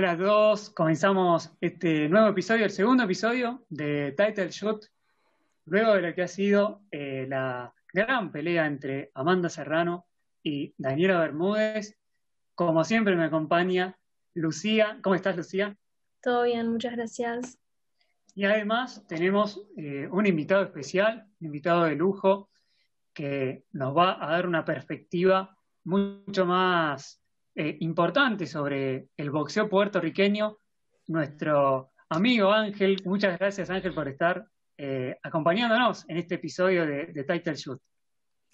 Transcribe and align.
Hola 0.00 0.12
a 0.12 0.16
todos, 0.16 0.70
comenzamos 0.70 1.52
este 1.60 2.08
nuevo 2.08 2.28
episodio, 2.28 2.64
el 2.64 2.70
segundo 2.70 3.02
episodio 3.02 3.66
de 3.68 4.14
Title 4.16 4.48
Shot, 4.48 4.86
luego 5.66 5.92
de 5.92 6.00
lo 6.00 6.14
que 6.14 6.22
ha 6.22 6.26
sido 6.26 6.80
eh, 6.90 7.26
la 7.28 7.74
gran 7.92 8.32
pelea 8.32 8.64
entre 8.64 9.10
Amanda 9.12 9.50
Serrano 9.50 10.06
y 10.42 10.72
Daniela 10.78 11.18
Bermúdez. 11.18 11.98
Como 12.54 12.82
siempre 12.82 13.14
me 13.14 13.24
acompaña 13.24 13.98
Lucía. 14.32 14.98
¿Cómo 15.02 15.16
estás, 15.16 15.36
Lucía? 15.36 15.76
Todo 16.22 16.44
bien, 16.44 16.68
muchas 16.68 16.96
gracias. 16.96 17.58
Y 18.34 18.46
además 18.46 19.04
tenemos 19.06 19.66
eh, 19.76 20.08
un 20.10 20.24
invitado 20.24 20.62
especial, 20.62 21.26
un 21.40 21.48
invitado 21.48 21.84
de 21.84 21.96
lujo, 21.96 22.48
que 23.12 23.66
nos 23.72 23.94
va 23.94 24.16
a 24.24 24.30
dar 24.30 24.46
una 24.48 24.64
perspectiva 24.64 25.58
mucho 25.84 26.46
más 26.46 27.19
eh, 27.56 27.76
importante 27.80 28.46
sobre 28.46 29.08
el 29.16 29.30
boxeo 29.30 29.68
puertorriqueño, 29.68 30.56
nuestro 31.08 31.90
amigo 32.08 32.52
Ángel. 32.52 33.02
Muchas 33.04 33.38
gracias 33.38 33.70
Ángel 33.70 33.92
por 33.92 34.06
estar 34.08 34.46
eh, 34.78 35.18
acompañándonos 35.22 36.08
en 36.08 36.18
este 36.18 36.36
episodio 36.36 36.86
de, 36.86 37.24
Title 37.24 37.54
Shoot. 37.54 37.80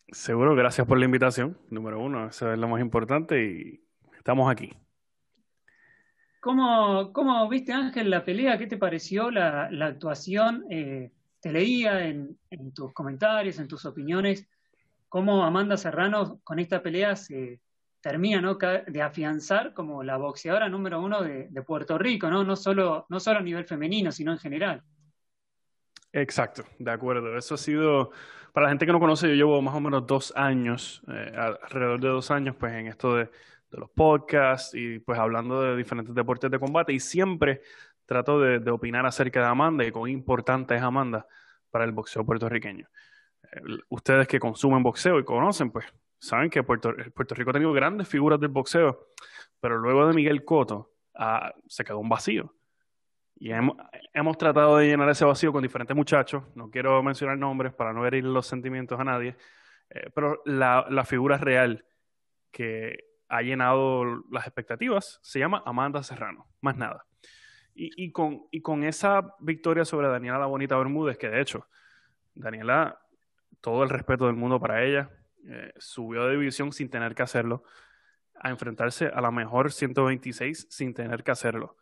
Seguro, 0.09 0.55
gracias 0.55 0.87
por 0.87 0.99
la 0.99 1.05
invitación, 1.05 1.59
número 1.69 2.01
uno, 2.01 2.29
eso 2.29 2.51
es 2.51 2.59
lo 2.59 2.69
más 2.69 2.81
importante 2.81 3.45
y 3.45 3.85
estamos 4.17 4.51
aquí. 4.51 4.73
¿Cómo, 6.41 7.13
cómo 7.13 7.49
viste 7.49 7.73
Ángel 7.73 8.09
la 8.09 8.25
pelea? 8.25 8.57
¿Qué 8.57 8.67
te 8.67 8.79
pareció 8.79 9.31
la, 9.31 9.69
actuación? 9.83 10.65
Eh, 10.71 11.11
te 11.41 11.53
leía 11.53 12.07
en, 12.07 12.39
en, 12.51 12.73
tus 12.73 12.93
comentarios, 12.95 13.59
en 13.59 13.69
tus 13.69 13.85
opiniones, 13.85 14.49
cómo 15.09 15.45
Amanda 15.45 15.77
Serrano 15.77 16.41
con 16.45 16.61
esta 16.61 16.83
pelea 16.83 17.15
se, 17.17 17.61
termina 18.07 18.41
¿no? 18.41 18.55
de 18.55 19.03
afianzar 19.03 19.75
como 19.75 20.05
la 20.05 20.17
boxeadora 20.17 20.69
número 20.69 21.01
uno 21.01 21.23
de, 21.23 21.63
Puerto 21.67 21.99
Rico, 21.99 22.31
¿no? 22.31 22.45
No, 22.45 22.55
solo, 22.55 23.05
no 23.09 23.19
solo 23.19 23.41
a 23.41 23.43
nivel 23.43 23.65
femenino, 23.65 24.13
sino 24.13 24.31
en 24.31 24.39
general. 24.39 24.85
Exacto, 26.13 26.63
de 26.79 26.93
acuerdo. 26.93 27.37
Eso 27.37 27.57
ha 27.57 27.59
sido, 27.59 28.13
para 28.53 28.67
la 28.67 28.71
gente 28.71 28.87
que 28.87 28.93
no 28.93 29.01
conoce, 29.01 29.27
yo 29.27 29.35
llevo 29.35 29.61
más 29.61 29.75
o 29.75 29.81
menos 29.81 30.07
dos 30.07 30.33
años, 30.37 31.03
eh, 31.09 31.33
alrededor 31.37 31.99
de 31.99 32.09
dos 32.09 32.31
años, 32.31 32.55
pues 32.55 32.75
en 32.75 32.87
esto 32.87 33.17
de, 33.17 33.29
los 33.71 33.91
podcasts 33.91 34.73
y 34.75 35.01
pues 35.01 35.19
hablando 35.19 35.61
de 35.61 35.77
diferentes 35.77 36.15
deportes 36.15 36.49
de 36.49 36.61
combate 36.61 36.93
y 36.93 37.01
siempre 37.01 37.63
trato 38.07 38.41
de, 38.41 38.71
opinar 38.71 39.05
acerca 39.05 39.41
de 39.41 39.47
Amanda 39.47 39.85
y 39.85 39.91
cuán 39.91 40.13
importante 40.13 40.77
es 40.77 40.81
Amanda 40.81 41.27
para 41.71 41.85
el 41.85 41.91
boxeo 41.91 42.25
puertorriqueño. 42.25 42.89
Eh, 43.43 43.61
ustedes 43.89 44.29
que 44.29 44.39
consumen 44.39 44.85
boxeo 44.85 45.19
y 45.19 45.25
conocen, 45.25 45.73
pues 45.73 45.87
saben 46.19 46.51
que 46.51 46.63
Puerto, 46.63 46.93
Rico 46.93 47.51
ha 47.51 47.53
tenido 47.53 47.73
grandes 47.73 48.09
figuras 48.09 48.41
del 48.41 48.51
boxeo, 48.51 49.09
pero 49.61 49.79
luego 49.79 50.07
de 50.07 50.15
Miguel 50.15 50.45
Cotto 50.45 50.93
ah, 51.15 51.53
se 51.67 51.85
quedó 51.85 51.99
un 51.99 52.09
vacío. 52.09 52.55
Y 53.39 53.51
hemos, 53.53 54.39
tratado 54.39 54.79
de 54.79 54.87
llenar 54.87 55.11
ese 55.11 55.25
vacío 55.27 55.53
con 55.53 55.63
diferentes 55.63 55.95
muchachos. 55.95 56.43
No 56.55 56.71
quiero 56.71 57.03
mencionar 57.03 57.37
nombres 57.37 57.75
para 57.75 57.93
no 57.93 58.07
herir 58.07 58.25
los 58.25 58.47
sentimientos 58.47 58.99
a 58.99 59.05
nadie, 59.05 59.37
eh, 59.91 60.11
pero 60.15 60.41
la, 60.47 61.05
figura 61.05 61.37
real 61.37 61.85
que 62.51 62.97
ha 63.29 63.43
llenado 63.43 64.05
las 64.31 64.47
expectativas 64.47 65.21
se 65.23 65.39
llama 65.39 65.63
Amanda 65.67 66.03
Serrano, 66.03 66.47
más 66.63 66.77
nada. 66.77 67.05
Y, 67.79 68.11
con, 68.11 68.47
y 68.51 68.63
con 68.63 68.85
esa 68.85 69.35
victoria 69.39 69.85
sobre 69.85 70.09
Daniela 70.09 70.39
La 70.39 70.47
Bonita 70.47 70.79
Bermúdez, 70.79 71.19
que 71.19 71.29
de 71.29 71.43
hecho, 71.43 71.67
Daniela, 72.35 72.99
todo 73.61 73.83
el 73.83 73.91
respeto 73.91 74.25
del 74.25 74.35
mundo 74.35 74.59
para 74.59 74.83
ella, 74.83 75.11
eh, 75.49 75.73
subió 75.79 76.25
de 76.27 76.33
división 76.33 76.73
sin 76.73 76.91
tener 76.91 77.15
que 77.15 77.23
hacerlo, 77.23 77.63
a 78.35 78.51
enfrentarse 78.51 79.07
a 79.07 79.21
la 79.21 79.31
mejor 79.31 79.73
126 79.73 80.67
sin 80.71 80.93
tener 80.93 81.23
que 81.25 81.31
hacerlo. 81.31 81.77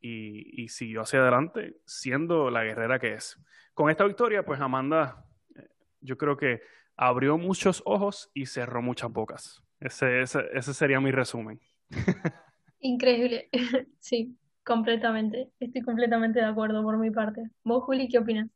Y, 0.00 0.68
siguió 0.68 1.02
hacia 1.02 1.20
adelante 1.20 1.76
siendo 1.84 2.50
la 2.50 2.62
guerrera 2.62 2.98
que 2.98 3.14
es. 3.14 3.36
Con 3.74 3.90
esta 3.90 4.04
victoria, 4.04 4.44
pues 4.44 4.60
Amanda, 4.60 5.24
eh, 5.56 5.68
yo 6.00 6.16
creo 6.16 6.36
que 6.36 6.62
abrió 6.96 7.36
muchos 7.36 7.82
ojos 7.84 8.30
y 8.32 8.46
cerró 8.46 8.80
muchas 8.80 9.10
bocas. 9.10 9.62
Ese, 9.80 10.22
ese 10.22 10.74
sería 10.74 11.00
mi 11.00 11.10
resumen. 11.10 11.60
Increíble, 12.80 13.48
sí, 13.98 14.36
completamente. 14.64 15.50
Estoy 15.58 15.82
completamente 15.82 16.38
de 16.38 16.46
acuerdo 16.46 16.82
por 16.82 16.96
mi 16.98 17.10
parte. 17.10 17.50
¿Vos, 17.64 17.82
Juli, 17.84 18.08
qué 18.08 18.18
opinas? 18.18 18.50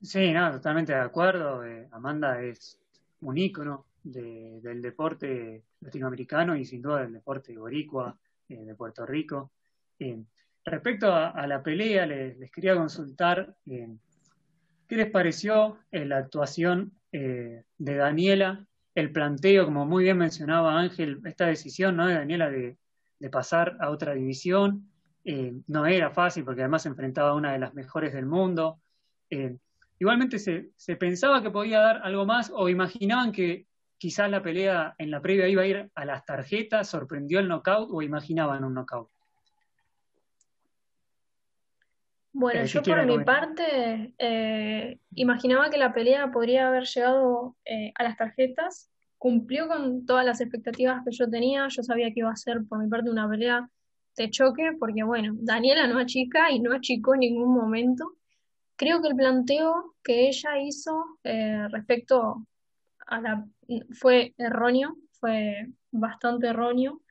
Sí, 0.00 0.32
no, 0.32 0.52
totalmente 0.52 0.92
de 0.92 1.00
acuerdo. 1.00 1.64
Eh, 1.64 1.88
Amanda 1.90 2.40
es 2.40 2.80
un 3.20 3.36
ícono 3.36 3.86
del 4.02 4.80
deporte 4.80 5.64
latinoamericano 5.80 6.56
y 6.56 6.64
sin 6.64 6.80
duda 6.80 7.02
del 7.02 7.14
deporte 7.14 7.56
boricua 7.56 8.16
eh, 8.48 8.64
de 8.64 8.74
Puerto 8.76 9.04
Rico. 9.04 9.50
Eh, 9.98 10.22
respecto 10.64 11.12
a, 11.12 11.46
la 11.48 11.62
pelea, 11.62 12.06
les, 12.06 12.50
quería 12.52 12.76
consultar 12.76 13.56
qué 13.66 14.96
les 14.96 15.10
pareció 15.10 15.78
la 15.90 16.18
actuación 16.18 16.92
de 17.10 17.64
Daniela, 17.78 18.66
el 18.94 19.10
planteo, 19.10 19.64
como 19.64 19.84
muy 19.86 20.04
bien 20.04 20.18
mencionaba 20.18 20.78
Ángel, 20.78 21.20
esta 21.24 21.46
decisión 21.46 21.96
¿no? 21.96 22.06
de 22.06 22.14
Daniela 22.14 22.50
de, 22.50 22.76
de 23.18 23.30
pasar 23.30 23.76
a 23.80 23.90
otra 23.90 24.14
división. 24.14 24.90
no 25.66 25.86
era 25.86 26.10
fácil 26.10 26.44
porque 26.44 26.62
además 26.62 26.82
se 26.82 26.90
enfrentaba 26.90 27.30
a 27.30 27.34
una 27.34 27.52
de 27.52 27.58
las 27.58 27.74
mejores 27.74 28.12
del 28.12 28.26
mundo. 28.26 28.80
Igualmente 30.00 30.38
se, 30.38 30.96
pensaba 30.96 31.42
que 31.42 31.50
podía 31.50 31.80
dar 31.80 32.00
algo 32.04 32.24
más 32.24 32.52
o 32.54 32.68
imaginaban 32.68 33.32
que 33.32 33.66
quizás 33.96 34.30
la 34.30 34.42
pelea 34.42 34.94
en 34.98 35.10
la 35.10 35.20
previa 35.20 35.48
iba 35.48 35.62
a 35.62 35.66
ir 35.66 35.90
a 35.94 36.04
las 36.04 36.24
tarjetas, 36.24 36.88
sorprendió 36.88 37.40
el 37.40 37.48
knockout 37.48 37.88
o 37.90 38.02
imaginaban 38.02 38.62
un 38.62 38.74
knockout. 38.74 39.10
Bueno, 42.32 42.64
yo 42.66 42.82
por 42.84 43.04
mi 43.04 43.18
parte 43.24 44.14
eh, 44.18 44.98
imaginaba 45.16 45.70
que 45.70 45.78
la 45.78 45.92
pelea 45.92 46.30
podría 46.30 46.68
haber 46.68 46.84
llegado 46.84 47.56
eh, 47.64 47.92
a 47.96 48.04
las 48.04 48.16
tarjetas, 48.16 48.92
cumplió 49.16 49.66
con 49.66 50.06
todas 50.06 50.24
las 50.24 50.40
expectativas 50.40 51.02
que 51.04 51.10
yo 51.10 51.28
tenía, 51.28 51.66
yo 51.68 51.82
sabía 51.82 52.12
que 52.12 52.20
iba 52.20 52.30
a 52.30 52.36
ser 52.36 52.64
por 52.68 52.78
mi 52.78 52.88
parte 52.88 53.10
una 53.10 53.28
pelea 53.28 53.68
de 54.16 54.30
choque, 54.30 54.70
porque 54.78 55.02
bueno, 55.02 55.32
Daniela 55.40 55.88
no 55.88 56.04
chica 56.06 56.52
y 56.52 56.60
no 56.60 56.72
achicó 56.72 57.14
en 57.14 57.20
ningún 57.20 57.52
momento, 57.52 58.17
Creo 58.78 59.02
que 59.02 59.08
el 59.08 59.16
planteo 59.16 59.96
que 60.04 60.28
ella 60.28 60.56
hizo 60.62 61.18
eh, 61.24 61.66
respecto 61.68 62.46
a 63.08 63.20
la... 63.20 63.44
fue 63.90 64.34
erróneo, 64.38 64.96
fue 65.18 65.66
bastante 65.90 66.46
erróneo. 66.46 67.02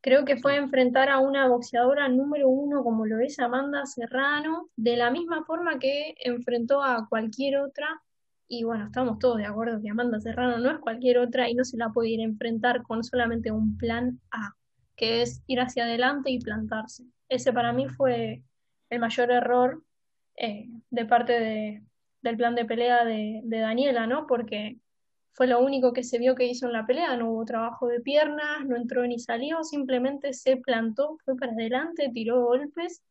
Creo 0.00 0.24
que 0.24 0.38
fue 0.38 0.56
enfrentar 0.56 1.10
a 1.10 1.20
una 1.20 1.46
boxeadora 1.46 2.08
número 2.08 2.48
uno 2.48 2.82
como 2.82 3.06
lo 3.06 3.20
es 3.20 3.38
Amanda 3.38 3.86
Serrano, 3.86 4.70
de 4.74 4.96
la 4.96 5.12
misma 5.12 5.44
forma 5.44 5.78
que 5.78 6.16
enfrentó 6.18 6.82
a 6.82 7.06
cualquier 7.08 7.58
otra. 7.58 8.02
Y 8.48 8.64
bueno, 8.64 8.86
estamos 8.86 9.20
todos 9.20 9.36
de 9.36 9.46
acuerdo 9.46 9.80
que 9.80 9.90
Amanda 9.90 10.18
Serrano 10.18 10.58
no 10.58 10.72
es 10.72 10.80
cualquier 10.80 11.18
otra 11.18 11.48
y 11.48 11.54
no 11.54 11.64
se 11.64 11.76
la 11.76 11.90
puede 11.90 12.08
ir 12.08 12.20
a 12.22 12.24
enfrentar 12.24 12.82
con 12.82 13.04
solamente 13.04 13.52
un 13.52 13.78
plan 13.78 14.20
A, 14.32 14.56
que 14.96 15.22
es 15.22 15.44
ir 15.46 15.60
hacia 15.60 15.84
adelante 15.84 16.32
y 16.32 16.40
plantarse. 16.40 17.04
Ese 17.28 17.52
para 17.52 17.72
mí 17.72 17.88
fue 17.88 18.42
el 18.90 18.98
mayor 18.98 19.30
error 19.30 19.80
eh, 20.36 20.68
de 20.90 21.04
parte 21.06 21.32
de, 21.32 21.82
del 22.22 22.36
plan 22.36 22.54
de 22.54 22.64
pelea 22.64 23.04
de, 23.04 23.42
Daniela, 23.44 24.06
¿no? 24.06 24.26
Porque 24.26 24.78
fue 25.32 25.46
lo 25.46 25.60
único 25.60 25.92
que 25.92 26.02
se 26.02 26.18
vio 26.18 26.34
que 26.34 26.46
hizo 26.46 26.66
en 26.66 26.72
la 26.72 26.86
pelea, 26.86 27.16
no 27.16 27.30
hubo 27.30 27.44
trabajo 27.44 27.86
de 27.86 28.00
piernas, 28.00 28.64
no 28.66 28.76
entró 28.76 29.06
ni 29.06 29.18
salió, 29.18 29.62
simplemente 29.62 30.32
se 30.32 30.56
plantó, 30.56 31.18
fue 31.24 31.36
para 31.36 31.52
adelante, 31.52 32.10
tiró 32.12 32.42
golpes 32.44 33.02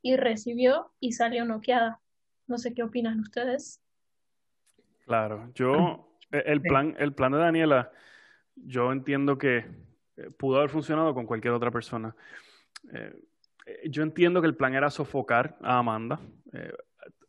y 0.00 0.16
recibió 0.16 0.92
y 1.00 1.12
salió 1.12 1.44
noqueada. 1.44 2.00
No 2.46 2.58
sé 2.58 2.74
qué 2.74 2.82
opinan 2.82 3.20
ustedes. 3.20 3.80
Claro, 5.04 5.50
yo, 5.54 6.08
e, 6.32 6.42
el 6.46 6.62
plan, 6.62 6.94
el 6.98 7.14
plan 7.14 7.32
de 7.32 7.38
Daniela, 7.38 7.90
yo 8.56 8.92
entiendo 8.92 9.38
que 9.38 9.64
eh, 10.16 10.30
pudo 10.36 10.58
haber 10.58 10.70
funcionado 10.70 11.14
con 11.14 11.26
cualquier 11.26 11.54
otra 11.54 11.70
persona. 11.70 12.14
Eh, 12.92 13.12
eh, 13.12 13.22
yo 13.84 14.02
entiendo 14.02 14.40
que 14.40 14.46
el 14.46 14.56
plan 14.56 14.74
era 14.74 14.90
sofocar 14.90 15.56
a 15.62 15.78
Amanda. 15.78 16.20
Eh, 16.52 16.72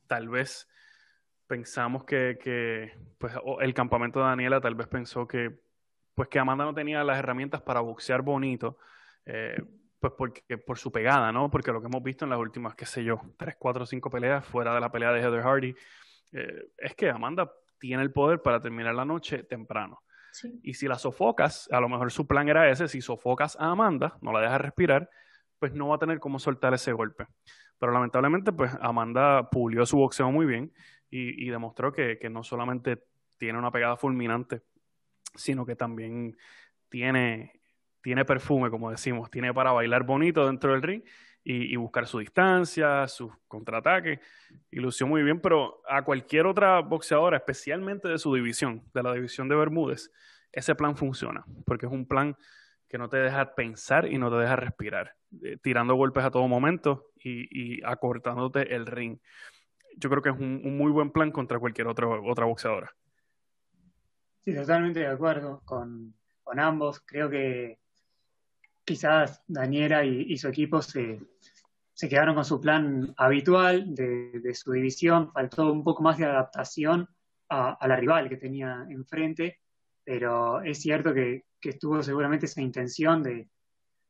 tal 0.07 0.29
vez 0.29 0.67
pensamos 1.47 2.03
que, 2.03 2.91
pues, 3.17 3.33
el 3.61 3.73
campamento 3.73 4.19
de 4.19 4.25
Daniela 4.25 4.61
tal 4.61 4.75
vez 4.75 4.87
pensó 4.87 5.27
que, 5.27 5.59
pues, 6.15 6.29
que 6.29 6.39
Amanda 6.39 6.65
no 6.65 6.73
tenía 6.73 7.03
las 7.03 7.19
herramientas 7.19 7.61
para 7.61 7.81
boxear 7.81 8.21
bonito, 8.21 8.77
eh, 9.25 9.61
pues 9.99 10.13
porque, 10.17 10.57
por 10.57 10.77
su 10.77 10.91
pegada, 10.91 11.31
¿no? 11.31 11.49
Porque 11.49 11.71
lo 11.71 11.79
que 11.81 11.87
hemos 11.87 12.03
visto 12.03 12.25
en 12.25 12.31
las 12.31 12.39
últimas, 12.39 12.75
qué 12.75 12.85
sé 12.85 13.03
yo, 13.03 13.21
tres, 13.37 13.55
cuatro, 13.57 13.85
cinco 13.85 14.09
peleas 14.09 14.45
fuera 14.45 14.73
de 14.73 14.81
la 14.81 14.91
pelea 14.91 15.11
de 15.11 15.21
Heather 15.21 15.41
Hardy, 15.41 15.75
es 16.77 16.95
que 16.95 17.11
Amanda 17.11 17.51
tiene 17.79 18.01
el 18.01 18.11
poder 18.11 18.41
para 18.41 18.59
terminar 18.59 18.95
la 18.95 19.05
noche 19.05 19.43
temprano. 19.43 20.01
Y 20.63 20.73
si 20.73 20.87
la 20.87 20.97
sofocas, 20.97 21.69
a 21.71 21.79
lo 21.79 21.89
mejor 21.89 22.11
su 22.11 22.25
plan 22.25 22.49
era 22.49 22.69
ese, 22.69 22.87
si 22.87 23.01
sofocas 23.01 23.55
a 23.59 23.71
Amanda, 23.71 24.17
no 24.21 24.31
la 24.31 24.41
dejas 24.41 24.61
respirar, 24.61 25.09
pues 25.63 25.73
no 25.73 25.87
va 25.87 25.95
a 25.95 25.97
tener 25.97 26.19
cómo 26.19 26.39
soltar 26.39 26.73
ese 26.73 26.91
golpe. 26.91 27.25
Pero 27.79 27.93
lamentablemente, 27.93 28.51
pues 28.51 28.69
Amanda 28.81 29.49
pulió 29.49 29.85
su 29.85 29.95
boxeo 29.95 30.29
muy 30.29 30.45
bien 30.45 30.73
y, 31.09 31.47
demostró 31.47 31.93
que, 31.93 32.19
no 32.29 32.43
solamente 32.43 33.01
tiene 33.37 33.59
una 33.59 33.71
pegada 33.71 33.95
fulminante, 33.95 34.61
sino 35.35 35.65
que 35.65 35.77
también 35.77 36.35
tiene 36.89 37.61
tiene 38.01 38.25
perfume, 38.25 38.69
como 38.69 38.91
decimos, 38.91 39.31
tiene 39.31 39.53
para 39.53 39.71
bailar 39.71 40.03
bonito 40.03 40.45
dentro 40.45 40.73
del 40.73 40.81
ring 40.81 41.01
y, 41.45 41.77
buscar 41.77 42.07
su 42.07 42.19
distancia, 42.19 43.07
sus 43.07 43.31
contraataques, 43.47 44.19
y 44.69 44.81
lució 44.81 45.07
muy 45.07 45.23
bien, 45.23 45.39
pero 45.39 45.81
a 45.87 46.03
cualquier 46.03 46.45
otra 46.45 46.81
boxeadora, 46.81 47.37
especialmente 47.37 48.09
de 48.09 48.17
su 48.17 48.35
división, 48.35 48.83
de 48.93 49.01
la 49.01 49.13
división 49.13 49.47
de 49.47 49.55
Bermúdez, 49.55 50.11
ese 50.51 50.75
plan 50.75 50.97
funciona, 50.97 51.45
porque 51.65 51.85
es 51.85 51.91
un 51.93 52.05
plan 52.05 52.35
que 52.93 52.99
no 52.99 53.09
te 53.09 53.17
deja 53.17 53.55
pensar 53.55 54.05
y 54.05 54.19
no 54.19 54.29
te 54.29 54.35
deja 54.35 54.55
respirar, 54.55 55.15
eh, 55.41 55.57
tirando 55.63 55.95
golpes 55.95 56.23
a 56.25 56.29
todo 56.29 56.47
momento 56.47 57.07
y, 57.15 57.83
acortándote 57.83 58.75
el 58.75 58.85
ring. 58.85 59.17
Yo 59.97 60.11
creo 60.11 60.21
que 60.21 60.29
es 60.29 60.37
un, 60.37 60.77
muy 60.77 60.91
buen 60.91 61.09
plan 61.09 61.31
contra 61.31 61.57
cualquier 61.57 61.87
otro, 61.87 62.23
otra 62.23 62.45
boxeadora. 62.45 62.91
Sí, 64.45 64.53
totalmente 64.53 64.99
de 64.99 65.07
acuerdo 65.07 65.63
con, 65.65 66.13
con 66.43 66.59
ambos. 66.59 66.99
Creo 66.99 67.31
que 67.31 67.79
quizás 68.85 69.43
Daniela 69.47 70.05
y, 70.05 70.37
su 70.37 70.47
equipo 70.49 70.83
se, 70.83 71.19
quedaron 72.07 72.35
con 72.35 72.45
su 72.45 72.61
plan 72.61 73.11
habitual 73.17 73.95
de, 73.95 74.53
su 74.53 74.71
división, 74.71 75.31
faltó 75.31 75.73
un 75.73 75.83
poco 75.83 76.03
más 76.03 76.19
de 76.19 76.25
adaptación 76.25 77.09
a, 77.49 77.87
la 77.87 77.95
rival 77.95 78.29
que 78.29 78.37
tenía 78.37 78.85
enfrente, 78.87 79.61
pero 80.03 80.61
es 80.61 80.79
cierto 80.81 81.13
que, 81.13 81.43
estuvo 81.61 82.03
seguramente 82.03 82.45
esa 82.45 82.61
intención 82.61 83.23
de, 83.23 83.47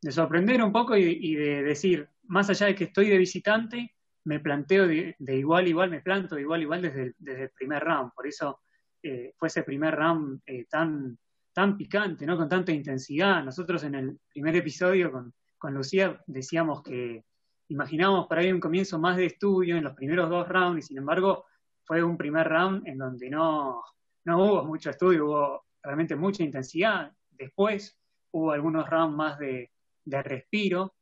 sorprender 0.10 0.62
un 0.64 0.72
poco 0.72 0.98
y, 0.98 1.36
de 1.36 1.64
decir, 1.64 2.10
más 2.24 2.50
allá 2.50 2.68
de 2.68 2.76
que 2.76 2.86
estoy 2.86 3.10
de 3.10 3.18
visitante, 3.18 3.96
me 4.26 4.40
planteo 4.40 4.88
de, 4.88 5.16
igual 5.20 5.66
a 5.66 5.70
igual, 5.70 5.90
me 5.92 6.02
planto 6.02 6.36
de 6.36 6.42
igual 6.42 6.62
igual 6.62 6.82
desde 6.82 7.04
el, 7.04 7.16
desde 7.18 7.44
el 7.44 7.50
primer 7.52 7.84
round, 7.84 8.12
por 8.14 8.26
eso 8.26 8.60
eh, 9.02 9.34
fue 9.38 9.50
ese 9.50 9.64
primer 9.64 9.96
round 9.96 10.42
eh, 10.46 10.66
tan 10.70 11.18
tan 11.54 11.78
picante, 11.78 12.26
¿no? 12.26 12.36
Con 12.36 12.50
tanta 12.50 12.72
intensidad. 12.72 13.44
Nosotros 13.44 13.84
en 13.84 13.96
el 13.96 14.20
primer 14.30 14.56
episodio 14.56 15.12
con, 15.12 15.34
con 15.58 15.74
Lucía 15.74 16.20
decíamos 16.26 16.82
que 16.82 17.24
imaginábamos 17.70 18.28
para 18.28 18.42
ahí 18.42 18.52
un 18.52 18.60
comienzo 18.60 19.00
más 19.00 19.16
de 19.18 19.28
estudio 19.28 19.78
en 19.78 19.84
los 19.84 19.94
primeros 19.94 20.30
dos 20.30 20.48
rounds 20.48 20.84
y 20.84 20.88
sin 20.88 20.98
embargo 20.98 21.46
fue 21.86 22.04
un 22.04 22.18
primer 22.18 22.48
round 22.48 22.88
en 22.88 22.98
donde 22.98 23.30
no, 23.30 23.84
no 24.26 24.44
hubo 24.44 24.66
mucho 24.66 24.90
estudio, 24.90 25.26
hubo 25.26 25.66
realmente 25.84 26.16
mucha 26.16 26.44
intensidad. 26.44 27.12
Después 27.32 28.00
hubo 28.32 28.52
algunos 28.52 28.90
rounds 28.90 29.16
más 29.16 29.38
de, 29.38 29.72
de 30.06 30.24
respiro 30.24 30.96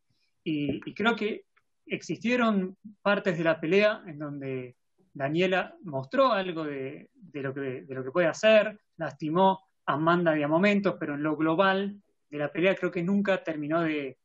y, 0.43 0.81
y, 0.89 0.93
creo 0.93 1.15
que 1.15 1.45
existieron 1.85 2.75
partes 3.01 3.37
de 3.37 3.43
la 3.43 3.59
pelea 3.59 4.03
en 4.07 4.17
donde 4.17 4.75
Daniela 5.13 5.75
mostró 5.83 6.31
algo 6.31 6.63
de, 6.63 7.09
de, 7.13 7.41
lo, 7.41 7.53
que, 7.53 7.83
de 7.83 8.11
puede 8.11 8.27
hacer, 8.27 8.79
lastimó 8.97 9.59
Amanda 9.85 10.31
de 10.31 10.47
momentos, 10.47 10.95
pero 10.99 11.15
en 11.15 11.23
lo 11.23 11.35
global 11.35 12.01
de 12.29 12.37
la 12.37 12.51
pelea 12.51 12.75
creo 12.75 12.91
que 12.91 13.03
nunca 13.03 13.43
terminó 13.43 13.81
de, 13.81 14.17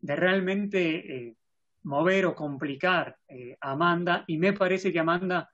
realmente 0.00 1.28
eh, 1.28 1.36
mover 1.82 2.26
o 2.26 2.34
complicar 2.34 3.16
eh, 3.28 3.56
a 3.60 3.72
Amanda 3.72 4.24
y 4.26 4.38
me 4.38 4.52
parece 4.52 4.92
que 4.92 5.00
Amanda 5.00 5.50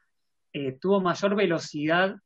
eh, 0.52 0.72
tuvo 0.72 1.00
mayor 1.00 1.34
velocidad 1.34 2.16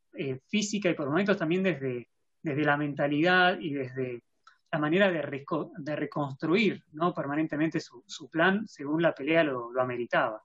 física 0.48 0.90
y 0.90 0.94
por 0.94 1.08
momentos 1.08 1.36
también 1.36 1.62
desde, 1.62 2.08
desde 2.42 2.64
la 2.64 2.76
mentalidad 2.76 3.58
y 3.58 3.74
desde 3.74 4.22
la 4.70 4.78
manera 4.78 5.10
de, 5.10 5.44
de 5.78 5.96
reconstruir 5.96 6.84
¿no? 6.92 7.14
permanentemente 7.14 7.80
su, 7.80 8.30
plan 8.30 8.66
según 8.66 9.02
la 9.02 9.14
pelea 9.14 9.44
lo, 9.44 9.72
lo 9.72 9.80
ameritaba. 9.80 10.42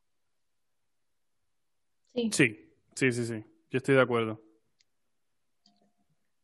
Sí. 2.13 2.29
sí, 2.31 2.73
sí, 2.93 3.11
sí, 3.11 3.25
sí, 3.25 3.43
yo 3.69 3.77
estoy 3.77 3.95
de 3.95 4.01
acuerdo. 4.01 4.41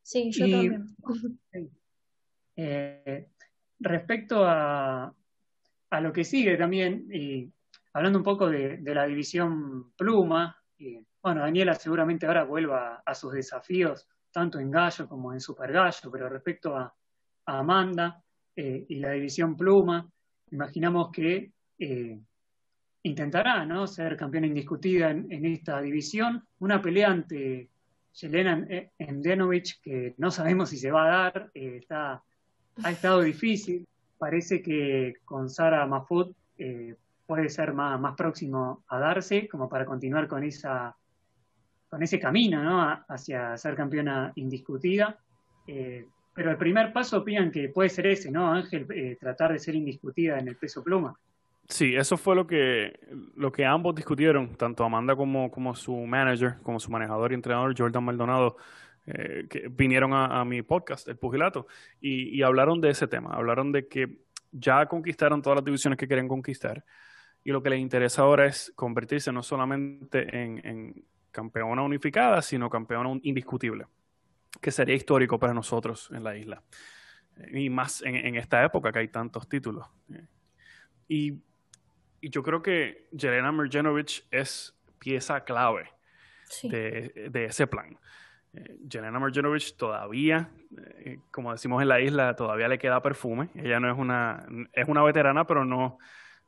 Sí, 0.02 0.32
yo 0.32 0.50
también. 0.50 0.88
Eh, 2.62 3.30
respecto 3.80 4.44
a, 4.44 5.16
a, 5.90 6.02
lo 6.02 6.12
que 6.12 6.26
sigue 6.26 6.58
también, 6.58 7.08
y 7.10 7.50
hablando 7.94 8.20
un 8.20 8.26
poco 8.26 8.50
de, 8.50 8.82
la 8.84 9.06
división 9.06 9.94
pluma, 9.94 10.62
y, 10.78 11.00
bueno, 11.22 11.40
Daniela 11.40 11.74
seguramente 11.76 12.26
ahora 12.26 12.44
vuelva 12.44 13.02
a, 13.06 13.16
sus 13.16 13.32
desafíos, 13.32 14.10
tanto 14.32 14.60
en 14.60 14.72
gallo 14.72 15.08
como 15.08 15.34
en 15.34 15.40
super 15.40 15.72
gallo, 15.72 16.12
pero 16.12 16.30
respecto 16.30 16.76
a, 16.76 16.94
Amanda 17.46 18.22
eh, 18.56 18.86
y 18.88 19.00
la 19.00 19.10
división 19.10 19.58
pluma, 19.58 20.08
imaginamos 20.52 21.10
que 21.12 21.52
eh, 21.80 22.20
intentará 23.04 23.66
¿no? 23.66 23.88
ser 23.88 24.16
campeona 24.16 24.46
indiscutida 24.46 25.10
en, 25.10 25.46
esta 25.46 25.82
división, 25.82 26.46
una 26.60 26.80
pelea 26.80 27.10
ante 27.10 27.70
Yelena 28.14 28.68
Endenovic, 28.98 29.82
que 29.82 30.14
no 30.18 30.32
sabemos 30.32 30.70
si 30.70 30.78
se 30.78 30.92
va 30.92 31.06
a 31.06 31.10
dar, 31.10 31.52
eh, 31.54 31.78
está, 31.78 32.22
ha 32.84 32.92
estado 32.92 33.22
difícil. 33.22 33.88
Parece 34.18 34.62
que 34.62 35.16
con 35.24 35.50
Sara 35.50 35.86
Mafut 35.86 36.36
eh, 36.58 36.96
puede 37.26 37.50
ser 37.50 37.74
más, 37.74 38.00
más 38.00 38.16
próximo 38.16 38.84
a 38.88 39.00
darse, 39.00 39.48
como 39.48 39.70
para 39.70 39.86
continuar 39.86 40.28
con 40.28 40.44
esa 40.44 40.96
con 41.90 42.04
ese 42.04 42.20
camino 42.20 42.64
¿no? 42.64 43.04
hacia 43.08 43.58
ser 43.58 43.76
campeona 43.76 44.32
indiscutida. 44.36 45.18
Eh, 45.68 46.06
pero 46.34 46.52
el 46.52 46.58
primer 46.58 46.94
paso 46.94 47.18
opinan 47.18 47.52
que 47.52 47.70
puede 47.70 47.90
ser 47.90 48.08
ese, 48.08 48.32
¿no, 48.32 48.52
Ángel? 48.52 49.18
tratar 49.20 49.52
de 49.52 49.60
ser 49.60 49.76
indiscutida 49.76 50.40
en 50.40 50.48
el 50.48 50.56
peso 50.56 50.84
pluma. 50.84 51.18
Sí, 51.70 51.96
eso 51.96 52.18
fue 52.18 52.36
lo 52.36 52.48
que, 52.48 53.00
lo 53.36 53.52
que 53.52 53.64
ambos 53.64 53.94
discutieron, 53.94 54.56
tanto 54.56 54.84
Amanda 54.84 55.16
como, 55.16 55.52
como 55.52 55.76
su 55.76 55.96
manager, 55.96 56.56
como 56.64 56.80
su 56.80 56.90
manejador 56.90 57.32
y 57.32 57.36
entrenador, 57.36 57.76
Jordan 57.78 58.04
Maldonado, 58.04 58.58
eh, 59.06 59.46
que 59.48 59.68
vinieron 59.70 60.12
a, 60.14 60.44
mi 60.46 60.64
podcast, 60.64 61.08
El 61.08 61.18
Pugilato, 61.18 61.68
y, 62.02 62.42
hablaron 62.42 62.82
de 62.82 62.90
ese 62.90 63.08
tema. 63.08 63.32
Hablaron 63.34 63.72
de 63.72 63.88
que 63.88 64.20
ya 64.52 64.88
conquistaron 64.88 65.44
todas 65.44 65.58
las 65.58 65.66
divisiones 65.66 65.98
que 65.98 66.08
querían 66.08 66.28
conquistar 66.28 66.84
y 67.44 67.52
lo 67.52 67.62
que 67.62 67.70
les 67.70 67.80
interesa 67.80 68.24
ahora 68.24 68.48
es 68.48 68.74
convertirse 68.76 69.32
no 69.32 69.44
solamente 69.44 70.28
en, 70.36 71.06
campeona 71.32 71.82
unificada, 71.82 72.42
sino 72.42 72.70
campeona 72.70 73.20
indiscutible, 73.24 73.86
que 74.62 74.72
sería 74.72 74.96
histórico 74.96 75.40
para 75.40 75.54
nosotros 75.54 76.10
en 76.14 76.24
la 76.24 76.36
isla. 76.38 76.64
Y 77.52 77.70
más 77.70 78.02
en, 78.02 78.16
en 78.16 78.36
esta 78.36 78.64
época 78.64 78.92
que 78.92 79.00
hay 79.00 79.08
tantos 79.08 79.48
títulos. 79.48 79.88
Y 81.08 81.40
y 82.22 82.30
yo 82.30 82.44
creo 82.44 82.62
que 82.62 83.08
Jelena 83.18 83.52
Merjanovic 83.52 84.26
es 84.32 84.76
pieza 85.00 85.44
clave 85.44 85.90
de, 86.64 87.46
ese 87.46 87.68
plan. 87.68 87.98
Eh, 88.54 88.78
Jelena 88.90 89.20
Merjanovic 89.20 89.78
todavía, 89.78 90.50
eh, 91.06 91.20
como 91.32 91.52
decimos 91.52 91.82
en 91.82 91.88
la 91.88 92.02
isla, 92.02 92.36
todavía 92.36 92.68
le 92.68 92.80
queda 92.80 93.02
perfume. 93.02 93.50
Ella 93.56 93.80
no 93.80 93.92
es 93.92 93.98
una, 93.98 94.46
es 94.74 94.88
una 94.88 95.04
veterana, 95.04 95.48
pero 95.48 95.64
no, 95.64 95.98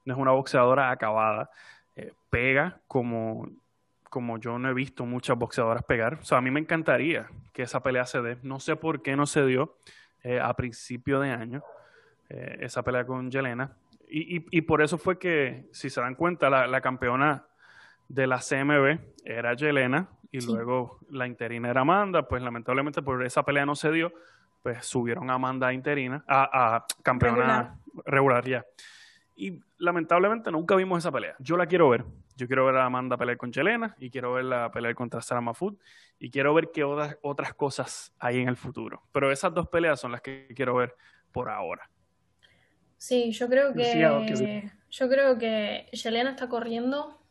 no 0.06 0.14
es 0.14 0.20
una 0.20 0.32
boxeadora 0.32 0.92
acabada. 0.92 1.50
Eh, 1.96 2.14
pega 2.30 2.82
como, 2.88 3.48
como 4.12 4.38
yo 4.38 4.60
no 4.60 4.70
he 4.70 4.74
visto 4.76 5.08
muchas 5.08 5.36
boxeadoras 5.36 5.84
pegar. 5.84 6.20
O 6.22 6.24
sea, 6.24 6.38
a 6.38 6.42
mí 6.42 6.52
me 6.52 6.60
encantaría 6.60 7.32
que 7.52 7.64
esa 7.64 7.82
pelea 7.82 8.06
se 8.06 8.22
dé. 8.22 8.38
No 8.44 8.60
sé 8.60 8.76
por 8.76 9.02
qué 9.02 9.16
no 9.16 9.26
se 9.26 9.44
dio 9.48 9.76
a 10.40 10.54
principio 10.56 11.20
de 11.20 11.32
año 11.32 11.64
esa 12.30 12.84
pelea 12.84 13.08
con 13.08 13.32
Jelena 13.32 13.76
y, 14.14 14.46
y, 14.58 14.62
por 14.64 14.82
eso 14.82 14.98
fue 14.98 15.18
que, 15.18 15.70
si 15.72 15.90
se 15.90 16.02
dan 16.02 16.16
cuenta, 16.16 16.50
la, 16.50 16.82
campeona 16.82 17.46
de 18.10 18.28
la 18.28 18.40
CMB 18.40 19.00
era 19.24 19.54
Yelena 19.54 20.10
y 20.34 20.42
luego 20.42 21.00
la 21.10 21.28
interina 21.28 21.70
era 21.70 21.82
Amanda. 21.82 22.28
Pues 22.28 22.44
lamentablemente 22.44 23.02
por 23.02 23.26
esa 23.26 23.44
pelea 23.44 23.66
no 23.66 23.74
se 23.74 23.90
dio, 23.90 24.12
pues 24.64 24.86
subieron 24.86 25.30
a 25.30 25.36
Amanda 25.36 25.72
interina, 25.72 26.26
a, 26.28 26.86
campeona 27.04 27.80
regular. 28.06 28.46
ya. 28.46 28.66
Y 29.38 29.62
lamentablemente 29.78 30.52
nunca 30.52 30.76
vimos 30.76 31.00
esa 31.00 31.12
pelea. 31.12 31.36
Yo 31.40 31.56
la 31.56 31.66
quiero 31.66 31.88
ver. 31.88 32.04
Yo 32.42 32.48
quiero 32.48 32.66
ver 32.66 32.76
a 32.78 32.86
Amanda 32.86 33.18
pelear 33.18 33.38
con 33.38 33.52
Yelena 33.52 33.96
y 34.00 34.10
quiero 34.10 34.34
verla 34.34 34.72
pelear 34.72 34.96
contra 34.96 35.22
Sarah 35.22 35.42
Mahfoud 35.42 35.76
y 36.18 36.32
quiero 36.32 36.56
ver 36.56 36.72
qué 36.74 36.84
otras, 36.84 37.16
otras 37.22 37.54
cosas 37.54 38.16
hay 38.18 38.40
en 38.40 38.50
el 38.50 38.58
futuro. 38.58 39.04
Pero 39.12 39.32
esas 39.32 39.54
dos 39.54 39.68
peleas 39.68 40.00
son 40.00 40.12
las 40.12 40.22
que 40.22 40.48
quiero 40.56 40.74
ver 40.74 40.96
por 41.32 41.52
ahora. 41.52 41.88
Sí, 42.98 43.32
yo 43.32 43.48
creo 43.48 43.76
que 43.76 44.72
yo 44.90 45.08
creo 45.08 45.38
que 45.38 45.86
Yelena 45.92 46.32
está 46.32 46.50
corriendo. 46.50 47.22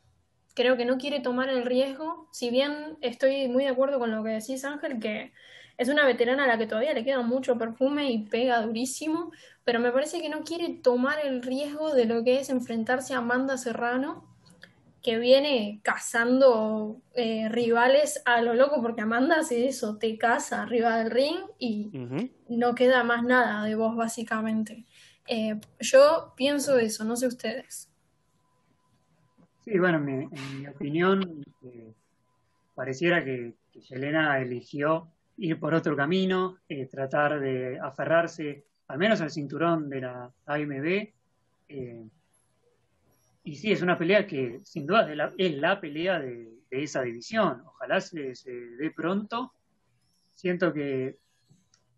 Creo 0.55 0.76
que 0.76 0.85
no 0.85 0.97
quiere 0.97 1.19
tomar 1.19 1.49
el 1.49 1.64
riesgo. 1.64 2.29
Si 2.31 2.50
bien 2.50 2.97
estoy 3.00 3.49
muy 3.49 3.64
de 3.64 3.71
acuerdo 3.71 3.99
con 3.99 4.12
lo 4.12 4.23
que 4.23 4.31
decís, 4.31 4.64
Ángel, 4.64 5.00
que 5.00 5.33
es 5.76 5.88
una 5.88 6.07
veterana 6.07 6.45
a 6.45 6.47
la 6.47 6.57
que 6.57 6.69
todavía 6.69 6.93
le 6.93 7.02
queda 7.02 7.23
mucho 7.23 7.59
perfume 7.59 8.12
y 8.12 8.29
pega 8.29 8.62
durísimo, 8.62 9.33
pero 9.64 9.81
me 9.81 9.90
parece 9.90 10.21
que 10.21 10.29
no 10.29 10.45
quiere 10.45 10.69
tomar 10.69 11.19
el 11.25 11.43
riesgo 11.43 11.93
de 11.95 12.05
lo 12.05 12.23
que 12.23 12.38
es 12.38 12.49
enfrentarse 12.49 13.14
a 13.14 13.19
Amanda 13.19 13.57
Serrano, 13.57 14.30
que 15.02 15.19
viene 15.19 15.80
cazando 15.83 17.00
eh, 17.14 17.49
rivales 17.49 18.23
a 18.26 18.42
lo 18.42 18.54
loco, 18.54 18.83
porque 18.83 19.00
Amanda 19.00 19.37
hace 19.40 19.66
eso, 19.66 19.97
te 19.97 20.19
caza 20.19 20.62
arriba 20.62 20.99
del 20.99 21.11
ring 21.11 21.38
y 21.59 21.90
no 22.49 22.75
queda 22.75 23.02
más 23.04 23.23
nada 23.23 23.64
de 23.64 23.75
vos, 23.75 23.97
básicamente. 23.97 24.85
Eh, 25.33 25.61
yo 25.78 26.35
pienso 26.37 26.76
eso, 26.78 27.04
no 27.04 27.16
sé 27.16 27.28
ustedes. 27.28 27.88
Sí, 29.64 29.78
bueno, 29.78 29.99
en 29.99 30.28
mi 30.61 30.66
opinión, 30.66 31.45
eh, 31.62 31.95
pareciera 32.75 33.25
que, 33.25 33.54
que, 33.71 33.80
Yelena 33.80 34.40
eligió 34.40 35.09
ir 35.37 35.61
por 35.61 35.75
otro 35.75 35.95
camino, 35.95 36.59
eh, 36.69 36.87
tratar 36.87 37.38
de 37.38 37.78
aferrarse 37.78 38.64
al 38.88 38.99
menos 38.99 39.21
al 39.21 39.30
cinturón 39.30 39.88
de 39.88 40.00
la 40.00 40.33
AMB. 40.47 41.12
Y 43.50 43.57
sí, 43.57 43.73
es 43.73 43.83
una 43.83 43.99
pelea 43.99 44.28
que 44.28 44.61
sin 44.62 44.87
duda 44.87 45.11
es 45.37 45.57
la, 45.57 45.80
pelea 45.80 46.21
de, 46.21 46.52
esa 46.71 47.02
división. 47.02 47.64
Ojalá 47.66 48.00
se, 48.00 48.33
dé 48.78 48.92
pronto. 48.95 49.52
Siento 50.37 50.73
que 50.73 51.16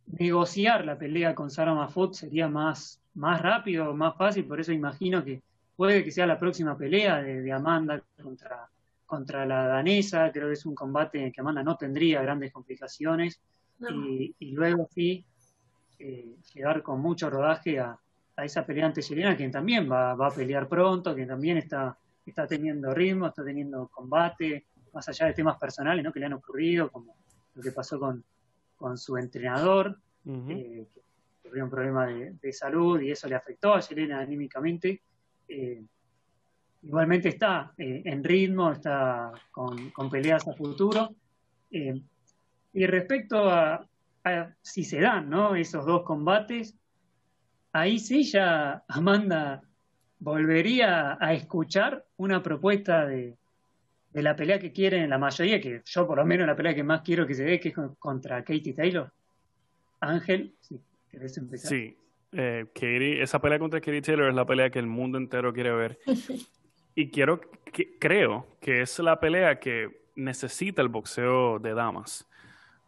negociar 0.07 0.87
la 0.87 0.97
pelea 0.97 1.35
con 1.35 1.51
Sarah 1.51 1.75
Mafut 1.75 2.15
sería 2.15 2.49
más, 2.49 3.03
más 3.13 3.43
rápido, 3.43 3.93
más 3.93 4.17
fácil, 4.17 4.47
por 4.47 4.61
eso 4.61 4.73
imagino 4.73 5.23
que 5.23 5.43
puede 5.77 6.03
que 6.03 6.11
sea 6.11 6.27
la 6.27 6.41
próxima 6.41 6.75
pelea 6.75 7.21
de, 7.23 7.53
Amanda 7.53 8.03
contra, 8.23 8.71
contra 9.05 9.45
la 9.45 9.67
danesa. 9.67 10.33
Creo 10.33 10.47
que 10.47 10.55
es 10.55 10.65
un 10.65 10.75
combate 10.75 11.23
en 11.23 11.33
que 11.33 11.43
Amanda 11.43 11.63
no 11.63 11.77
tendría 11.77 12.23
grandes 12.23 12.51
complicaciones. 12.51 13.43
Y, 13.79 14.35
y, 14.39 14.53
luego 14.53 14.89
sí 14.95 15.27
eh, 15.99 16.35
llegar 16.55 16.83
con 16.83 17.03
mucho 17.03 17.29
rodaje 17.29 17.79
a, 17.79 17.99
esa 18.37 18.65
peleante 18.65 19.03
chilena, 19.03 19.37
quien 19.37 19.51
también 19.51 19.91
va, 19.91 20.13
a 20.13 20.31
pelear 20.31 20.69
pronto, 20.69 21.15
que 21.15 21.27
también 21.27 21.59
está, 21.59 21.97
está 22.25 22.47
teniendo 22.47 22.95
ritmo, 22.95 23.27
está 23.27 23.45
teniendo 23.45 23.89
combate, 23.89 24.67
más 24.93 25.09
allá 25.09 25.27
de 25.27 25.35
temas 25.35 25.59
personales 25.59 26.05
¿no? 26.05 26.13
que 26.13 26.21
le 26.21 26.27
han 26.27 26.33
ocurrido, 26.33 26.91
como 26.91 27.17
lo 27.55 27.63
que 27.63 27.73
pasó 27.73 27.99
con, 27.99 28.25
con 28.77 28.97
su 28.97 29.17
entrenador, 29.17 29.99
eh, 30.27 30.87
que 31.43 31.49
tuvo 31.51 31.65
un 31.65 31.71
problema 31.71 32.07
de, 32.07 32.53
salud 32.53 33.01
y 33.01 33.11
eso 33.11 33.29
le 33.29 33.35
afectó 33.35 33.75
a 33.75 33.81
Yelena 33.81 34.21
anímicamente. 34.21 35.03
Eh, 35.49 35.85
igualmente 36.83 37.29
está 37.29 37.73
en 37.77 38.25
ritmo, 38.25 38.73
está 38.73 39.33
con, 39.51 39.91
con, 39.91 40.11
peleas 40.11 40.47
a 40.49 40.53
futuro. 40.55 41.15
y 41.71 42.87
respecto 42.87 43.49
a, 43.49 43.87
si 44.61 44.85
se 44.85 45.01
dan 45.01 45.29
¿no? 45.29 45.55
esos 45.55 45.85
dos 45.85 46.03
combates, 46.03 46.77
ahí 47.73 47.99
sí 47.99 48.25
ya 48.25 48.85
Amanda 48.89 49.63
volvería 50.19 51.19
a 51.21 51.33
escuchar 51.33 52.05
una 52.17 52.43
propuesta 52.43 53.07
de, 53.07 53.37
la 54.13 54.37
pelea 54.37 54.59
que 54.59 54.73
quieren 54.73 55.11
la 55.11 55.19
mayoría, 55.19 55.61
que 55.61 55.83
yo 55.85 56.07
por 56.07 56.19
lo 56.19 56.25
menos 56.25 56.47
la 56.47 56.55
pelea 56.55 56.75
que 56.75 56.85
más 56.85 57.01
quiero 57.01 57.27
que 57.27 57.35
se 57.35 57.45
dé, 57.45 57.59
que 57.59 57.71
es 57.71 57.75
contra 57.99 58.45
Katie 58.45 58.75
Taylor. 58.75 59.11
Ángel, 60.01 60.55
si 60.61 60.81
querés 61.11 61.37
empezar. 61.39 61.71
Sí, 61.71 61.97
eh, 62.33 62.67
Katie, 62.75 63.23
esa 63.23 63.41
pelea 63.41 63.59
contra 63.59 63.81
Katie 63.81 64.03
Taylor 64.03 64.29
es 64.29 64.35
la 64.35 64.45
pelea 64.45 64.71
que 64.71 64.79
el 64.79 64.87
mundo 64.87 65.19
entero 65.19 65.53
quiere 65.53 65.73
ver. 65.73 65.99
y 66.95 67.11
quiero, 67.11 67.41
que, 67.73 67.99
creo 67.99 68.47
que 68.61 68.83
es 68.83 68.99
la 68.99 69.19
pelea 69.19 69.59
que 69.59 70.03
necesita 70.15 70.83
el 70.83 70.89
boxeo 70.89 71.59
de 71.59 71.75
damas. 71.75 72.29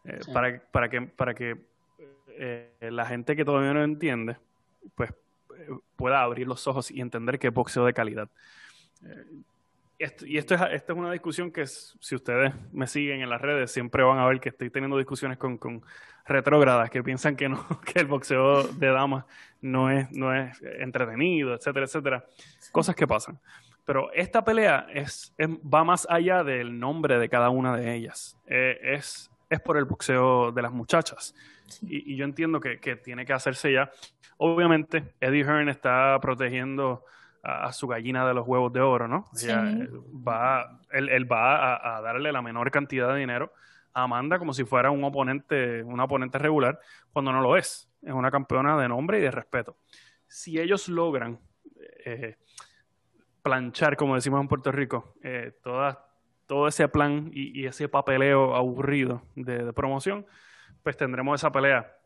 Eh, 0.04 0.20
para, 0.32 0.60
para, 0.70 0.90
que, 0.90 1.00
para 1.02 1.34
que 1.34 1.56
eh, 2.28 2.70
la 2.80 3.06
gente 3.06 3.34
que 3.34 3.44
todavía 3.44 3.72
no 3.72 3.82
entiende, 3.82 4.36
pues 4.94 5.10
eh, 5.10 5.68
pueda 5.96 6.22
abrir 6.22 6.46
los 6.46 6.66
ojos 6.66 6.90
y 6.90 7.00
entender 7.00 7.38
que 7.38 7.48
es 7.48 7.54
boxeo 7.54 7.84
de 7.84 7.94
calidad. 7.94 8.28
y 10.26 10.38
esto 10.38 10.54
es, 10.54 10.60
es 10.72 10.84
una 10.90 11.12
discusión 11.12 11.50
que 11.50 11.66
si 11.66 12.14
ustedes 12.14 12.52
me 12.72 12.86
siguen 12.86 13.22
en 13.22 13.30
las 13.30 13.40
redes 13.40 13.70
siempre 13.70 14.02
van 14.02 14.18
a 14.18 14.26
ver 14.26 14.40
que 14.40 14.48
estoy 14.50 14.70
teniendo 14.70 14.98
discusiones 14.98 15.38
con, 15.38 15.56
con 15.56 15.82
retrógradas 16.26 16.90
que 16.90 17.02
piensan 17.02 17.36
que 17.36 17.48
no 17.48 17.66
que 17.84 18.00
el 18.00 18.06
boxeo 18.06 18.64
de 18.64 18.88
damas 18.88 19.24
no 19.60 19.90
es 19.90 20.10
no 20.10 20.34
es 20.34 20.60
entretenido 20.62 21.54
etcétera 21.54 21.86
etcétera 21.86 22.24
cosas 22.72 22.96
que 22.96 23.06
pasan 23.06 23.38
pero 23.84 24.10
esta 24.12 24.42
pelea 24.42 24.86
es, 24.92 25.34
va 25.38 25.84
más 25.84 26.06
allá 26.08 26.42
del 26.42 26.78
nombre 26.78 27.18
de 27.18 27.28
cada 27.28 27.50
una 27.50 27.76
de 27.76 27.94
ellas 27.94 28.36
es 28.46 29.30
es 29.54 29.60
por 29.60 29.76
el 29.76 29.84
boxeo 29.84 30.52
de 30.52 30.62
las 30.62 30.72
muchachas. 30.72 31.34
Y, 31.82 32.16
yo 32.16 32.24
entiendo 32.24 32.60
que, 32.60 32.76
tiene 32.96 33.24
que 33.24 33.32
hacerse 33.32 33.72
ya. 33.72 33.90
Obviamente, 34.36 35.14
Eddie 35.20 35.44
Hearn 35.44 35.68
está 35.68 36.18
protegiendo 36.20 37.04
a, 37.42 37.72
su 37.72 37.86
gallina 37.86 38.26
de 38.26 38.34
los 38.34 38.46
huevos 38.46 38.72
de 38.72 38.80
oro, 38.80 39.06
¿no? 39.06 39.24
va, 40.26 40.80
él, 40.90 41.30
va 41.30 41.96
a, 41.96 42.00
darle 42.00 42.32
la 42.32 42.42
menor 42.42 42.70
cantidad 42.70 43.12
de 43.12 43.20
dinero 43.20 43.52
a 43.92 44.04
Amanda 44.04 44.38
como 44.38 44.52
si 44.52 44.64
fuera 44.64 44.90
un 44.90 45.04
oponente, 45.04 45.82
un 45.82 46.00
oponente 46.00 46.38
regular, 46.38 46.80
cuando 47.12 47.32
no 47.32 47.40
lo 47.40 47.56
es. 47.56 47.88
Es 48.02 48.12
una 48.12 48.30
campeona 48.30 48.76
de 48.76 48.88
nombre 48.88 49.18
y 49.18 49.22
de 49.22 49.30
respeto. 49.30 49.76
Si 50.26 50.58
ellos 50.58 50.88
logran 50.88 51.38
eh, 52.04 52.36
planchar, 53.42 53.96
como 53.96 54.14
decimos 54.14 54.40
en 54.40 54.48
Puerto 54.48 54.72
Rico, 54.72 55.14
eh, 55.22 55.52
todo 56.46 56.66
ese 56.66 56.88
plan 56.88 57.30
y, 57.32 57.66
ese 57.66 57.88
papeleo 57.88 58.54
aburrido 58.54 59.22
de, 59.34 59.72
promoción, 59.72 60.26
pues 60.82 60.96
tendremos 60.96 61.40
esa 61.40 61.52
pelea. 61.52 61.96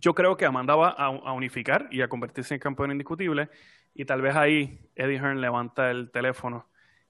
Yo 0.00 0.14
creo 0.14 0.36
que 0.36 0.44
Amanda 0.44 0.76
va 0.76 0.90
a, 0.90 1.32
unificar 1.32 1.88
y 1.90 2.02
a 2.02 2.08
convertirse 2.08 2.54
en 2.54 2.60
campeón 2.60 2.92
indiscutible 2.92 3.48
y 3.94 4.04
tal 4.04 4.20
vez 4.20 4.36
ahí 4.36 4.90
Eddie 4.94 5.18
Hearn 5.18 5.40
levanta 5.40 5.90
el 5.90 6.10
teléfono 6.10 6.68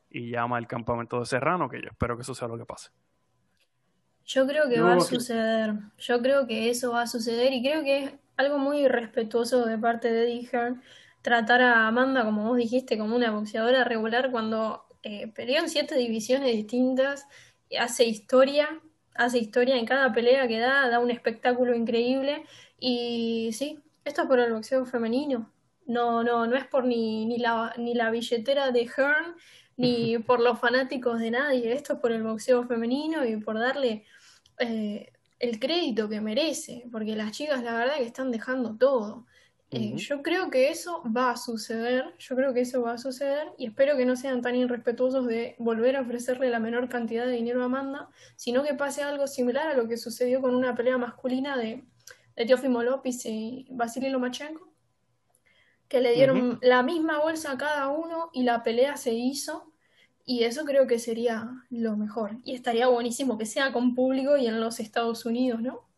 y 0.08 0.30
llama 0.30 0.56
al 0.56 0.68
campamento 0.68 1.18
de 1.18 1.26
Serrano, 1.26 1.68
que 1.68 1.82
yo 1.82 1.88
espero 1.88 2.16
que 2.16 2.22
eso 2.22 2.34
sea 2.34 2.46
lo 2.46 2.56
que 2.56 2.64
pase. 2.64 2.90
Yo 4.24 4.46
creo 4.46 4.68
que 4.68 4.80
va 4.80 4.94
a 4.94 5.00
suceder, 5.00 5.74
yo 5.98 6.22
creo 6.22 6.46
que 6.46 6.70
eso 6.70 6.92
va 6.92 7.02
a 7.02 7.06
suceder 7.06 7.52
y 7.52 7.62
creo 7.62 7.82
que 7.82 8.04
es 8.04 8.14
algo 8.36 8.58
muy 8.58 8.86
respetuoso 8.88 9.66
de 9.66 9.78
parte 9.78 10.10
de 10.10 10.24
Eddie 10.24 10.48
Hearn 10.52 10.82
tratar 11.26 11.60
a 11.60 11.88
Amanda, 11.88 12.24
como 12.24 12.44
vos 12.44 12.56
dijiste, 12.56 12.96
como 12.96 13.16
una 13.16 13.32
boxeadora 13.32 13.82
regular 13.82 14.30
cuando 14.30 14.86
eh, 15.02 15.26
peleó 15.26 15.58
en 15.58 15.68
siete 15.68 15.96
divisiones 15.96 16.54
distintas, 16.54 17.26
hace 17.80 18.04
historia, 18.04 18.80
hace 19.18 19.38
historia 19.38 19.76
en 19.76 19.86
cada 19.86 20.12
pelea 20.12 20.48
que 20.48 20.58
da, 20.58 20.88
da 20.88 20.98
un 20.98 21.10
espectáculo 21.10 21.74
increíble 21.74 22.44
y 22.78 23.50
sí, 23.52 23.80
esto 24.04 24.22
es 24.22 24.28
por 24.28 24.38
el 24.38 24.52
boxeo 24.52 24.84
femenino. 24.86 25.50
No, 25.86 26.22
no, 26.24 26.46
no 26.46 26.56
es 26.56 26.66
por 26.66 26.84
ni, 26.84 27.26
ni, 27.26 27.38
la, 27.38 27.74
ni 27.78 27.94
la 27.94 28.10
billetera 28.10 28.70
de 28.72 28.86
Hearn, 28.86 29.36
ni 29.76 30.18
por 30.18 30.40
los 30.40 30.58
fanáticos 30.58 31.20
de 31.20 31.30
nadie. 31.30 31.72
Esto 31.72 31.94
es 31.94 31.98
por 32.00 32.12
el 32.12 32.22
boxeo 32.22 32.66
femenino 32.66 33.24
y 33.24 33.36
por 33.36 33.58
darle 33.58 34.04
eh, 34.58 35.12
el 35.38 35.60
crédito 35.60 36.08
que 36.08 36.20
merece, 36.20 36.84
porque 36.90 37.14
las 37.14 37.32
chicas 37.32 37.62
la 37.62 37.74
verdad 37.74 37.96
que 37.96 38.04
están 38.04 38.30
dejando 38.30 38.76
todo. 38.76 39.26
Eh, 39.72 39.96
yo 39.96 40.22
creo 40.22 40.48
que 40.48 40.70
eso 40.70 41.02
va 41.04 41.32
a 41.32 41.36
suceder, 41.36 42.14
yo 42.18 42.36
creo 42.36 42.54
que 42.54 42.60
eso 42.60 42.82
va 42.82 42.92
a 42.92 42.98
suceder 42.98 43.48
y 43.58 43.66
espero 43.66 43.96
que 43.96 44.06
no 44.06 44.14
sean 44.14 44.40
tan 44.40 44.54
irrespetuosos 44.54 45.26
de 45.26 45.56
volver 45.58 45.96
a 45.96 46.02
ofrecerle 46.02 46.50
la 46.50 46.60
menor 46.60 46.88
cantidad 46.88 47.26
de 47.26 47.32
dinero 47.32 47.62
a 47.62 47.64
Amanda, 47.64 48.08
sino 48.36 48.62
que 48.62 48.74
pase 48.74 49.02
algo 49.02 49.26
similar 49.26 49.66
a 49.66 49.74
lo 49.74 49.88
que 49.88 49.96
sucedió 49.96 50.40
con 50.40 50.54
una 50.54 50.76
pelea 50.76 50.98
masculina 50.98 51.56
de, 51.56 51.84
de 52.36 52.46
Teofimo 52.46 52.84
López 52.84 53.26
y 53.26 53.66
Vasily 53.70 54.08
Lomachenko, 54.08 54.72
que 55.88 56.00
le 56.00 56.12
dieron 56.12 56.60
la 56.62 56.84
misma 56.84 57.18
bolsa 57.18 57.52
a 57.52 57.58
cada 57.58 57.88
uno 57.88 58.30
y 58.32 58.44
la 58.44 58.62
pelea 58.62 58.96
se 58.96 59.14
hizo 59.14 59.72
y 60.24 60.44
eso 60.44 60.64
creo 60.64 60.86
que 60.86 61.00
sería 61.00 61.50
lo 61.70 61.96
mejor 61.96 62.38
y 62.44 62.54
estaría 62.54 62.86
buenísimo 62.86 63.36
que 63.36 63.46
sea 63.46 63.72
con 63.72 63.96
público 63.96 64.36
y 64.36 64.46
en 64.46 64.60
los 64.60 64.78
Estados 64.78 65.26
Unidos, 65.26 65.60
¿no? 65.60 65.88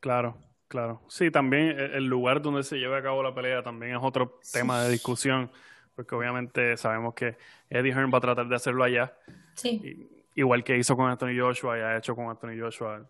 Claro, 0.00 0.38
Claro, 0.68 1.02
sí, 1.08 1.30
también 1.30 1.78
e, 1.78 1.96
el 1.96 2.04
lugar 2.04 2.42
donde 2.42 2.62
se 2.62 2.76
lleva 2.76 2.98
a 2.98 3.02
cabo 3.02 3.22
la 3.22 3.34
pelea 3.34 3.62
también 3.62 3.96
es 3.96 4.02
otro 4.02 4.38
tema 4.52 4.82
de 4.82 4.90
discusión, 4.90 5.50
porque 5.94 6.14
obviamente 6.14 6.76
sabemos 6.76 7.14
que 7.14 7.36
Eddie 7.70 7.92
Hearn 7.92 8.12
va 8.12 8.18
a 8.18 8.20
tratar 8.20 8.46
de 8.46 8.54
hacerlo 8.54 8.84
allá. 8.84 9.16
Sí. 9.54 10.08
igual 10.36 10.62
que 10.62 10.78
hizo 10.78 10.96
con 10.96 11.10
Anthony 11.10 11.36
Joshua 11.36 11.78
y 11.78 11.80
ha 11.80 11.96
hecho 11.96 12.14
con 12.14 12.28
Anthony 12.28 12.60
Joshua 12.60 13.04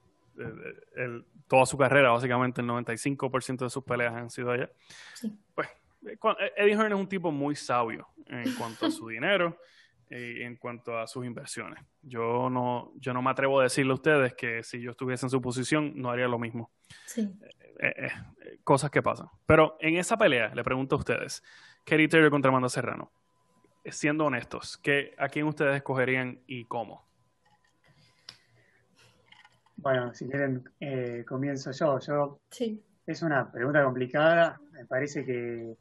el, 0.97 1.27
toda 1.47 1.67
su 1.67 1.77
carrera, 1.77 2.11
básicamente 2.11 2.61
el 2.61 2.69
95% 2.69 3.65
de 3.65 3.71
sus 3.71 3.85
peleas 3.85 4.15
han 4.15 4.31
sido 4.31 4.51
allá. 4.51 4.71
Sí. 5.15 5.37
Pues 5.55 5.69
eh, 6.07 6.19
eh, 6.23 6.53
Eddie 6.57 6.75
Hearn 6.75 6.93
es 6.93 6.99
un 6.99 7.09
tipo 7.09 7.33
muy 7.33 7.57
sabio 7.57 8.07
en 8.27 8.55
cuanto 8.57 8.87
a 8.87 8.91
su 8.91 9.09
dinero 9.09 9.59
y 10.11 10.43
en 10.43 10.57
cuanto 10.57 10.99
a 10.99 11.07
sus 11.07 11.27
inversiones. 11.27 11.85
Yo 12.01 12.49
no, 12.49 12.93
yo 12.97 13.13
no 13.13 13.21
me 13.21 13.31
atrevo 13.31 13.61
a 13.61 13.65
decirle 13.65 13.93
a 13.93 13.97
ustedes 13.97 14.33
que 14.35 14.63
si 14.63 14.81
yo 14.81 14.93
estuviese 14.93 15.27
en 15.27 15.31
su 15.31 15.43
posición 15.43 15.93
no 15.97 16.11
haría 16.11 16.29
lo 16.29 16.39
mismo. 16.39 16.71
Sí. 17.07 17.33
Eh, 17.79 17.87
eh, 17.87 17.95
eh, 18.07 18.59
cosas 18.65 18.91
que 18.91 19.03
pasan. 19.03 19.29
Pero 19.47 19.77
en 19.81 19.97
esa 19.97 20.17
pelea, 20.17 20.55
le 20.55 20.65
pregunto 20.65 20.97
a 20.97 20.99
ustedes, 20.99 21.43
Kerry 21.85 22.09
Taylor 22.09 22.31
contra 22.31 22.51
Amanda 22.51 22.69
Serrano, 22.69 23.11
siendo 23.85 24.27
honestos, 24.27 24.79
¿qué, 24.79 25.15
¿a 25.19 25.29
quién 25.29 25.47
ustedes 25.47 25.77
escogerían 25.77 26.41
y 26.47 26.65
cómo? 26.65 27.07
Bueno, 29.77 30.13
si 30.13 30.29
quieren, 30.29 30.65
comienzo 31.27 31.71
yo. 31.71 32.01
yo 32.01 32.41
sí. 32.51 32.83
Es 33.07 33.23
una 33.23 33.51
pregunta 33.51 33.83
complicada. 33.85 34.61
Me 34.73 34.85
parece 34.85 35.25
que 35.25 35.77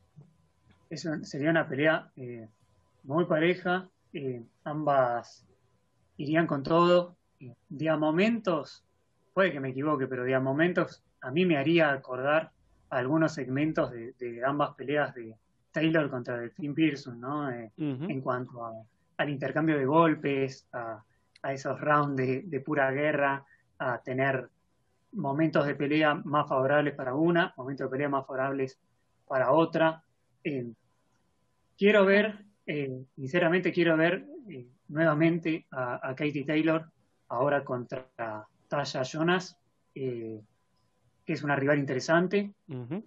sería 1.23 1.49
una 1.49 1.67
pelea 1.67 2.09
muy 3.03 3.25
pareja. 3.25 3.89
ambas 4.63 5.45
irían 6.15 6.47
con 6.47 6.63
todo. 6.63 7.17
De 7.69 7.89
a 7.89 7.97
momentos, 7.97 8.86
puede 9.37 9.51
que 9.51 9.59
me 9.59 9.69
equivoque, 9.69 10.07
pero 10.07 10.23
de 10.23 10.33
a 10.33 10.39
momentos 10.39 11.03
a 11.21 11.29
mí 11.29 11.45
me 11.45 11.57
haría 11.59 11.91
acordar 11.91 12.49
algunos 12.89 13.35
segmentos 13.35 13.91
de, 13.91 14.41
ambas 14.43 14.73
peleas 14.73 15.13
de 15.13 15.35
Taylor 15.71 16.09
contra 16.09 16.39
Delfín 16.39 16.73
Pearson, 16.73 17.21
¿no? 17.21 17.51
Eh, 17.51 17.71
en 17.77 18.19
cuanto 18.21 18.87
al 19.15 19.29
intercambio 19.29 19.77
de 19.77 19.85
golpes, 19.85 20.67
a, 20.73 21.03
esos 21.53 21.79
rounds 21.79 22.15
de, 22.17 22.63
pura 22.65 22.89
guerra, 22.89 23.45
a 23.77 24.01
tener 24.01 24.49
momentos 25.11 25.67
de 25.67 25.75
pelea 25.75 26.15
más 26.15 26.49
favorables 26.49 26.95
para 26.95 27.13
una, 27.13 27.53
momentos 27.57 27.85
de 27.85 27.91
pelea 27.91 28.09
más 28.09 28.25
favorables 28.25 28.79
para 29.27 29.51
otra. 29.51 30.01
Eh, 30.43 30.65
quiero 31.77 32.05
ver, 32.07 32.43
eh, 32.65 33.03
sinceramente 33.15 33.71
quiero 33.71 33.97
ver 33.97 34.25
nuevamente 34.87 35.67
a, 35.69 36.15
Katie 36.15 36.43
Taylor 36.43 36.89
ahora 37.27 37.63
contra 37.63 38.47
Tasha 38.67 39.03
Jonas, 39.03 39.57
que 39.93 40.43
es 41.25 41.43
una 41.43 41.55
rival 41.55 41.79
interesante. 41.79 42.53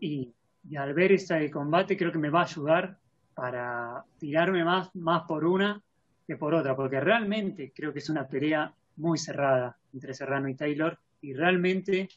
y, 0.01 0.35
al 0.77 0.93
ver 0.93 1.13
este 1.13 1.51
combate 1.51 1.97
creo 1.97 2.13
que 2.13 2.19
me 2.19 2.29
va 2.29 2.41
a 2.41 2.45
ayudar 2.45 2.99
para 3.35 4.05
tirarme 4.19 4.63
más, 4.63 4.95
más 4.95 5.23
por 5.23 5.45
una 5.45 5.83
que 6.27 6.37
por 6.37 6.55
otra, 6.55 6.77
porque 6.77 7.01
realmente 7.01 7.73
creo 7.75 7.93
que 7.93 7.99
es 8.01 8.11
una 8.11 8.29
pelea 8.29 8.73
muy 8.97 9.19
cerrada 9.19 9.77
entre 9.93 10.15
Serrano 10.15 10.49
y 10.49 10.55
Taylor 10.55 10.99
y 11.23 11.33
realmente 11.33 12.09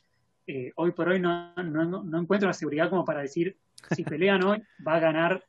eh, 0.45 0.71
hoy 0.75 0.91
por 0.91 1.09
hoy 1.09 1.19
no, 1.19 1.53
no, 1.55 2.19
encuentro 2.19 2.47
la 2.47 2.53
seguridad 2.53 2.89
como 2.89 3.05
para 3.05 3.21
decir 3.21 3.57
si 3.91 4.03
pelean 4.03 4.43
hoy 4.43 4.61
va 4.85 4.95
a 4.95 4.99
ganar 4.99 5.43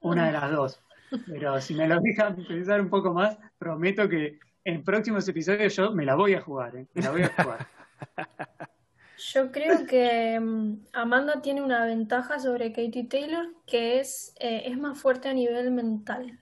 una 0.00 0.26
de 0.26 0.32
las 0.32 0.50
dos. 0.50 0.80
Pero 1.26 1.60
si 1.60 1.74
me 1.74 1.88
lo 1.88 2.00
dejan 2.00 2.44
pensar 2.46 2.80
un 2.80 2.90
poco 2.90 3.14
más, 3.14 3.38
prometo 3.58 4.08
que 4.08 4.38
en 4.68 4.84
próximos 4.84 5.26
episodios 5.26 5.74
yo 5.74 5.92
me 5.92 6.04
la 6.04 6.14
voy 6.14 6.34
a 6.34 6.42
jugar, 6.42 6.76
¿eh? 6.76 6.86
me 6.92 7.02
la 7.02 7.10
voy 7.10 7.22
a 7.22 7.28
jugar. 7.28 7.66
Yo 9.32 9.50
creo 9.50 9.84
que 9.84 10.38
mm, 10.38 10.86
Amanda 10.92 11.42
tiene 11.42 11.60
una 11.60 11.84
ventaja 11.86 12.38
sobre 12.38 12.70
Katie 12.70 13.08
Taylor 13.08 13.48
que 13.66 13.98
es, 13.98 14.32
eh, 14.38 14.62
es 14.66 14.78
más 14.78 14.96
fuerte 15.00 15.28
a 15.28 15.32
nivel 15.32 15.72
mental. 15.72 16.38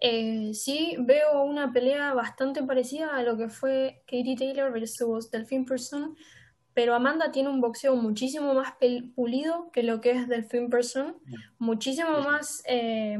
Eh, 0.00 0.52
sí, 0.54 0.94
veo 1.00 1.42
una 1.42 1.72
pelea 1.72 2.14
bastante 2.14 2.62
parecida 2.62 3.16
a 3.16 3.22
lo 3.24 3.36
que 3.36 3.48
fue 3.48 4.02
Katie 4.06 4.36
Taylor 4.36 4.70
versus 4.70 5.30
Delphine 5.30 5.64
Person, 5.64 6.16
pero 6.72 6.94
Amanda 6.94 7.32
tiene 7.32 7.48
un 7.48 7.60
boxeo 7.60 7.96
muchísimo 7.96 8.54
más 8.54 8.74
pulido 9.16 9.72
que 9.72 9.82
lo 9.82 10.00
que 10.00 10.12
es 10.12 10.28
Delphine 10.28 10.68
Person, 10.68 11.16
mm. 11.24 11.34
muchísimo 11.58 12.20
más... 12.20 12.62
Eh, 12.66 13.18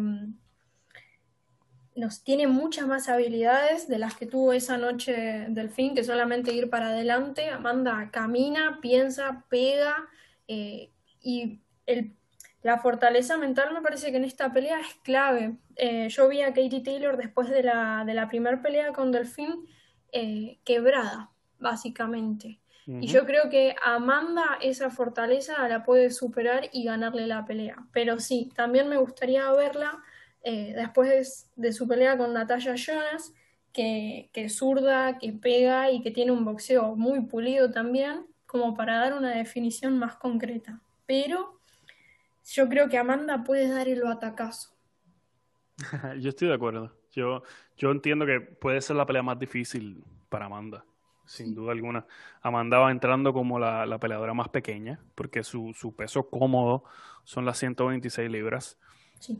nos 1.99 2.23
tiene 2.23 2.47
muchas 2.47 2.87
más 2.87 3.09
habilidades 3.09 3.89
de 3.89 3.99
las 3.99 4.17
que 4.17 4.27
tuvo 4.27 4.53
esa 4.53 4.79
noche 4.79 5.47
Delfín, 5.49 5.95
que 5.95 6.05
solamente 6.05 6.53
ir 6.53 6.71
para 6.71 6.89
adelante. 6.89 7.51
Amanda 7.51 8.11
camina, 8.13 8.79
piensa, 8.81 9.45
pega 9.49 10.09
eh, 10.47 10.91
y 11.21 11.61
el 11.87 12.15
la 12.63 12.79
fortaleza 12.79 13.37
mental 13.37 13.73
me 13.73 13.83
parece 13.83 14.11
que 14.11 14.17
en 14.17 14.25
esta 14.25 14.53
pelea 14.53 14.81
es 14.81 14.95
clave. 15.03 15.57
Eh, 15.77 16.09
yo 16.09 16.29
vi 16.29 16.43
a 16.43 16.49
Katie 16.49 16.83
Taylor 16.83 17.17
después 17.17 17.49
de 17.49 17.63
la, 17.63 18.03
de 18.05 18.15
la 18.15 18.29
primera 18.29 18.61
pelea 18.61 18.93
con 18.93 19.13
Delfín 19.13 19.67
eh, 20.13 20.59
quebrada, 20.65 21.31
básicamente. 21.59 22.61
Y 23.01 23.07
yo 23.07 23.27
creo 23.27 23.51
que 23.51 23.77
Amanda 23.85 24.57
esa 24.63 24.89
fortaleza 24.89 25.69
la 25.69 25.85
puede 25.85 26.11
superar 26.11 26.71
y 26.73 26.85
ganarle 26.85 27.27
la 27.27 27.45
pelea. 27.45 27.77
Pero 27.93 28.19
sí, 28.19 28.51
también 28.57 28.89
me 28.89 28.97
gustaría 28.97 29.51
verla 29.53 30.03
eh, 30.49 30.73
después 30.75 31.51
de, 31.57 31.73
su 31.75 31.87
pelea 31.87 32.17
con 32.17 32.33
Natalia 32.33 32.75
Jonas, 32.75 33.35
que, 33.71 34.31
que 34.33 34.45
es 34.45 34.57
zurda, 34.57 35.19
que 35.19 35.35
pega 35.35 35.91
y 35.91 36.01
que 36.01 36.11
tiene 36.11 36.33
un 36.33 36.47
boxeo 36.47 36.97
muy 36.97 37.21
pulido 37.27 37.71
también, 37.71 38.27
como 38.47 38.75
para 38.75 38.97
dar 38.97 39.13
una 39.13 39.29
definición 39.37 39.99
más 39.99 40.17
concreta. 40.17 40.81
Pero 41.05 41.61
yo 42.47 42.67
creo 42.67 42.89
que 42.89 42.97
Amanda 42.97 43.45
puede 43.45 43.69
dar 43.69 43.89
el 43.89 44.07
atacazo. 44.07 44.71
yo 46.19 46.31
estoy 46.31 46.49
de 46.49 46.55
acuerdo. 46.55 46.97
Yo, 47.13 47.43
yo 47.77 47.91
entiendo 47.91 48.25
que 48.25 48.41
puede 48.41 48.81
ser 48.81 48.97
la 48.97 49.05
pelea 49.05 49.23
más 49.23 49.39
difícil 49.39 50.03
para 50.31 50.47
Amanda, 50.47 50.87
sin 51.27 51.55
duda 51.55 51.73
alguna. 51.73 52.07
Amanda 52.41 52.79
va 52.79 52.91
entrando 52.91 53.35
como 53.35 53.59
la, 53.59 53.85
la 53.85 53.99
peleadora 53.99 54.33
más 54.33 54.49
pequeña, 54.49 54.99
porque 55.15 55.45
su, 55.45 55.75
su, 55.75 55.95
peso 55.95 56.31
cómodo 56.31 56.85
son 57.25 57.45
las 57.45 57.59
126 57.59 58.31
libras. 58.31 58.79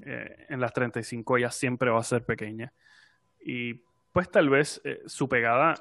Eh, 0.05 0.47
en 0.49 0.61
las 0.61 0.73
35 0.73 1.39
ella 1.39 1.51
siempre 1.51 1.91
va 1.91 2.01
a 2.01 2.05
ser 2.05 2.25
pequeña. 2.25 2.73
Y 3.41 3.75
pues 4.13 4.31
tal 4.31 4.49
vez 4.49 4.81
eh, 4.85 5.01
su 5.07 5.29
pegada, 5.29 5.75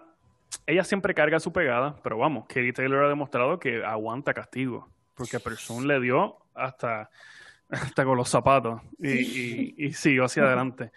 ella 0.65 0.83
siempre 0.83 1.13
carga 1.13 1.39
su 1.39 1.51
pegada, 1.51 1.95
pero 2.03 2.17
vamos, 2.17 2.45
Katie 2.47 2.73
Taylor 2.73 3.05
ha 3.05 3.10
demostrado 3.10 3.60
que 3.60 3.83
aguanta 3.83 4.33
castigo, 4.33 4.89
porque 5.15 5.39
Person 5.39 5.88
le 5.88 5.99
dio 5.99 6.38
hasta, 6.53 7.10
hasta 7.69 8.05
con 8.05 8.17
los 8.17 8.29
zapatos 8.29 8.81
y, 8.99 9.73
y, 9.86 9.93
siguió 9.93 10.25
hacia 10.25 10.43
adelante. 10.43 10.91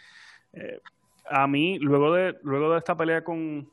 Eh, 0.52 0.80
a 1.30 1.46
mí, 1.46 1.78
luego 1.78 2.12
de, 2.12 2.36
luego 2.42 2.72
de 2.72 2.78
esta 2.78 2.96
pelea 2.96 3.22
con, 3.22 3.70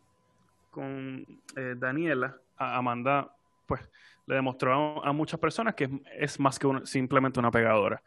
con 0.71 1.25
eh, 1.55 1.75
Daniela, 1.75 2.37
Amanda, 2.55 3.33
pues 3.65 3.81
le 4.27 4.35
demostró 4.35 5.03
a, 5.03 5.11
muchas 5.11 5.39
personas 5.39 5.73
que 5.73 5.89
es, 6.17 6.39
más 6.39 6.59
que 6.59 6.67
simplemente 6.83 7.39
una 7.39 7.49
pegadora. 7.49 8.01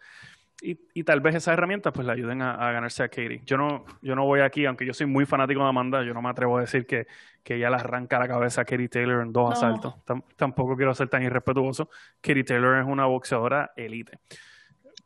Y, 0.62 0.78
y, 0.92 1.04
tal 1.04 1.20
vez 1.20 1.34
esas 1.34 1.54
herramientas 1.54 1.92
pues 1.92 2.06
le 2.06 2.12
ayuden 2.12 2.42
a, 2.42 2.70
ganarse 2.72 3.02
a 3.02 3.08
Katie. 3.08 3.40
Yo 3.46 3.56
no, 3.56 3.84
yo 4.02 4.14
no 4.14 4.26
voy 4.26 4.40
aquí, 4.40 4.66
aunque 4.66 4.84
yo 4.84 4.92
soy 4.92 5.06
muy 5.06 5.24
fanático 5.24 5.62
de 5.62 5.68
Amanda, 5.68 6.02
yo 6.02 6.12
no 6.12 6.20
me 6.20 6.28
atrevo 6.28 6.58
a 6.58 6.60
decir 6.60 6.86
que, 6.86 7.06
que 7.42 7.54
ella 7.54 7.70
le 7.70 7.76
arranca 7.76 8.18
la 8.18 8.28
cabeza 8.28 8.60
a 8.60 8.64
Katie 8.64 8.88
Taylor 8.88 9.22
en 9.22 9.32
dos 9.32 9.52
asaltos. 9.52 9.94
tampoco 10.36 10.76
quiero 10.76 10.94
ser 10.94 11.08
tan 11.08 11.22
irrespetuoso. 11.22 11.88
Katie 12.20 12.44
Taylor 12.44 12.78
es 12.78 12.86
una 12.86 13.06
boxeadora 13.06 13.72
elite. 13.74 14.18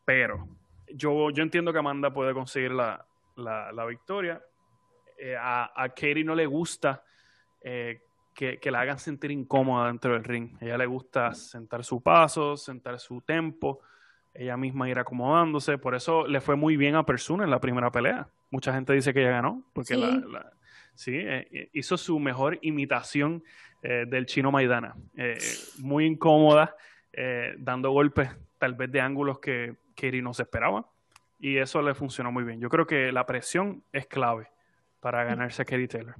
Pero 0.04 0.48
yo, 0.88 1.30
yo 1.30 1.42
entiendo 1.42 1.72
que 1.72 1.78
Amanda 1.78 2.12
puede 2.12 2.34
conseguir 2.34 2.72
la, 2.72 3.06
la, 3.36 3.84
victoria. 3.86 4.42
Eh, 5.16 5.36
a, 5.38 5.70
a, 5.74 5.88
Katie 5.90 6.24
no 6.24 6.34
le 6.34 6.46
gusta 6.46 7.04
eh, 7.60 8.00
que, 8.34 8.58
que, 8.58 8.70
la 8.72 8.80
hagan 8.80 8.98
sentir 8.98 9.30
incómoda 9.30 9.86
dentro 9.86 10.14
del 10.14 10.24
ring. 10.24 10.56
A 10.60 10.64
ella 10.64 10.78
le 10.78 10.86
gusta 10.86 11.32
sentar 11.32 11.84
su 11.84 12.02
paso, 12.02 12.56
sentar 12.56 12.98
su 12.98 13.20
tempo 13.20 13.80
ella 14.34 14.56
misma 14.56 14.88
ir 14.88 14.98
acomodándose. 14.98 15.78
Por 15.78 15.94
eso 15.94 16.26
le 16.26 16.40
fue 16.40 16.56
muy 16.56 16.76
bien 16.76 16.96
a 16.96 17.06
Persuna 17.06 17.44
en 17.44 17.50
la 17.50 17.60
primera 17.60 17.90
pelea. 17.90 18.28
Mucha 18.50 18.74
gente 18.74 18.92
dice 18.92 19.14
que 19.14 19.20
ella 19.20 19.30
ganó, 19.30 19.62
porque 19.72 19.96
sí. 20.94 21.16
Eh, 21.16 21.48
eh, 21.50 21.70
hizo 21.72 21.96
su 21.96 22.18
mejor 22.18 22.58
imitación 22.62 23.44
eh, 23.82 24.04
del 24.08 24.26
chino 24.26 24.50
Maidana. 24.50 24.96
muy 25.78 26.06
incómoda, 26.06 26.76
dando 27.58 27.92
golpes 27.92 28.28
tal 28.58 28.74
vez 28.74 28.90
de 28.90 29.00
ángulos 29.00 29.38
que 29.38 29.76
Kiri 29.94 30.20
no 30.20 30.34
se 30.34 30.42
esperaba. 30.42 30.88
Y 31.38 31.58
eso 31.58 31.82
le 31.82 31.94
funcionó 31.94 32.32
muy 32.32 32.44
bien. 32.44 32.60
Yo 32.60 32.68
creo 32.68 32.86
que 32.86 33.12
la 33.12 33.26
presión 33.26 33.84
es 33.92 34.06
clave 34.06 34.48
para 35.00 35.24
ganarse 35.24 35.62
a 35.62 35.64
Kerry 35.64 35.86
Taylor. 35.86 36.16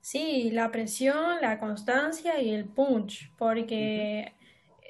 Sí, 0.00 0.50
la 0.52 0.70
presión, 0.70 1.40
la 1.40 1.58
constancia 1.58 2.38
y 2.38 2.50
el 2.50 2.66
punch, 2.66 3.32
porque 3.38 4.34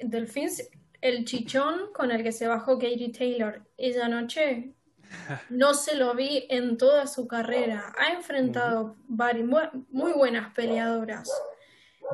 Delfins 0.01 0.69
el 1.05 1.23
chichón 1.23 1.93
con 1.93 2.09
el 2.09 2.23
que 2.23 2.31
se 2.31 2.47
bajó 2.47 2.79
Katie 2.79 3.11
Taylor 3.11 3.61
esa 3.77 4.09
noche 4.09 4.73
no 5.51 5.75
se 5.75 5.95
lo 5.95 6.15
vi 6.15 6.47
en 6.49 6.77
toda 6.77 7.05
su 7.05 7.27
carrera. 7.27 7.93
Ha 7.95 8.13
enfrentado 8.13 8.95
muy 9.07 10.13
buenas 10.13 10.51
peleadoras, 10.55 11.31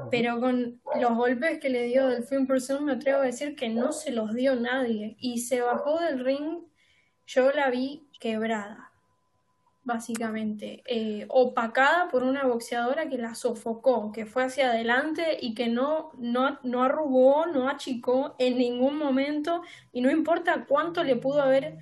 pero 0.10 0.42
con 0.42 0.82
los 1.00 1.16
golpes 1.16 1.60
que 1.60 1.70
le 1.70 1.86
dio 1.86 2.08
del 2.08 2.26
Film 2.26 2.46
Person 2.46 2.84
me 2.84 2.92
atrevo 2.92 3.22
a 3.22 3.26
decir 3.26 3.56
que 3.56 3.70
no 3.70 3.94
se 3.94 4.12
los 4.12 4.34
dio 4.34 4.56
nadie. 4.56 5.16
Y 5.20 5.40
se 5.40 5.62
bajó 5.62 6.00
del 6.00 6.24
ring, 6.26 6.60
yo 7.26 7.50
la 7.52 7.70
vi 7.70 8.10
quebrada 8.20 8.91
básicamente, 9.84 10.84
eh, 10.86 11.26
opacada 11.30 12.08
por 12.10 12.24
una 12.24 12.44
boxeadora 12.44 13.10
que 13.10 13.18
la 13.18 13.34
sofocó, 13.34 14.12
que 14.12 14.26
fue 14.26 14.44
hacia 14.44 14.70
adelante 14.70 15.38
y 15.42 15.56
que 15.56 15.68
no, 15.68 16.12
no, 16.18 16.60
no 16.64 16.84
arrugó, 16.84 17.48
no 17.48 17.68
achicó 17.68 18.36
en 18.38 18.58
ningún 18.58 18.98
momento, 18.98 19.64
y 19.92 20.02
no 20.02 20.12
importa 20.12 20.66
cuánto 20.68 21.04
le 21.04 21.16
pudo 21.16 21.42
haber, 21.42 21.80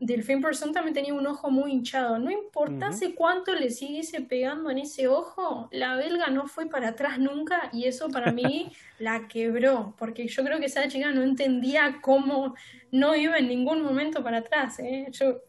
Delfín 0.00 0.40
Person 0.40 0.72
también 0.72 0.94
tenía 0.94 1.12
un 1.12 1.26
ojo 1.26 1.50
muy 1.50 1.72
hinchado, 1.72 2.18
no 2.18 2.30
importase 2.30 3.14
cuánto 3.14 3.54
le 3.54 3.70
siguiese 3.70 4.20
pegando 4.20 4.70
en 4.70 4.78
ese 4.78 5.08
ojo, 5.08 5.68
la 5.72 5.96
belga 5.96 6.28
no 6.28 6.46
fue 6.46 6.66
para 6.66 6.88
atrás 6.90 7.18
nunca 7.18 7.68
y 7.72 7.86
eso 7.86 8.08
para 8.08 8.30
mí 8.30 8.70
la 8.98 9.26
quebró, 9.26 9.94
porque 9.98 10.28
yo 10.28 10.44
creo 10.44 10.60
que 10.60 10.66
esa 10.66 10.86
chica 10.86 11.10
no 11.10 11.22
entendía 11.22 11.98
cómo 12.00 12.54
no 12.92 13.16
iba 13.16 13.38
en 13.38 13.48
ningún 13.48 13.82
momento 13.82 14.22
para 14.22 14.38
atrás, 14.38 14.78
¿eh? 14.78 15.08
yo 15.10 15.40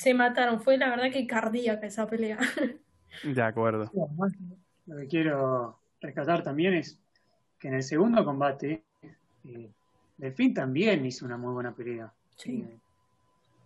se 0.00 0.14
mataron. 0.14 0.62
Fue 0.62 0.78
la 0.78 0.88
verdad 0.88 1.12
que 1.12 1.26
cardíaca 1.26 1.86
esa 1.86 2.06
pelea. 2.06 2.38
De 3.22 3.42
acuerdo. 3.42 3.90
Lo 4.86 4.96
que 4.96 5.06
quiero 5.06 5.78
rescatar 6.00 6.42
también 6.42 6.74
es 6.74 6.98
que 7.58 7.68
en 7.68 7.74
el 7.74 7.82
segundo 7.82 8.24
combate, 8.24 8.82
eh, 9.44 9.70
Delfín 10.16 10.54
también 10.54 11.04
hizo 11.04 11.26
una 11.26 11.36
muy 11.36 11.52
buena 11.52 11.74
pelea. 11.74 12.10
Sí. 12.36 12.64
Eh, 12.66 12.78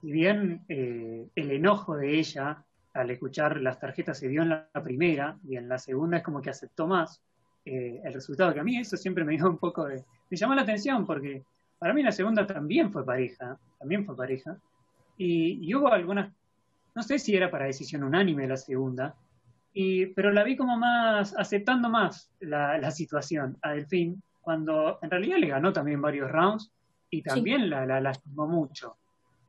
y 0.03 0.11
bien 0.11 0.65
eh, 0.69 1.29
el 1.37 1.51
enojo 1.53 1.97
de 1.97 2.19
ella 2.19 2.65
al 2.95 3.11
escuchar 3.11 3.61
las 3.61 3.79
tarjetas 3.79 4.19
se 4.19 4.29
dio 4.29 4.43
en 4.43 4.49
la 4.49 4.69
primera 4.83 5.39
y 5.49 5.57
en 5.57 5.69
la 5.69 5.79
segunda 5.79 6.17
es 6.17 6.23
como 6.25 6.43
que 6.43 6.51
aceptó 6.51 6.89
más 6.89 7.21
eh, 7.65 8.01
el 8.03 8.13
resultado, 8.13 8.53
que 8.53 8.61
a 8.61 8.65
mí 8.65 8.77
eso 8.77 8.97
siempre 8.97 9.25
me 9.25 9.37
dio 9.37 9.49
un 9.49 9.59
poco 9.59 9.85
de... 9.85 10.05
Me 10.31 10.37
llamó 10.37 10.55
la 10.55 10.63
atención 10.63 11.07
porque 11.07 11.45
para 11.79 11.95
mí 11.95 12.03
la 12.03 12.13
segunda 12.13 12.45
también 12.45 12.93
fue 12.93 13.05
pareja, 13.05 13.57
también 13.79 14.05
fue 14.05 14.17
pareja, 14.17 14.59
y, 15.17 15.75
hubo 15.75 15.93
algunas, 15.93 16.33
no 16.95 17.03
sé 17.03 17.19
si 17.19 17.35
era 17.35 17.51
para 17.51 17.67
decisión 17.67 18.05
unánime 18.05 18.47
la 18.47 18.57
segunda, 18.57 19.15
y, 19.73 20.07
pero 20.07 20.31
la 20.33 20.45
vi 20.45 20.57
como 20.57 20.77
más, 20.77 21.35
aceptando 21.37 21.89
más 21.89 22.31
la, 22.41 22.79
la 22.79 22.91
situación 22.91 23.57
a 23.63 23.73
Delfín, 23.73 24.23
cuando 24.41 24.99
en 25.03 25.11
realidad 25.11 25.39
le 25.39 25.49
ganó 25.49 25.73
también 25.73 26.01
varios 26.01 26.31
rounds 26.31 26.71
y 27.11 27.23
también 27.23 27.71
la, 27.71 27.87
la 27.87 28.01
lastimó 28.01 28.47
mucho. 28.47 28.97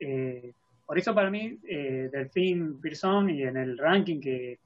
Eh, 0.00 0.52
por 0.86 0.98
eso 0.98 1.14
para 1.14 1.30
mí, 1.30 1.58
eh, 1.68 2.08
Delfín 2.10 2.80
Pearson 2.80 3.28
y 3.30 3.42
en 3.42 3.56
el 3.56 3.76
ranking 3.76 4.20
que, 4.20 4.58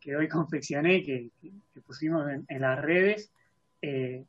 que 0.00 0.16
hoy 0.16 0.28
confeccioné, 0.28 1.02
que, 1.02 1.30
que, 1.40 1.80
pusimos 1.80 2.26
en, 2.48 2.60
las 2.60 2.80
redes, 2.80 3.32
eh, 3.82 4.24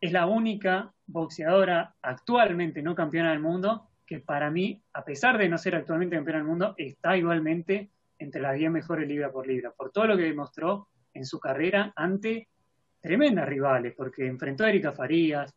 es 0.00 0.12
la 0.12 0.26
única 0.26 0.92
boxeadora 1.06 1.94
actualmente 2.02 2.82
no 2.82 2.94
campeona 2.94 3.30
del 3.30 3.40
mundo 3.40 3.88
que 4.06 4.20
para 4.20 4.50
mí, 4.50 4.80
a 4.92 5.04
pesar 5.04 5.36
de 5.36 5.48
no 5.48 5.58
ser 5.58 5.74
actualmente 5.74 6.16
campeona 6.16 6.38
del 6.38 6.48
mundo, 6.48 6.74
está 6.78 7.16
igualmente 7.16 7.90
entre 8.18 8.40
las 8.40 8.54
10 8.54 8.70
mejores 8.70 9.08
libra 9.08 9.30
por 9.30 9.46
libra, 9.46 9.72
por 9.72 9.90
todo 9.90 10.06
lo 10.06 10.16
que 10.16 10.22
demostró 10.22 10.88
en 11.12 11.26
su 11.26 11.40
carrera 11.40 11.92
ante 11.96 12.48
tremendas 13.00 13.48
rivales, 13.48 13.94
porque 13.96 14.26
enfrentó 14.26 14.64
a 14.64 14.70
Erika 14.70 14.92
Farías, 14.92 15.54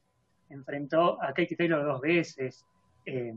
enfrentó 0.49 1.21
a 1.21 1.27
Katie 1.27 1.55
Taylor 1.55 1.83
dos 1.83 2.01
veces, 2.01 2.65
eh, 3.05 3.33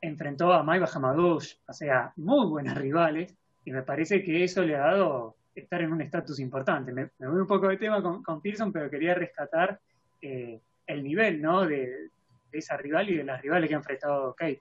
enfrentó 0.00 0.52
a 0.52 0.62
Maiva 0.62 0.88
Hamadouche, 0.92 1.58
o 1.66 1.72
sea, 1.72 2.12
muy 2.16 2.46
buenas 2.46 2.76
rivales, 2.76 3.34
y 3.64 3.72
me 3.72 3.82
parece 3.82 4.22
que 4.22 4.44
eso 4.44 4.62
le 4.62 4.76
ha 4.76 4.80
dado 4.80 5.36
estar 5.54 5.80
en 5.80 5.92
un 5.92 6.00
estatus 6.00 6.38
importante. 6.40 6.92
Me, 6.92 7.10
voy 7.18 7.40
un 7.40 7.46
poco 7.46 7.68
de 7.68 7.76
tema 7.76 8.02
con, 8.02 8.42
Pearson, 8.42 8.72
pero 8.72 8.90
quería 8.90 9.14
rescatar 9.14 9.80
eh, 10.20 10.60
el 10.86 11.02
nivel, 11.02 11.40
¿no? 11.40 11.64
De, 11.66 12.10
esa 12.58 12.76
rival 12.76 13.10
y 13.10 13.16
de 13.16 13.24
las 13.24 13.42
rivales 13.42 13.68
que 13.68 13.74
ha 13.74 13.78
enfrentado 13.78 14.34
Kate. 14.34 14.60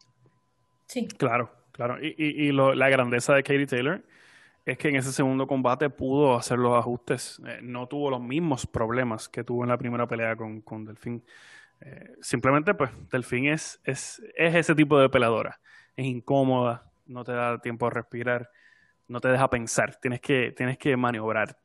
Sí. 0.88 1.08
Claro, 1.18 1.52
claro. 1.72 1.98
Y, 2.02 2.16
y, 2.18 2.52
la 2.52 2.90
grandeza 2.90 3.34
de 3.34 3.44
Katie 3.44 3.66
Taylor 3.66 4.04
es 4.66 4.78
que 4.78 4.90
en 4.90 4.96
ese 4.96 5.12
segundo 5.12 5.48
combate 5.48 5.90
pudo 5.90 6.36
hacer 6.36 6.60
los 6.60 6.78
ajustes. 6.78 7.42
Eh, 7.46 7.60
no 7.62 7.88
tuvo 7.88 8.10
los 8.10 8.22
mismos 8.22 8.66
problemas 8.66 9.28
que 9.28 9.44
tuvo 9.44 9.64
en 9.64 9.70
la 9.70 9.78
primera 9.78 10.08
pelea 10.08 10.36
con, 10.36 10.62
con 10.62 10.86
Delfín. 10.86 11.24
Eh, 11.82 12.16
simplemente, 12.22 12.74
pues, 12.74 12.92
Delfín 13.12 13.48
es, 13.48 13.80
es, 13.84 14.22
es 14.36 14.56
ese 14.56 14.76
tipo 14.76 15.00
de 15.00 15.10
peladora. 15.10 15.60
Es 15.96 16.06
incómoda, 16.06 16.92
no 17.06 17.24
te 17.24 17.34
da 17.34 17.60
tiempo 17.60 17.88
a 17.88 17.90
respirar, 17.90 18.50
no 19.08 19.20
te 19.20 19.28
deja 19.28 19.50
pensar, 19.50 19.96
tienes 20.00 20.22
que, 20.22 20.54
tienes 20.56 20.78
que 20.78 20.96
maniobrar. 20.96 21.58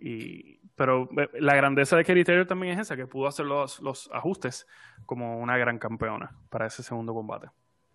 Y, 0.00 0.60
pero 0.82 1.08
eh, 1.16 1.28
la 1.38 1.54
grandeza 1.54 1.96
de 1.96 2.04
Katie 2.04 2.24
Taylor 2.24 2.44
también 2.44 2.72
es 2.72 2.80
esa, 2.80 2.96
que 2.96 3.06
pudo 3.06 3.28
hacer 3.28 3.46
los, 3.46 3.78
los 3.78 4.10
ajustes 4.12 4.66
como 5.06 5.38
una 5.38 5.56
gran 5.56 5.78
campeona 5.78 6.36
para 6.50 6.66
ese 6.66 6.82
segundo 6.82 7.14
combate. 7.14 7.50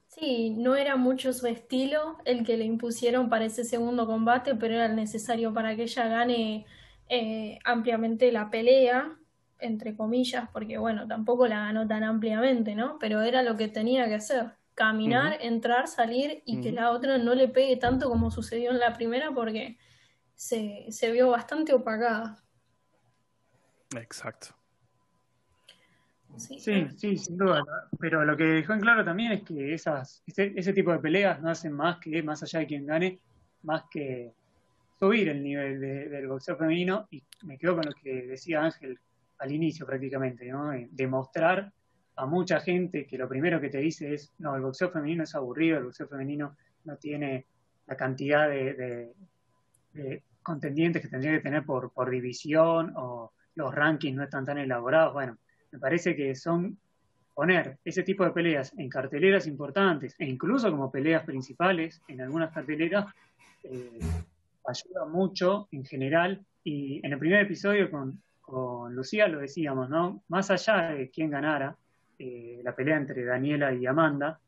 Sí, 0.07 0.51
no 0.51 0.77
era 0.77 0.95
mucho 0.95 1.33
su 1.33 1.47
estilo 1.47 2.17
el 2.23 2.45
que 2.45 2.55
le 2.55 2.63
impusieron 2.63 3.27
para 3.27 3.43
ese 3.43 3.65
segundo 3.65 4.07
combate, 4.07 4.55
pero 4.55 4.75
era 4.75 4.87
necesario 4.87 5.53
para 5.53 5.75
que 5.75 5.83
ella 5.83 6.07
gane 6.07 6.65
eh, 7.09 7.59
ampliamente 7.65 8.31
la 8.31 8.49
pelea, 8.49 9.17
entre 9.59 9.93
comillas, 9.93 10.47
porque 10.53 10.77
bueno, 10.77 11.09
tampoco 11.09 11.45
la 11.45 11.65
ganó 11.65 11.85
tan 11.89 12.05
ampliamente, 12.05 12.73
¿no? 12.73 12.97
Pero 12.99 13.21
era 13.21 13.43
lo 13.43 13.57
que 13.57 13.67
tenía 13.67 14.07
que 14.07 14.15
hacer, 14.15 14.53
caminar, 14.75 15.39
entrar, 15.41 15.89
salir 15.89 16.41
y 16.45 16.61
que 16.61 16.71
la 16.71 16.91
otra 16.91 17.17
no 17.17 17.35
le 17.35 17.49
pegue 17.49 17.75
tanto 17.75 18.07
como 18.07 18.31
sucedió 18.31 18.71
en 18.71 18.79
la 18.79 18.93
primera 18.93 19.33
porque 19.33 19.77
se, 20.35 20.85
se 20.89 21.11
vio 21.11 21.31
bastante 21.31 21.73
opacada. 21.73 22.46
Exacto. 23.95 24.55
Sí, 26.35 26.59
sí, 26.95 27.17
sin 27.17 27.37
duda. 27.37 27.63
Pero 27.99 28.23
lo 28.25 28.37
que 28.37 28.43
dejó 28.43 28.73
en 28.73 28.81
claro 28.81 29.03
también 29.03 29.31
es 29.31 29.43
que 29.43 29.73
esas, 29.73 30.23
ese, 30.27 30.73
tipo 30.73 30.91
de 30.91 30.99
peleas 30.99 31.41
no 31.41 31.49
hacen 31.49 31.73
más 31.73 31.97
que, 31.99 32.21
más 32.21 32.43
allá 32.43 32.59
de 32.59 32.67
quien 32.67 32.85
gane, 32.85 33.19
más 33.63 33.83
que 33.89 34.33
subir 34.99 35.29
el 35.29 35.41
nivel 35.41 35.79
del 35.79 36.27
boxeo 36.27 36.57
femenino. 36.57 37.07
Y 37.09 37.23
me 37.43 37.57
quedo 37.57 37.75
con 37.75 37.85
lo 37.85 37.93
que 37.93 38.27
decía 38.27 38.63
Ángel 38.63 38.99
al 39.39 39.51
inicio 39.51 39.85
prácticamente, 39.85 40.47
¿no? 40.51 40.71
Demostrar 40.91 41.71
a 42.15 42.25
mucha 42.25 42.59
gente 42.59 43.05
que 43.05 43.17
lo 43.17 43.29
primero 43.29 43.61
que 43.61 43.69
te 43.69 43.77
dice 43.77 44.13
es, 44.13 44.33
no, 44.39 44.55
el 44.55 44.61
boxeo 44.61 44.89
femenino 44.89 45.23
es 45.23 45.35
aburrido, 45.35 45.77
el 45.77 45.85
boxeo 45.85 46.07
femenino 46.07 46.55
no 46.83 46.97
tiene 46.97 47.45
la 47.85 47.95
cantidad 47.95 48.49
de, 48.49 49.13
de 49.93 50.23
contendientes 50.41 51.01
que 51.01 51.09
tendría 51.09 51.33
que 51.33 51.41
tener 51.41 51.65
por, 51.65 51.91
por 51.91 52.09
división 52.09 52.93
o 52.95 53.33
los 53.57 53.73
rankings 53.73 54.15
no 54.15 54.23
están 54.23 54.45
tan 54.45 54.59
elaborados. 54.59 55.13
Bueno, 55.13 55.37
me 55.71 55.79
parece 55.79 56.15
que 56.15 56.35
son 56.35 56.77
poner 57.33 57.77
ese 57.83 58.03
tipo 58.03 58.23
de 58.23 58.31
peleas 58.31 58.73
en 58.77 58.89
carteleras 58.89 59.47
importantes 59.47 60.15
e 60.17 60.25
incluso 60.25 60.71
como 60.71 60.91
peleas 60.91 61.23
principales 61.23 62.01
en 62.07 62.21
algunas 62.21 62.51
carteleras 62.53 63.05
eh, 63.63 63.99
ayuda 64.65 65.05
mucho 65.05 65.67
en 65.71 65.85
general 65.85 66.45
y 66.63 66.99
en 67.03 67.13
el 67.13 67.19
primer 67.19 67.41
episodio 67.41 67.89
con, 67.89 68.21
con 68.41 68.93
Lucía 68.95 69.27
lo 69.27 69.39
decíamos, 69.39 69.89
¿no? 69.89 70.23
Más 70.27 70.51
allá 70.51 70.91
de 70.91 71.09
quién 71.09 71.29
ganara 71.29 71.75
eh, 72.19 72.61
la 72.63 72.75
pelea 72.75 72.97
entre 72.97 73.23
Daniela 73.23 73.73
y 73.73 73.85
Amanda, 73.85 74.39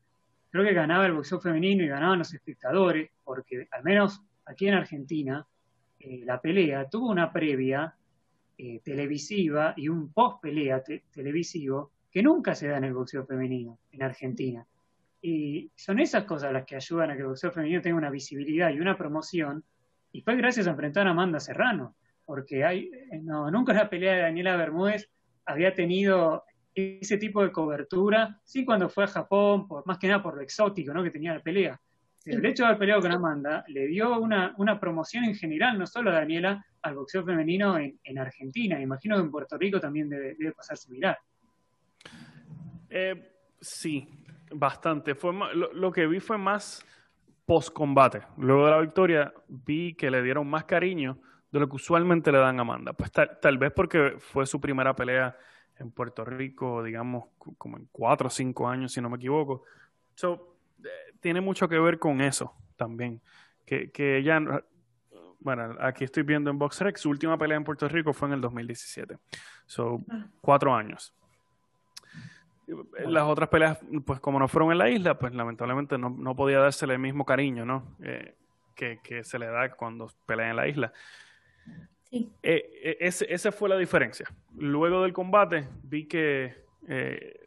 creo 0.50 0.64
que 0.64 0.72
ganaba 0.72 1.06
el 1.06 1.14
boxeo 1.14 1.40
femenino 1.40 1.82
y 1.82 1.88
ganaban 1.88 2.18
los 2.18 2.34
espectadores, 2.34 3.10
porque 3.24 3.66
al 3.70 3.82
menos 3.82 4.20
aquí 4.46 4.68
en 4.68 4.74
Argentina 4.74 5.46
eh, 5.98 6.22
la 6.24 6.40
pelea 6.40 6.88
tuvo 6.88 7.10
una 7.10 7.32
previa 7.32 7.94
eh, 8.62 8.82
televisiva 8.84 9.72
y 9.74 9.88
un 9.88 10.12
post 10.12 10.42
pelea 10.42 10.82
televisivo 11.10 11.92
que 12.10 12.22
nunca 12.22 12.54
se 12.54 12.68
da 12.68 12.76
en 12.76 12.84
el 12.84 12.92
boxeo 12.92 13.24
femenino 13.24 13.78
en 13.90 14.02
Argentina. 14.02 14.66
Y 15.22 15.70
son 15.74 15.98
esas 15.98 16.24
cosas 16.24 16.52
las 16.52 16.66
que 16.66 16.76
ayudan 16.76 17.10
a 17.10 17.14
que 17.14 17.20
el 17.22 17.28
boxeo 17.28 17.52
femenino 17.52 17.80
tenga 17.80 17.96
una 17.96 18.10
visibilidad 18.10 18.68
y 18.68 18.78
una 18.78 18.98
promoción. 18.98 19.64
Y 20.12 20.20
fue 20.20 20.36
gracias 20.36 20.66
a 20.66 20.72
enfrentar 20.72 21.06
a 21.06 21.12
Amanda 21.12 21.40
Serrano, 21.40 21.96
porque 22.26 22.62
hay, 22.62 22.90
eh, 23.10 23.18
no, 23.22 23.50
nunca 23.50 23.72
la 23.72 23.88
pelea 23.88 24.12
de 24.12 24.22
Daniela 24.24 24.56
Bermúdez 24.56 25.08
había 25.46 25.74
tenido 25.74 26.44
ese 26.74 27.16
tipo 27.16 27.42
de 27.42 27.52
cobertura, 27.52 28.42
sí 28.44 28.66
cuando 28.66 28.90
fue 28.90 29.04
a 29.04 29.06
Japón, 29.06 29.66
por, 29.66 29.86
más 29.86 29.96
que 29.96 30.08
nada 30.08 30.22
por 30.22 30.36
lo 30.36 30.42
exótico 30.42 30.92
¿no? 30.92 31.02
que 31.02 31.10
tenía 31.10 31.32
la 31.32 31.42
pelea, 31.42 31.80
el 32.26 32.44
hecho 32.44 32.64
de 32.64 32.66
haber 32.68 32.78
peleado 32.78 33.00
con 33.00 33.12
Amanda 33.12 33.64
le 33.68 33.86
dio 33.86 34.20
una, 34.20 34.54
una 34.58 34.78
promoción 34.78 35.24
en 35.24 35.34
general, 35.34 35.78
no 35.78 35.86
solo 35.86 36.10
a 36.10 36.14
Daniela, 36.14 36.62
al 36.82 36.94
boxeo 36.94 37.24
femenino 37.24 37.78
en, 37.78 37.98
en 38.04 38.18
Argentina. 38.18 38.80
Imagino 38.80 39.16
que 39.16 39.22
en 39.22 39.30
Puerto 39.30 39.58
Rico 39.58 39.80
también 39.80 40.08
debe, 40.08 40.52
pasar 40.52 40.76
similar. 40.76 41.18
Eh, 42.88 43.32
sí, 43.60 44.08
bastante. 44.52 45.14
Fue 45.14 45.32
lo, 45.54 45.92
que 45.92 46.06
vi 46.06 46.20
fue 46.20 46.38
más 46.38 46.84
post-combate. 47.46 48.22
Luego 48.38 48.66
de 48.66 48.70
la 48.70 48.80
victoria, 48.80 49.34
vi 49.48 49.94
que 49.94 50.10
le 50.10 50.22
dieron 50.22 50.48
más 50.48 50.64
cariño 50.64 51.18
de 51.50 51.60
lo 51.60 51.68
que 51.68 51.76
usualmente 51.76 52.32
le 52.32 52.38
dan 52.38 52.58
a 52.58 52.62
Amanda. 52.62 52.92
Pues 52.92 53.10
tal, 53.12 53.58
vez 53.58 53.72
porque 53.72 54.16
fue 54.18 54.46
su 54.46 54.60
primera 54.60 54.94
pelea 54.94 55.36
en 55.78 55.90
Puerto 55.90 56.24
Rico, 56.24 56.82
digamos, 56.82 57.24
como 57.56 57.78
en 57.78 57.88
cuatro 57.90 58.28
o 58.28 58.30
cinco 58.30 58.68
años, 58.68 58.92
si 58.92 59.00
no 59.00 59.10
me 59.10 59.16
equivoco. 59.16 59.64
So, 60.14 60.58
tiene 61.20 61.40
mucho 61.40 61.68
que 61.68 61.78
ver 61.78 61.98
con 61.98 62.20
eso 62.20 62.54
también. 62.76 63.20
Que, 63.64 63.90
que 63.90 64.18
ella, 64.18 64.40
bueno, 65.40 65.76
aquí 65.80 66.04
estoy 66.04 66.22
viendo 66.22 66.50
en 66.50 66.58
BoxRec, 66.58 66.96
su 66.96 67.10
última 67.10 67.36
pelea 67.36 67.56
en 67.56 67.64
Puerto 67.64 67.88
Rico 67.88 68.12
fue 68.12 68.28
en 68.28 68.34
el 68.34 68.40
2017. 68.40 69.16
Son 69.66 70.04
ah. 70.10 70.26
cuatro 70.40 70.74
años. 70.74 71.14
Las 73.06 73.24
otras 73.24 73.48
peleas, 73.48 73.78
pues 74.04 74.20
como 74.20 74.38
no 74.38 74.46
fueron 74.46 74.70
en 74.70 74.78
la 74.78 74.88
isla, 74.88 75.18
pues 75.18 75.34
lamentablemente 75.34 75.98
no, 75.98 76.10
no 76.10 76.36
podía 76.36 76.60
dársele 76.60 76.94
el 76.94 77.00
mismo 77.00 77.24
cariño, 77.24 77.64
¿no? 77.64 77.96
Eh, 78.00 78.36
que, 78.76 79.00
que, 79.02 79.24
se 79.24 79.38
le 79.38 79.46
da 79.46 79.72
cuando 79.74 80.08
pelea 80.24 80.50
en 80.50 80.56
la 80.56 80.68
isla. 80.68 80.92
Sí. 82.04 82.30
Eh, 82.42 82.70
eh, 82.82 82.96
ese, 83.00 83.32
esa 83.32 83.50
fue 83.50 83.68
la 83.68 83.76
diferencia. 83.76 84.26
Luego 84.56 85.02
del 85.02 85.12
combate 85.12 85.68
vi 85.82 86.06
que 86.06 86.64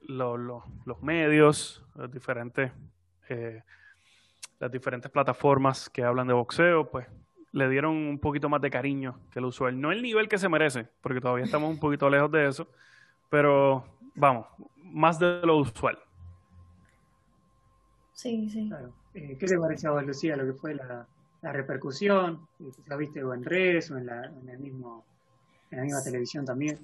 los 0.02 1.02
medios, 1.02 1.86
los 1.96 2.12
diferentes 2.12 2.72
eh, 3.30 3.64
las 4.60 4.72
diferentes 4.72 5.12
plataformas 5.12 5.90
que 5.90 6.04
hablan 6.04 6.28
de 6.28 6.34
boxeo, 6.34 6.90
pues 6.90 7.08
le 7.54 7.70
dieron 7.70 7.96
un 7.96 8.20
poquito 8.20 8.50
más 8.50 8.62
de 8.62 8.70
cariño 8.70 9.20
que 9.32 9.40
el 9.40 9.46
usual. 9.46 9.80
No 9.80 9.92
el 9.92 10.02
nivel 10.02 10.28
que 10.28 10.38
se 10.38 10.50
merece, 10.50 10.88
porque 11.02 11.22
todavía 11.22 11.46
estamos 11.46 11.70
un 11.70 11.80
poquito 11.80 12.10
lejos 12.10 12.32
de 12.32 12.48
eso, 12.48 12.68
pero 13.30 13.86
vamos, 14.16 14.48
más 14.78 15.20
de 15.20 15.40
lo 15.44 15.58
usual. 15.58 15.98
Sí, 18.12 18.50
sí. 18.50 18.70
Eh, 19.14 19.38
¿Qué 19.40 19.46
te 19.46 19.58
pareció 19.58 19.90
a 19.90 19.94
vos, 19.94 20.06
Lucía, 20.06 20.36
lo 20.36 20.46
que 20.46 20.54
fue 20.54 20.76
la, 20.76 21.08
repercusión? 21.42 22.48
¿La 22.88 22.96
viste 22.96 23.20
en 23.20 23.44
redes 23.44 23.92
o 23.92 23.98
en 23.98 24.08
la, 24.08 24.26
en 24.26 24.50
el 24.50 24.58
mismo, 24.60 25.06
en 25.70 25.78
la 25.78 25.84
misma 25.84 26.04
televisión 26.04 26.46
también? 26.46 26.80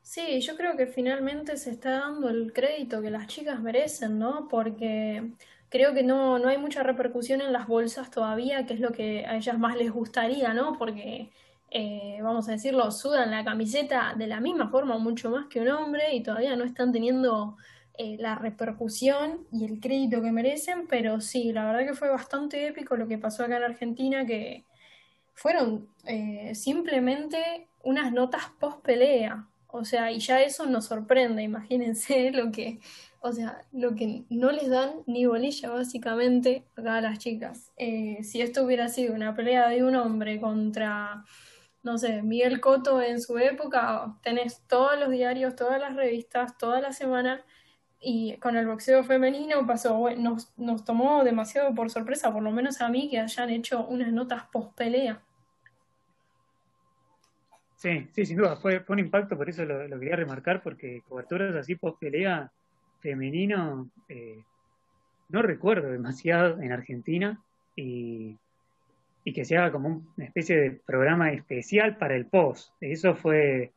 Sí, 0.00 0.40
yo 0.40 0.56
creo 0.56 0.76
que 0.76 0.86
finalmente 0.86 1.56
se 1.56 1.72
está 1.72 1.98
dando 1.98 2.28
el 2.28 2.52
crédito 2.52 3.02
que 3.02 3.10
las 3.10 3.26
chicas 3.26 3.60
merecen, 3.60 4.18
¿no? 4.18 4.46
Porque 4.48 5.32
creo 5.68 5.94
que 5.94 6.02
no, 6.02 6.38
no 6.38 6.48
hay 6.48 6.58
mucha 6.58 6.82
repercusión 6.82 7.40
en 7.40 7.52
las 7.52 7.66
bolsas 7.66 8.10
todavía, 8.10 8.66
que 8.66 8.74
es 8.74 8.80
lo 8.80 8.92
que 8.92 9.26
a 9.26 9.36
ellas 9.36 9.58
más 9.58 9.76
les 9.76 9.90
gustaría, 9.90 10.54
¿no? 10.54 10.78
Porque, 10.78 11.30
eh, 11.70 12.18
vamos 12.22 12.48
a 12.48 12.52
decirlo, 12.52 12.90
sudan 12.90 13.30
la 13.30 13.44
camiseta 13.44 14.14
de 14.16 14.26
la 14.26 14.40
misma 14.40 14.68
forma, 14.70 14.98
mucho 14.98 15.30
más 15.30 15.46
que 15.46 15.60
un 15.60 15.68
hombre, 15.68 16.14
y 16.14 16.22
todavía 16.22 16.56
no 16.56 16.64
están 16.64 16.92
teniendo 16.92 17.56
eh, 17.98 18.16
la 18.18 18.34
repercusión 18.34 19.46
y 19.50 19.64
el 19.64 19.80
crédito 19.80 20.20
que 20.22 20.30
merecen, 20.30 20.86
pero 20.86 21.20
sí, 21.20 21.52
la 21.52 21.64
verdad 21.64 21.86
que 21.86 21.94
fue 21.94 22.10
bastante 22.10 22.66
épico 22.66 22.96
lo 22.96 23.08
que 23.08 23.18
pasó 23.18 23.44
acá 23.44 23.56
en 23.56 23.64
Argentina, 23.64 24.26
que 24.26 24.64
fueron 25.34 25.88
eh, 26.04 26.54
simplemente 26.54 27.68
unas 27.82 28.12
notas 28.12 28.50
post 28.60 28.82
pelea. 28.82 29.46
O 29.68 29.84
sea, 29.84 30.10
y 30.10 30.18
ya 30.18 30.42
eso 30.42 30.66
nos 30.66 30.86
sorprende, 30.86 31.42
imagínense 31.42 32.30
lo 32.32 32.52
que, 32.52 32.80
o 33.26 33.32
sea, 33.32 33.60
lo 33.72 33.94
que 33.94 34.24
no 34.30 34.50
les 34.52 34.68
dan 34.68 35.02
ni 35.06 35.26
bolilla 35.26 35.70
básicamente 35.70 36.64
acá 36.76 36.96
a 36.96 37.00
las 37.00 37.18
chicas. 37.18 37.72
Eh, 37.76 38.22
si 38.22 38.40
esto 38.40 38.64
hubiera 38.64 38.88
sido 38.88 39.14
una 39.14 39.34
pelea 39.34 39.68
de 39.68 39.84
un 39.84 39.96
hombre 39.96 40.40
contra, 40.40 41.24
no 41.82 41.98
sé, 41.98 42.22
Miguel 42.22 42.60
Coto 42.60 43.02
en 43.02 43.20
su 43.20 43.38
época, 43.38 44.16
tenés 44.22 44.62
todos 44.66 44.98
los 44.98 45.10
diarios, 45.10 45.56
todas 45.56 45.80
las 45.80 45.94
revistas, 45.96 46.56
toda 46.56 46.80
la 46.80 46.92
semana, 46.92 47.44
y 48.00 48.36
con 48.36 48.56
el 48.56 48.66
boxeo 48.66 49.02
femenino 49.04 49.66
pasó, 49.66 50.10
nos, 50.16 50.56
nos 50.56 50.84
tomó 50.84 51.24
demasiado 51.24 51.74
por 51.74 51.90
sorpresa, 51.90 52.32
por 52.32 52.42
lo 52.42 52.50
menos 52.52 52.80
a 52.80 52.88
mí, 52.88 53.08
que 53.10 53.18
hayan 53.18 53.50
hecho 53.50 53.86
unas 53.86 54.12
notas 54.12 54.44
post 54.52 54.76
pelea. 54.76 55.22
Sí, 57.76 58.08
sí, 58.12 58.24
sin 58.24 58.38
duda, 58.38 58.56
fue, 58.56 58.84
un 58.88 58.98
impacto, 58.98 59.36
por 59.36 59.48
eso 59.48 59.64
lo, 59.64 59.98
quería 59.98 60.16
remarcar, 60.16 60.62
porque 60.62 61.02
coberturas 61.08 61.54
así 61.54 61.74
post 61.74 61.98
pelea 61.98 62.50
femenino 63.00 63.90
eh, 64.08 64.42
no 65.28 65.42
recuerdo 65.42 65.90
demasiado 65.90 66.60
en 66.60 66.72
Argentina 66.72 67.40
y, 67.74 68.36
y, 69.24 69.32
que 69.32 69.44
se 69.44 69.56
haga 69.56 69.72
como 69.72 70.02
una 70.16 70.26
especie 70.26 70.56
de 70.56 70.70
programa 70.70 71.32
especial 71.32 71.96
para 71.96 72.14
el 72.16 72.26
post. 72.26 72.72
Eso 72.80 73.14
fue, 73.14 73.72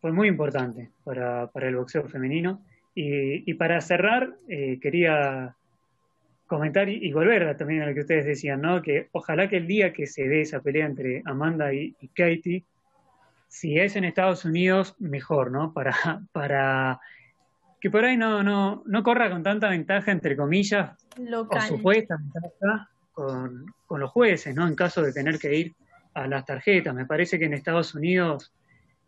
fue 0.00 0.12
muy 0.12 0.28
importante 0.28 0.90
para, 1.04 1.46
para 1.48 1.68
el 1.68 1.76
boxeo 1.76 2.08
femenino. 2.08 2.62
Y, 2.94 3.50
y 3.50 3.54
para 3.54 3.80
cerrar, 3.80 4.36
eh, 4.48 4.78
quería 4.80 5.56
comentar 6.46 6.90
y, 6.90 7.10
volver 7.12 7.56
también 7.56 7.80
a 7.80 7.86
lo 7.86 7.94
que 7.94 8.00
ustedes 8.00 8.26
decían, 8.26 8.60
¿no? 8.60 8.82
Que 8.82 9.08
ojalá 9.12 9.48
que 9.48 9.56
el 9.56 9.66
día 9.66 9.94
que 9.94 10.06
se 10.06 10.28
dé 10.28 10.42
esa 10.42 10.60
pelea 10.60 10.84
entre 10.84 11.22
Amanda 11.24 11.72
y, 11.72 11.96
y 11.98 12.08
Katie, 12.08 12.64
si 13.48 13.78
es 13.78 13.96
en 13.96 14.04
Estados 14.04 14.44
Unidos, 14.44 14.94
mejor, 14.98 15.50
¿no? 15.50 15.72
Para, 15.72 15.94
para 16.32 17.00
que 17.82 17.90
por 17.90 18.04
ahí 18.04 18.16
no, 18.16 18.44
no, 18.44 18.84
no 18.86 19.02
corra 19.02 19.28
con 19.28 19.42
tanta 19.42 19.68
ventaja, 19.68 20.12
entre 20.12 20.36
comillas, 20.36 20.96
o 21.18 21.60
supuesta 21.62 22.16
ventaja 22.16 22.88
con, 23.10 23.66
con, 23.86 24.00
los 24.00 24.08
jueces, 24.12 24.54
¿no? 24.54 24.68
En 24.68 24.76
caso 24.76 25.02
de 25.02 25.12
tener 25.12 25.36
que 25.36 25.52
ir 25.52 25.74
a 26.14 26.28
las 26.28 26.46
tarjetas. 26.46 26.94
Me 26.94 27.06
parece 27.06 27.40
que 27.40 27.46
en 27.46 27.54
Estados 27.54 27.96
Unidos 27.96 28.52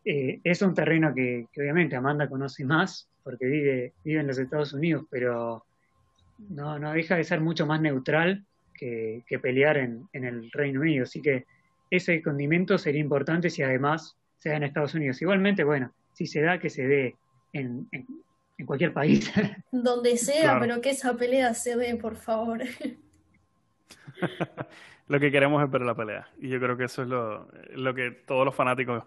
eh, 0.04 0.40
es 0.42 0.60
un 0.60 0.74
terreno 0.74 1.14
que, 1.14 1.46
obviamente 1.56 1.94
Amanda 1.94 2.28
conoce 2.28 2.64
más, 2.64 3.08
porque 3.22 3.46
vive, 3.46 3.92
vive 4.02 4.20
en 4.22 4.26
los 4.26 4.38
Estados 4.38 4.72
Unidos, 4.72 5.04
pero 5.08 5.64
no, 6.48 6.76
no 6.76 6.94
deja 6.94 7.14
de 7.14 7.22
ser 7.22 7.40
mucho 7.40 7.66
más 7.66 7.80
neutral 7.80 8.44
que, 8.74 9.22
que 9.28 9.38
pelear 9.38 9.76
en, 9.76 10.08
en 10.12 10.24
el 10.24 10.50
Reino 10.50 10.80
Unido. 10.80 11.04
Así 11.04 11.22
que 11.22 11.44
ese 11.90 12.20
condimento 12.20 12.76
sería 12.76 13.00
importante 13.00 13.50
si 13.50 13.62
además 13.62 14.16
sea 14.38 14.56
en 14.56 14.64
Estados 14.64 14.94
Unidos. 14.94 15.22
Igualmente, 15.22 15.62
bueno, 15.62 15.92
si 16.12 16.26
se 16.26 16.40
da, 16.40 16.58
que 16.58 16.70
se 16.70 16.88
dé 16.88 17.14
en, 17.52 17.86
en, 17.92 18.04
cualquier 18.64 18.92
país. 18.92 19.32
Donde 19.72 20.16
sea, 20.16 20.58
pero 20.60 20.80
que 20.80 20.90
esa 20.90 21.14
pelea 21.14 21.54
se 21.54 21.76
dé, 21.76 21.96
por 21.96 22.16
favor. 22.16 22.60
lo 25.08 25.20
que 25.20 25.30
queremos 25.32 25.62
es 25.62 25.70
ver 25.70 25.82
la 25.82 25.94
pelea. 25.94 26.28
Y 26.38 26.48
yo 26.48 26.60
creo 26.60 26.76
que 26.76 26.84
eso 26.84 27.02
es 27.02 27.08
lo, 27.08 27.48
lo 27.74 27.94
que 27.94 28.10
todos 28.10 28.44
los 28.44 28.54
fanáticos 28.54 29.04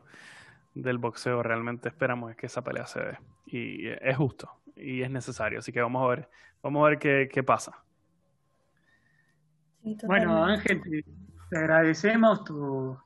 del 0.74 0.98
boxeo 0.98 1.42
realmente 1.42 1.90
esperamos, 1.90 2.32
es 2.32 2.38
que 2.38 2.48
esa 2.48 2.64
pelea 2.64 2.86
se 2.86 3.00
dé. 3.00 3.18
Y 3.48 3.88
es 3.88 4.18
justo 4.18 4.52
y 4.76 5.02
es 5.02 5.10
necesario. 5.10 5.60
Así 5.60 5.72
que 5.72 5.82
vamos 5.82 6.04
a 6.04 6.08
ver, 6.08 6.30
vamos 6.62 6.86
a 6.86 6.90
ver 6.90 7.00
qué, 7.00 7.30
qué 7.32 7.44
pasa. 7.44 7.84
bueno, 10.04 10.46
Ángel, 10.46 10.82
te, 11.50 11.58
agradecemos 11.58 12.44
tu, 12.44 12.98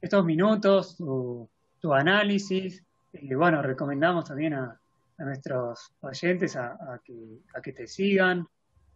estos 0.00 0.24
minutos, 0.24 0.96
tu, 0.96 1.48
tu 1.80 1.92
análisis. 1.92 2.84
Y 3.12 3.34
bueno, 3.34 3.62
recomendamos 3.62 4.26
también 4.26 4.54
a, 4.54 4.80
nuestros 5.24 5.92
oyentes 6.00 6.56
a, 6.56 7.00
que, 7.04 7.40
a, 7.54 7.60
que, 7.60 7.72
te 7.72 7.86
sigan. 7.86 8.46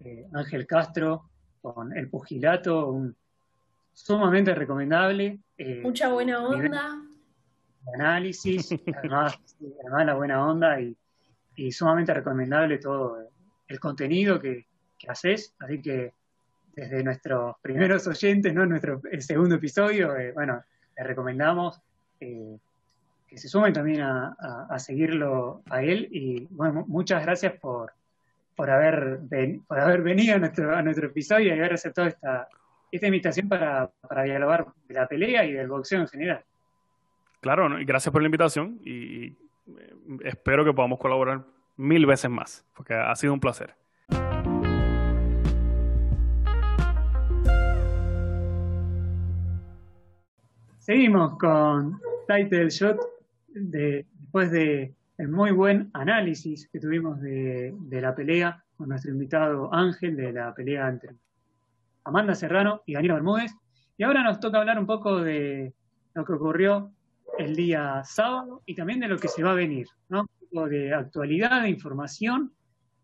Eh, 0.01 0.27
Ángel 0.33 0.67
Castro 0.67 1.31
con 1.61 1.97
El 1.97 2.09
Pugilato, 2.09 2.89
un 2.89 3.17
sumamente 3.93 4.55
recomendable. 4.55 5.41
Eh, 5.57 5.81
Mucha 5.83 6.09
buena 6.13 6.43
onda. 6.45 7.03
Análisis, 7.95 8.71
además, 8.97 9.39
además 9.81 10.07
la 10.07 10.15
buena 10.15 10.47
onda 10.47 10.81
y, 10.81 10.97
sumamente 11.71 12.15
recomendable 12.15 12.79
todo 12.79 13.19
el 13.69 13.79
contenido 13.79 14.41
que, 14.41 14.67
que 14.99 15.11
haces. 15.11 15.55
Así 15.61 15.81
que 15.81 16.15
desde 16.75 17.03
nuestros 17.05 17.57
primeros 17.61 18.07
oyentes, 18.07 18.53
¿no? 18.55 18.67
Nuestro 18.67 19.01
el 19.11 19.23
segundo 19.23 19.57
episodio, 19.57 20.17
eh, 20.17 20.33
bueno, 20.33 20.63
le 20.97 21.05
recomendamos 21.05 21.81
eh, 22.21 22.59
que 23.33 23.39
se 23.39 23.49
sumen 23.49 23.73
también 23.73 24.03
a, 24.03 24.79
seguirlo 24.79 25.63
a 25.71 25.83
él. 25.83 26.07
Y 26.11 26.47
bueno, 26.51 26.85
muchas 26.87 27.23
gracias 27.23 27.55
por, 27.55 27.95
por, 28.55 28.69
haber, 28.69 29.21
por 29.67 29.81
haber 29.81 30.03
venido 30.03 30.37
a 30.37 30.39
nuestro, 30.39 30.77
a 30.77 30.83
nuestro 30.83 31.07
episodio 31.07 31.47
y 31.47 31.59
haber 31.59 31.73
aceptado 31.73 32.09
esta, 32.09 32.47
esta 32.91 33.07
invitación 33.07 33.49
para, 33.49 33.91
para 34.07 34.25
dialogar 34.25 34.67
de 34.87 34.95
la 34.95 35.07
pelea 35.07 35.47
y 35.47 35.53
del 35.53 35.67
boxeo 35.67 36.01
en 36.01 36.09
general. 36.09 36.45
Claro, 37.41 37.81
y 37.81 37.87
gracias 37.87 38.13
por 38.13 38.21
la 38.21 38.27
invitación 38.27 38.79
y 38.85 39.29
eh, 39.29 39.35
espero 40.25 40.63
que 40.63 40.75
podamos 40.75 40.99
colaborar 40.99 41.43
mil 41.79 42.05
veces 42.05 42.31
más, 42.31 42.67
porque 42.77 42.93
ha 42.93 43.15
sido 43.17 43.33
un 43.33 43.41
placer. 43.41 43.75
Seguimos 50.81 51.39
con 51.39 51.99
Title 52.29 52.69
Shot 52.69 53.13
después 53.55 54.51
de 54.51 54.95
el 55.19 55.29
muy 55.29 55.53
buen 55.53 55.91
análisis 55.93 56.69
que 56.69 56.81
tuvimos 56.81 57.21
de, 57.21 57.75
la 57.91 58.15
pelea 58.15 58.65
con 58.77 58.89
nuestro 58.89 59.13
invitado 59.13 59.73
Ángel, 59.73 60.17
de 60.17 60.33
la 60.33 60.55
pelea 60.55 60.89
entre 60.89 61.15
Amanda 62.05 62.35
Serrano 62.35 62.83
y 62.87 62.95
Daniela 62.95 63.15
Bermúdez. 63.15 63.55
Y 63.97 64.03
ahora 64.03 64.23
nos 64.23 64.41
toca 64.41 64.59
hablar 64.59 64.79
un 64.79 64.87
poco 64.87 65.21
de 65.21 65.75
lo 66.15 66.25
que 66.25 66.33
ocurrió 66.33 66.93
el 67.39 67.55
día 67.55 68.03
sábado 68.05 68.63
y 68.67 68.75
también 68.75 69.01
de 69.01 69.09
lo 69.09 69.19
que 69.19 69.29
se 69.29 69.43
va 69.43 69.53
a 69.53 69.55
venir, 69.55 69.87
¿no? 70.09 70.23
Un 70.23 70.49
poco 70.49 70.69
de 70.69 70.93
actualidad, 70.93 71.63
de 71.63 71.71
información, 71.71 72.53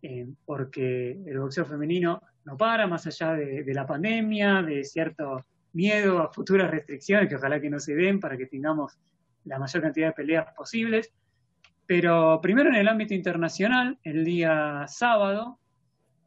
eh, 0.03 0.27
porque 0.45 1.23
el 1.27 1.39
boxeo 1.39 1.67
femenino 1.67 2.23
no 2.45 2.57
para, 2.57 2.87
más 2.87 3.07
allá 3.07 3.35
de, 3.35 3.63
de 3.63 3.75
la 3.75 3.87
pandemia, 3.87 4.63
de 4.63 4.83
cierto 4.83 5.45
miedo 5.73 6.19
a 6.21 6.33
futuras 6.33 6.71
restricciones 6.71 7.29
que 7.29 7.37
ojalá 7.37 7.61
que 7.61 7.71
no 7.71 7.79
se 7.79 7.95
den 7.95 8.19
para 8.19 8.37
que 8.37 8.47
tengamos 8.47 8.99
la 9.45 9.59
mayor 9.59 9.83
cantidad 9.83 10.09
de 10.09 10.13
peleas 10.13 10.55
posibles. 10.55 11.13
Pero 11.87 12.41
primero 12.43 12.69
en 12.69 12.77
el 12.77 12.89
ámbito 12.89 13.15
internacional, 13.15 13.99
el 14.05 14.25
día 14.25 14.85
sábado, 14.89 15.59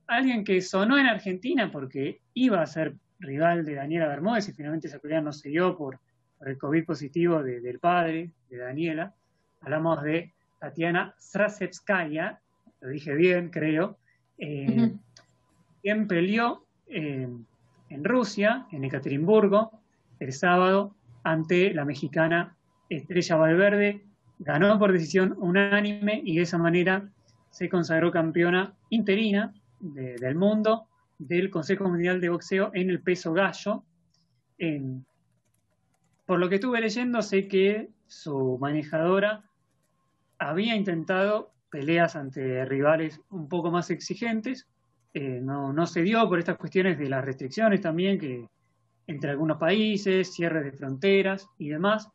alguien 0.08 0.44
que 0.44 0.62
sonó 0.62 0.98
en 0.98 1.06
Argentina 1.06 1.72
porque 1.72 2.22
iba 2.34 2.62
a 2.62 2.66
ser 2.66 2.96
rival 3.20 3.64
de 3.64 3.76
Daniela 3.76 4.08
Bermúdez 4.08 4.50
y 4.50 4.54
finalmente 4.54 4.88
esa 4.88 5.00
pelea 5.00 5.22
no 5.22 5.32
se 5.32 5.50
dio 5.50 5.78
por, 5.78 6.00
el 6.46 6.58
COVID 6.58 6.86
positivo 6.86 7.44
del 7.44 7.80
padre 7.80 8.32
de 8.50 8.58
Daniela. 8.58 9.14
Hablamos 9.62 10.02
de 10.02 10.34
Tatiana 10.60 11.14
Strasevskaya, 11.20 12.40
lo 12.80 12.90
dije 12.90 13.14
bien, 13.14 13.50
creo, 13.50 14.00
eh, 14.40 14.92
quien 15.84 16.08
peleó 16.08 16.66
eh, 16.88 17.28
en 17.90 18.04
Rusia, 18.04 18.66
en 18.72 18.86
Ekaterimburgo, 18.86 19.80
el 20.20 20.34
sábado, 20.34 20.96
ante 21.24 21.74
la 21.74 21.86
mexicana 21.86 22.56
Estrella 22.92 23.38
Valverde, 23.38 24.04
ganó 24.40 24.78
por 24.78 24.92
decisión 24.92 25.36
unánime 25.38 26.22
y 26.26 26.36
de 26.36 26.42
esa 26.42 26.58
manera 26.58 27.10
se 27.50 27.70
consagró 27.70 28.12
campeona 28.12 28.76
interina 28.90 29.54
del 29.80 30.36
mundo 30.36 30.88
del 31.18 31.50
Consejo 31.50 31.88
Mundial 31.88 32.20
de 32.20 32.30
Boxeo 32.30 32.72
en 32.74 32.90
el 32.90 33.02
peso 33.02 33.34
gallo. 33.34 33.84
por 36.26 36.40
lo 36.40 36.50
que 36.50 36.56
estuve 36.56 36.82
leyendo, 36.82 37.22
sé 37.22 37.48
que 37.48 37.90
su 38.08 38.58
manejadora 38.60 39.44
había 40.38 40.76
intentado 40.76 41.54
peleas 41.70 42.16
ante 42.18 42.66
rivales 42.66 43.22
un 43.30 43.48
poco 43.48 43.72
más 43.72 43.90
exigentes. 43.90 44.68
Eh, 45.14 45.40
no, 45.42 45.72
no 45.72 45.88
se 45.88 46.02
dio 46.02 46.28
por 46.28 46.40
estas 46.40 46.58
cuestiones 46.58 46.98
de 47.00 47.10
las 47.10 47.24
restricciones 47.24 47.80
también, 47.80 48.20
que 48.20 48.48
entre 49.08 49.32
algunos 49.32 49.58
países, 49.58 50.34
cierres 50.34 50.66
de 50.66 50.72
fronteras 50.74 51.48
y 51.58 51.70
demás 51.70 52.10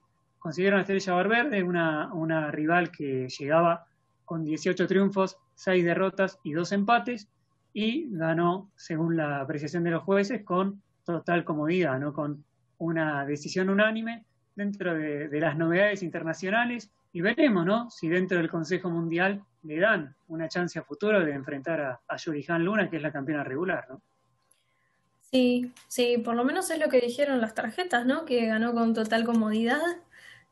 consiguieron 0.46 0.78
a 0.78 0.82
Estrella 0.82 1.14
Valverde, 1.14 1.60
una, 1.64 2.14
una 2.14 2.52
rival 2.52 2.92
que 2.92 3.26
llegaba 3.28 3.84
con 4.24 4.44
18 4.44 4.86
triunfos, 4.86 5.38
6 5.56 5.84
derrotas 5.84 6.38
y 6.44 6.52
2 6.52 6.70
empates, 6.70 7.28
y 7.72 8.06
ganó, 8.12 8.70
según 8.76 9.16
la 9.16 9.40
apreciación 9.40 9.82
de 9.82 9.90
los 9.90 10.04
jueces, 10.04 10.44
con 10.44 10.80
total 11.04 11.44
comodidad, 11.44 11.98
¿no? 11.98 12.12
con 12.12 12.44
una 12.78 13.26
decisión 13.26 13.70
unánime 13.70 14.24
dentro 14.54 14.94
de, 14.94 15.28
las 15.40 15.56
novedades 15.56 16.04
internacionales, 16.04 16.92
y 17.12 17.22
veremos 17.22 17.66
¿no? 17.66 17.90
si 17.90 18.06
dentro 18.06 18.38
del 18.38 18.48
Consejo 18.48 18.88
Mundial 18.88 19.42
le 19.64 19.80
dan 19.80 20.14
una 20.28 20.46
chance 20.46 20.78
a 20.78 20.84
futuro 20.84 21.24
de 21.24 21.32
enfrentar 21.32 21.80
a, 21.80 22.00
a 22.06 22.16
Yurihan 22.16 22.64
Luna, 22.64 22.88
que 22.88 22.98
es 22.98 23.02
la 23.02 23.10
campeona 23.10 23.42
regular. 23.42 23.84
¿no? 23.90 24.00
Sí, 25.32 25.72
sí, 25.88 26.18
por 26.18 26.36
lo 26.36 26.44
menos 26.44 26.70
es 26.70 26.78
lo 26.78 26.88
que 26.88 27.00
dijeron 27.00 27.40
las 27.40 27.54
tarjetas, 27.54 28.06
¿no? 28.06 28.24
Que 28.24 28.46
ganó 28.46 28.74
con 28.74 28.94
total 28.94 29.24
comodidad. 29.24 29.82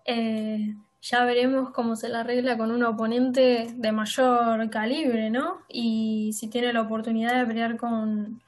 Eh, 0.05 0.75
ya 1.03 1.25
veremos 1.25 1.71
cómo 1.71 1.97
se 1.97 2.09
la 2.09 2.21
arregla 2.21 2.57
con 2.57 2.71
un 2.71 2.83
oponente 2.83 3.69
de 3.75 3.93
mayor 3.93 4.71
calibre, 4.71 5.31
¿no? 5.31 5.63
Y 5.69 6.33
si 6.33 6.49
tiene 6.49 6.73
la 6.73 6.83
oportunidad 6.83 7.39
de 7.39 7.47
pelear 7.47 7.77
con, 7.77 8.43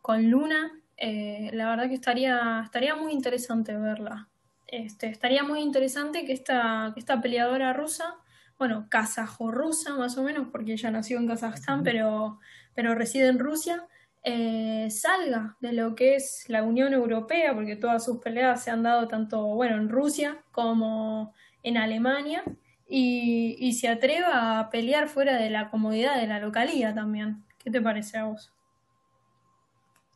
con 0.00 0.30
Luna, 0.30 0.72
eh, 0.96 1.50
la 1.52 1.68
verdad 1.68 1.88
que 1.88 1.94
estaría, 1.94 2.62
estaría 2.64 2.94
muy 2.94 3.12
interesante 3.12 3.76
verla. 3.76 4.28
Este, 4.66 5.08
estaría 5.08 5.42
muy 5.42 5.60
interesante 5.60 6.24
que 6.24 6.32
esta, 6.32 6.92
que 6.94 7.00
esta 7.00 7.20
peleadora 7.20 7.72
rusa, 7.72 8.16
bueno, 8.58 8.86
kazajo-rusa 8.88 9.96
más 9.96 10.16
o 10.16 10.22
menos, 10.22 10.48
porque 10.52 10.72
ella 10.72 10.90
nació 10.90 11.18
en 11.18 11.26
Kazajstán, 11.26 11.82
pero, 11.82 12.38
pero 12.74 12.94
reside 12.94 13.26
en 13.26 13.38
Rusia, 13.38 13.86
eh, 14.22 14.88
salga 14.90 15.56
de 15.60 15.72
lo 15.72 15.94
que 15.94 16.16
es 16.16 16.44
la 16.48 16.62
Unión 16.62 16.92
Europea, 16.92 17.54
porque 17.54 17.76
todas 17.76 18.04
sus 18.04 18.18
peleas 18.18 18.62
se 18.62 18.70
han 18.70 18.82
dado 18.82 19.08
tanto, 19.08 19.46
bueno, 19.54 19.76
en 19.76 19.88
Rusia 19.88 20.42
como 20.52 21.34
en 21.62 21.76
Alemania, 21.76 22.42
y, 22.88 23.56
y 23.58 23.74
se 23.74 23.88
atreva 23.88 24.58
a 24.58 24.70
pelear 24.70 25.08
fuera 25.08 25.36
de 25.36 25.50
la 25.50 25.70
comodidad 25.70 26.20
de 26.20 26.26
la 26.26 26.40
localidad 26.40 26.94
también. 26.94 27.44
¿Qué 27.58 27.70
te 27.70 27.80
parece 27.80 28.18
a 28.18 28.24
vos? 28.24 28.52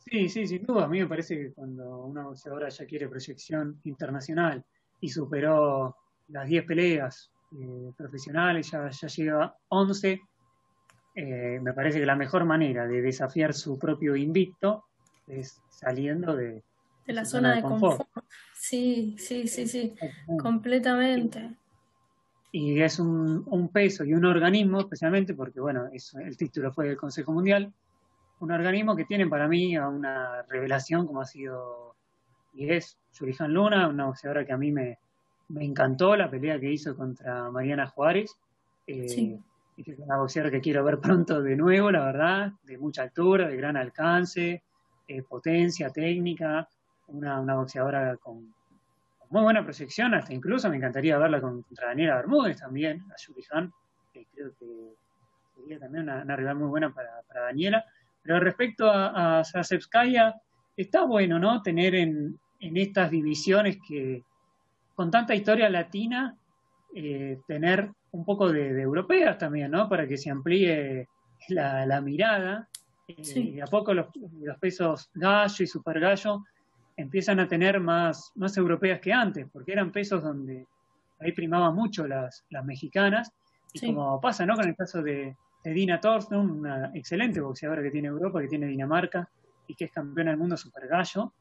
Sí, 0.05 0.29
sí, 0.29 0.45
sin 0.45 0.63
duda. 0.65 0.85
A 0.85 0.87
mí 0.87 0.99
me 0.99 1.07
parece 1.07 1.35
que 1.35 1.53
cuando 1.53 2.05
una 2.05 2.23
boxeadora 2.23 2.69
ya 2.69 2.85
quiere 2.85 3.07
proyección 3.07 3.79
internacional 3.85 4.63
y 4.99 5.09
superó 5.09 5.95
las 6.27 6.47
10 6.47 6.65
peleas 6.65 7.31
eh, 7.59 7.91
profesionales, 7.97 8.69
ya, 8.69 8.89
ya 8.89 9.07
llega 9.07 9.55
11, 9.69 10.21
eh, 11.15 11.59
me 11.61 11.73
parece 11.73 11.99
que 11.99 12.05
la 12.05 12.15
mejor 12.15 12.45
manera 12.45 12.87
de 12.87 13.01
desafiar 13.01 13.53
su 13.53 13.79
propio 13.79 14.15
invicto 14.15 14.85
es 15.27 15.61
saliendo 15.69 16.35
de, 16.35 16.63
de 17.05 17.13
la 17.13 17.25
zona, 17.25 17.55
de 17.55 17.61
confort. 17.61 18.07
Sí, 18.53 19.15
sí, 19.17 19.47
sí, 19.47 19.67
sí, 19.67 19.95
completamente. 20.39 21.51
Y 22.51 22.81
es 22.81 22.99
un, 22.99 23.43
un, 23.47 23.69
peso 23.69 24.05
y 24.05 24.13
un 24.13 24.25
organismo, 24.25 24.79
especialmente 24.79 25.33
porque, 25.33 25.59
bueno, 25.59 25.89
el 25.91 26.37
título 26.37 26.71
fue 26.71 26.87
del 26.87 26.97
Consejo 26.97 27.33
Mundial, 27.33 27.73
un 28.39 28.51
organismo 28.51 28.95
que 28.95 29.05
tiene 29.05 29.27
para 29.27 29.47
mí 29.47 29.77
una 29.77 30.41
revelación 30.43 31.05
como 31.05 31.21
ha 31.21 31.25
sido 31.25 31.95
y 32.55 32.71
es 32.71 32.97
Yurijan 33.13 33.53
Luna, 33.53 33.87
una 33.87 34.05
boxeadora 34.05 34.45
que 34.45 34.53
a 34.53 34.57
mí 34.57 34.71
me, 34.71 34.97
encantó 35.57 36.15
la 36.15 36.29
pelea 36.29 36.59
que 36.59 36.71
hizo 36.71 36.95
contra 36.95 37.51
Mariana 37.51 37.87
Juárez. 37.87 38.37
Eh, 38.87 39.37
es 39.77 39.99
una 39.99 40.17
boxeadora 40.17 40.51
que 40.51 40.61
quiero 40.61 40.83
ver 40.83 40.99
pronto 40.99 41.41
de 41.41 41.55
nuevo, 41.55 41.91
la 41.91 42.05
verdad, 42.05 42.51
de 42.63 42.77
mucha 42.77 43.03
altura, 43.03 43.47
de 43.47 43.57
gran 43.57 43.77
alcance, 43.77 44.63
eh, 45.07 45.23
potencia, 45.23 45.89
técnica, 45.89 46.67
una, 47.07 47.39
una 47.39 47.55
boxeadora 47.55 48.17
con, 48.17 48.53
muy 49.29 49.43
buena 49.43 49.63
proyección, 49.63 50.13
hasta 50.13 50.33
incluso 50.33 50.69
me 50.69 50.77
encantaría 50.77 51.17
verla 51.17 51.41
contra 51.41 51.87
Daniela 51.87 52.15
Bermúdez 52.17 52.57
también, 52.57 53.03
a 53.11 53.15
Yurijan, 53.17 53.73
que 54.13 54.25
creo 54.33 54.53
que 54.57 54.93
sería 55.55 55.79
también 55.79 56.03
una, 56.03 56.35
rival 56.35 56.55
muy 56.55 56.67
buena 56.67 56.93
para, 56.93 57.21
para 57.27 57.41
Daniela. 57.41 57.83
Pero 58.21 58.39
respecto 58.39 58.89
a, 58.89 59.39
a 59.39 59.43
está 60.75 61.05
bueno, 61.05 61.39
¿no? 61.39 61.61
Tener 61.61 61.95
en, 61.95 62.39
estas 62.59 63.11
divisiones 63.11 63.77
que, 63.87 64.23
con 64.95 65.11
tanta 65.11 65.35
historia 65.35 65.69
latina, 65.69 66.35
eh, 66.95 67.39
tener 67.47 67.91
un 68.15 68.23
poco 68.23 68.51
de, 68.51 68.81
europeas 68.81 69.37
también, 69.37 69.71
¿no? 69.71 69.89
Para 69.89 70.07
que 70.07 70.17
se 70.17 70.29
amplíe 70.29 71.07
la, 71.49 72.01
mirada. 72.01 72.67
Eh, 73.07 73.39
y 73.39 73.59
a 73.59 73.65
poco 73.65 73.93
los, 73.93 74.07
pesos 74.59 75.09
gallo 75.13 75.63
y 75.63 75.67
super 75.67 75.99
gallo 75.99 76.43
empiezan 76.97 77.39
a 77.39 77.47
tener 77.47 77.79
más, 77.79 78.31
más 78.35 78.55
europeas 78.57 78.99
que 79.01 79.11
antes, 79.11 79.47
porque 79.51 79.73
eran 79.73 79.91
pesos 79.91 80.23
donde 80.23 80.65
ahí 81.19 81.33
primaban 81.33 81.75
mucho 81.75 82.07
las, 82.07 82.45
las 82.49 82.65
mexicanas. 82.65 83.31
Y 83.73 83.87
como 83.87 84.21
pasa, 84.21 84.45
¿no? 84.45 84.55
Con 84.55 84.67
el 84.67 84.75
caso 84.75 85.03
de, 85.03 85.35
Dina 85.63 85.99
Thorsten, 85.99 86.37
una 86.37 86.91
excelente 86.93 87.41
boxeadora 87.41 87.81
que 87.81 87.91
tiene 87.91 88.07
Europa, 88.07 88.39
que 88.39 88.47
tiene 88.47 88.67
Dinamarca 88.67 89.27
y 89.67 89.73
que 89.73 89.85
es 89.85 89.91
campeona 89.91 90.29
del 90.29 90.39
mundo 90.39 90.55
super 90.55 90.87
gallo. 90.87 91.33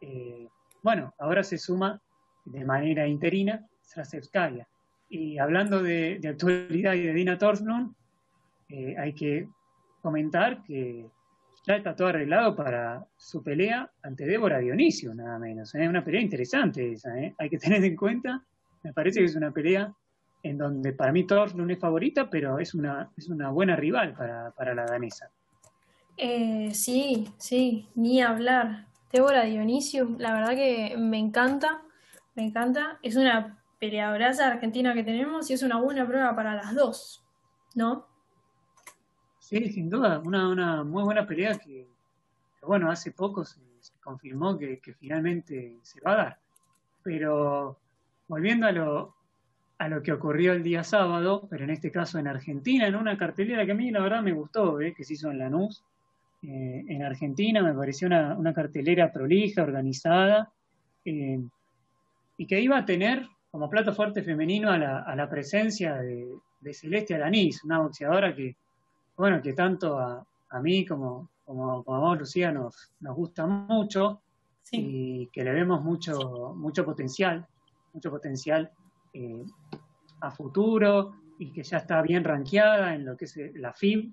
Eh, 0.00 0.48
bueno, 0.82 1.14
ahora 1.18 1.42
se 1.44 1.58
suma 1.58 2.00
de 2.46 2.64
manera 2.64 3.06
interina 3.06 3.64
Strasevskaya. 3.84 4.66
Y 5.08 5.38
hablando 5.38 5.82
de, 5.82 6.20
actualidad 6.28 6.94
y 6.94 7.02
de 7.02 7.12
Dina 7.12 7.38
Thorsten, 7.38 7.94
eh, 8.68 8.96
hay 8.98 9.12
que 9.12 9.48
comentar 10.02 10.62
que 10.62 11.06
ya 11.66 11.76
está 11.76 11.96
todo 11.96 12.08
arreglado 12.08 12.54
para 12.54 13.04
su 13.16 13.42
pelea 13.42 13.90
ante 14.02 14.24
Débora 14.24 14.58
Dionisio, 14.58 15.14
nada 15.14 15.38
menos. 15.38 15.74
Es 15.74 15.80
¿eh? 15.80 15.88
una 15.88 16.04
pelea 16.04 16.20
interesante 16.20 16.92
esa, 16.92 17.12
hay 17.38 17.50
que 17.50 17.58
tener 17.58 17.84
en 17.84 17.96
cuenta. 17.96 18.42
Me 18.82 18.92
parece 18.92 19.20
que 19.20 19.26
es 19.26 19.34
una 19.34 19.50
pelea 19.50 19.92
en 20.44 20.58
donde 20.58 20.92
para 20.92 21.12
mí 21.12 21.26
no 21.28 21.68
es 21.68 21.78
favorita, 21.78 22.30
pero 22.30 22.60
es 22.60 22.74
una, 22.74 23.10
es 23.16 23.28
una 23.28 23.50
buena 23.50 23.74
rival 23.74 24.14
para, 24.14 24.74
la 24.74 24.86
danesa. 24.86 25.28
Eh, 26.16 26.70
sí, 26.72 27.28
sí, 27.36 27.88
ni 27.96 28.22
hablar. 28.22 28.86
Débora 29.12 29.44
Dionisio, 29.44 30.14
la 30.18 30.34
verdad 30.34 30.54
que 30.54 30.96
me 30.96 31.18
encanta, 31.18 31.82
me 32.34 32.44
encanta. 32.44 32.98
Es 33.02 33.16
una 33.16 33.58
peleadoraza 33.78 34.46
argentina 34.46 34.94
que 34.94 35.04
tenemos 35.04 35.50
y 35.50 35.54
es 35.54 35.62
una 35.62 35.80
buena 35.80 36.06
prueba 36.06 36.34
para 36.34 36.54
las 36.54 36.74
dos, 36.74 37.24
¿no? 37.74 38.06
Sí, 39.38 39.70
sin 39.70 39.88
duda, 39.88 40.18
una, 40.18 40.48
una 40.48 40.82
muy 40.82 41.04
buena 41.04 41.26
pelea 41.26 41.56
que, 41.58 41.86
bueno, 42.62 42.90
hace 42.90 43.12
poco 43.12 43.44
se, 43.44 43.60
confirmó 44.00 44.58
que, 44.58 44.80
finalmente 44.98 45.78
se 45.82 46.00
va 46.00 46.12
a 46.12 46.16
dar. 46.16 46.38
Pero 47.02 47.78
volviendo 48.26 48.66
a 48.66 48.72
lo, 48.72 49.14
a 49.78 49.88
lo 49.88 50.02
que 50.02 50.12
ocurrió 50.12 50.52
el 50.52 50.62
día 50.62 50.82
sábado, 50.82 51.46
pero 51.48 51.64
en 51.64 51.70
este 51.70 51.92
caso 51.92 52.18
en 52.18 52.26
Argentina, 52.26 52.86
en 52.86 52.96
una 52.96 53.16
cartelera 53.16 53.64
que 53.64 53.72
a 53.72 53.76
mí 53.76 53.90
la 53.90 54.00
verdad 54.00 54.22
me 54.22 54.32
gustó, 54.32 54.80
¿eh? 54.80 54.94
que 54.94 55.04
se 55.04 55.14
hizo 55.14 55.30
en 55.30 55.38
Lanús. 55.38 55.84
Eh, 56.42 56.84
en 56.88 57.02
Argentina 57.02 57.62
me 57.62 57.72
pareció 57.72 58.08
una, 58.08 58.52
cartelera 58.52 59.12
prolija, 59.12 59.62
organizada, 59.62 60.52
eh, 61.04 61.40
y 62.36 62.46
que 62.46 62.60
iba 62.60 62.78
a 62.78 62.84
tener 62.84 63.28
como 63.56 63.70
plato 63.70 63.94
fuerte 63.94 64.22
femenino 64.22 64.70
a 64.70 64.76
la, 65.16 65.28
presencia 65.30 65.94
de, 65.94 66.74
Celeste 66.74 67.14
Alanís, 67.14 67.64
una 67.64 67.78
boxeadora 67.78 68.36
que, 68.36 68.54
bueno, 69.16 69.40
que 69.40 69.54
tanto 69.54 69.98
a, 69.98 70.60
mí 70.60 70.84
como, 70.84 71.30
como, 71.42 71.82
a 71.86 71.98
vos, 71.98 72.18
Lucía, 72.18 72.52
nos, 72.52 72.92
nos 73.00 73.16
gusta 73.16 73.46
mucho 73.46 74.20
y 74.70 75.28
que 75.28 75.42
le 75.42 75.52
vemos 75.52 75.82
mucho, 75.82 76.52
mucho 76.54 76.84
potencial, 76.84 77.46
mucho 77.94 78.10
potencial 78.10 78.70
eh, 79.14 79.42
a 80.20 80.30
futuro 80.30 81.14
y 81.38 81.50
que 81.50 81.62
ya 81.62 81.78
está 81.78 82.02
bien 82.02 82.24
rankeada 82.24 82.94
en 82.94 83.06
lo 83.06 83.16
que 83.16 83.24
es 83.24 83.38
eh, 83.38 83.52
la 83.54 83.72
FIB 83.72 84.12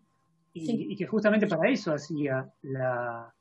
y, 0.53 0.95
que 0.95 1.05
justamente 1.05 1.47
para 1.47 1.69
eso 1.69 1.93
hacía 1.93 2.49
la, 2.61 3.33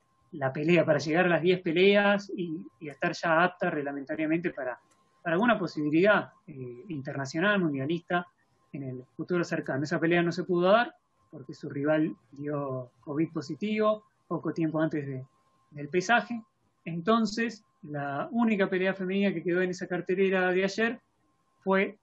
pelea, 0.53 0.85
para 0.85 0.99
llegar 0.99 1.27
a 1.27 1.29
las 1.29 1.43
10 1.43 1.63
peleas 1.63 2.29
y, 2.37 2.67
estar 2.81 3.13
ya 3.13 3.45
apta 3.45 3.71
reglamentariamente 3.71 4.51
para, 4.51 4.81
alguna 5.25 5.59
posibilidad 5.59 6.33
eh, 6.47 6.85
internacional, 6.89 7.61
mundialista 7.61 8.27
en 8.73 8.83
el 8.85 9.05
futuro 9.17 9.45
cercano. 9.45 9.85
Esa 9.85 10.01
pelea 10.01 10.23
no 10.23 10.33
se 10.33 10.45
pudo 10.45 10.71
dar 10.71 10.95
porque 11.31 11.55
su 11.55 11.69
rival 11.69 12.15
dio 12.33 12.91
COVID 13.01 13.31
positivo 13.33 14.05
poco 14.29 14.53
tiempo 14.53 14.81
antes 14.81 15.25
del 15.71 15.89
pesaje. 15.89 16.43
Entonces, 16.85 17.65
la 17.83 18.29
única 18.33 18.69
pelea 18.69 18.95
femenina 18.95 19.33
que 19.33 19.43
quedó 19.43 19.63
en 19.63 19.71
esa 19.71 19.87
cartelera 19.87 20.51
de 20.53 20.65
ayer 20.65 21.01
fue 21.61 21.99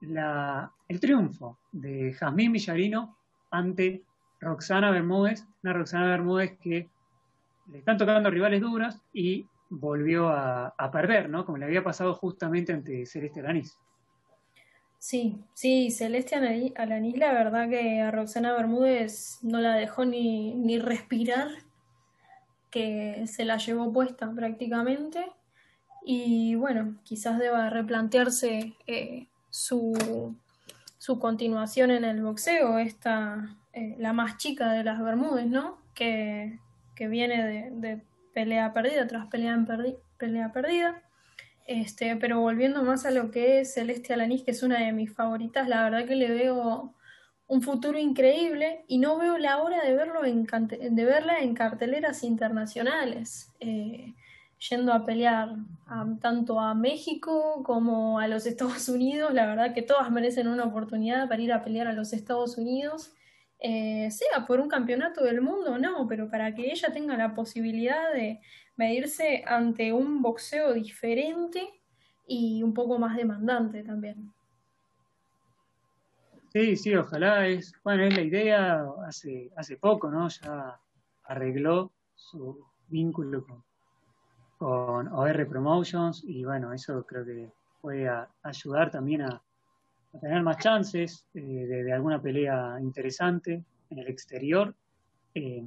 el 0.00 1.00
triunfo 1.00 1.58
de 1.72 2.12
Jazmín 2.12 2.52
Villarino 2.52 3.16
ante 3.50 4.02
Roxana 4.40 4.90
Bermúdez, 4.90 5.46
una 5.62 5.72
Roxana 5.72 6.06
Bermúdez 6.08 6.58
que 6.58 6.88
le 7.70 7.78
están 7.78 7.96
tocando 7.96 8.30
rivales 8.30 8.60
duras 8.60 9.00
y 9.12 9.46
volvió 9.78 10.28
a, 10.28 10.90
perder, 10.92 11.28
¿no? 11.28 11.44
Como 11.44 11.58
le 11.58 11.66
había 11.66 11.84
pasado 11.84 12.14
justamente 12.14 12.72
ante 12.72 13.06
Celeste 13.06 13.40
Alanís. 13.40 13.78
Sí, 14.98 15.38
sí, 15.52 15.90
Celeste 15.90 16.36
Alanís, 16.76 17.18
la 17.18 17.32
verdad 17.32 17.68
que 17.68 18.00
a 18.00 18.10
Roxana 18.10 18.54
Bermúdez 18.54 19.38
no 19.42 19.60
la 19.60 19.74
dejó 19.74 20.04
ni, 20.04 20.54
ni 20.54 20.78
respirar, 20.78 21.48
que 22.70 23.26
se 23.26 23.44
la 23.44 23.58
llevó 23.58 23.92
puesta 23.92 24.32
prácticamente 24.32 25.30
y 26.04 26.54
bueno, 26.54 26.96
quizás 27.02 27.38
deba 27.38 27.70
replantearse 27.70 28.74
eh, 28.86 29.26
su, 29.48 30.36
su, 30.98 31.18
continuación 31.18 31.90
en 31.90 32.04
el 32.04 32.22
boxeo, 32.22 32.78
esta, 32.78 33.56
eh, 33.72 33.96
la 33.98 34.12
más 34.12 34.36
chica 34.36 34.72
de 34.72 34.84
las 34.84 35.02
Bermudes, 35.02 35.46
¿no? 35.46 35.78
Que, 35.94 36.58
que 36.94 37.08
viene 37.08 37.70
de, 37.70 38.02
pelea 38.34 38.72
perdida 38.72 39.06
tras 39.06 39.26
pelea, 39.26 39.64
pelea 40.18 40.52
perdida. 40.52 41.02
Este, 41.66 42.16
pero 42.16 42.40
volviendo 42.40 42.82
más 42.82 43.06
a 43.06 43.10
lo 43.10 43.30
que 43.30 43.60
es 43.60 43.72
Celeste 43.72 44.12
Alanís, 44.12 44.42
que 44.42 44.50
es 44.50 44.62
una 44.62 44.80
de 44.80 44.92
mis 44.92 45.14
favoritas, 45.14 45.66
la 45.66 45.82
verdad 45.82 46.06
que 46.06 46.16
le 46.16 46.30
veo 46.30 46.94
un 47.46 47.62
futuro 47.62 47.98
increíble 47.98 48.84
y 48.88 48.98
no 48.98 49.18
veo 49.18 49.38
la 49.38 49.62
hora 49.62 49.82
de, 49.82 49.94
verlo 49.94 50.24
en, 50.24 50.46
de 50.46 51.04
verla 51.04 51.40
en 51.40 51.54
carteleras 51.54 52.22
internacionales, 52.22 53.50
eh, 53.60 54.14
yendo 54.70 54.92
a 54.92 55.04
pelear 55.04 55.56
tanto 56.20 56.60
a 56.60 56.74
México 56.74 57.62
como 57.64 58.18
a 58.18 58.28
los 58.28 58.46
Estados 58.46 58.88
Unidos. 58.88 59.32
La 59.32 59.46
verdad 59.46 59.74
que 59.74 59.82
todas 59.82 60.10
merecen 60.10 60.48
una 60.48 60.64
oportunidad 60.64 61.28
para 61.28 61.42
ir 61.42 61.52
a 61.52 61.62
pelear 61.62 61.86
a 61.86 61.92
los 61.92 62.12
Estados 62.12 62.56
Unidos, 62.58 63.12
eh, 63.66 64.10
sea 64.10 64.44
por 64.46 64.60
un 64.60 64.68
campeonato 64.68 65.24
del 65.24 65.40
mundo 65.40 65.78
no, 65.78 66.06
pero 66.06 66.28
para 66.28 66.54
que 66.54 66.70
ella 66.70 66.92
tenga 66.92 67.16
la 67.16 67.34
posibilidad 67.34 68.12
de 68.12 68.42
medirse 68.76 69.42
ante 69.46 69.90
un 69.90 70.20
boxeo 70.20 70.74
diferente 70.74 71.80
y 72.26 72.62
un 72.62 72.74
poco 72.74 72.98
más 72.98 73.16
demandante 73.16 73.82
también. 73.82 74.34
Sí, 76.52 76.76
sí, 76.76 76.94
ojalá 76.94 77.46
es, 77.48 77.72
bueno, 77.82 78.04
es 78.04 78.14
la 78.14 78.20
idea, 78.20 78.86
hace, 79.08 79.50
hace 79.56 79.78
poco, 79.78 80.10
¿no? 80.10 80.28
Ya 80.28 80.78
arregló 81.22 81.90
su 82.14 82.66
vínculo 82.88 83.46
con, 83.46 83.64
con 84.58 85.08
OR 85.08 85.48
Promotions 85.48 86.22
y 86.22 86.44
bueno, 86.44 86.70
eso 86.74 87.02
creo 87.06 87.24
que 87.24 87.50
puede 87.80 88.10
ayudar 88.42 88.90
también 88.90 89.22
a, 89.22 89.42
tener 90.20 90.42
más 90.42 90.58
chances 90.58 91.26
eh, 91.34 91.40
de, 91.40 91.92
alguna 91.92 92.20
pelea 92.20 92.76
interesante 92.80 93.64
en 93.90 93.98
el 93.98 94.08
exterior. 94.08 94.74
Eh, 95.34 95.64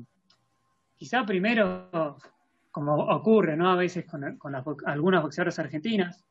quizá 0.98 1.26
primero, 1.26 2.18
como 2.72 2.95
ocurre, 2.95 3.56
¿no? 3.56 3.72
A 3.72 3.76
veces 3.76 4.06
con, 4.06 4.38
con 4.38 4.52
las, 4.52 4.64
algunas 4.86 5.22
boxeadoras 5.22 5.60
argentinas, 5.60 6.24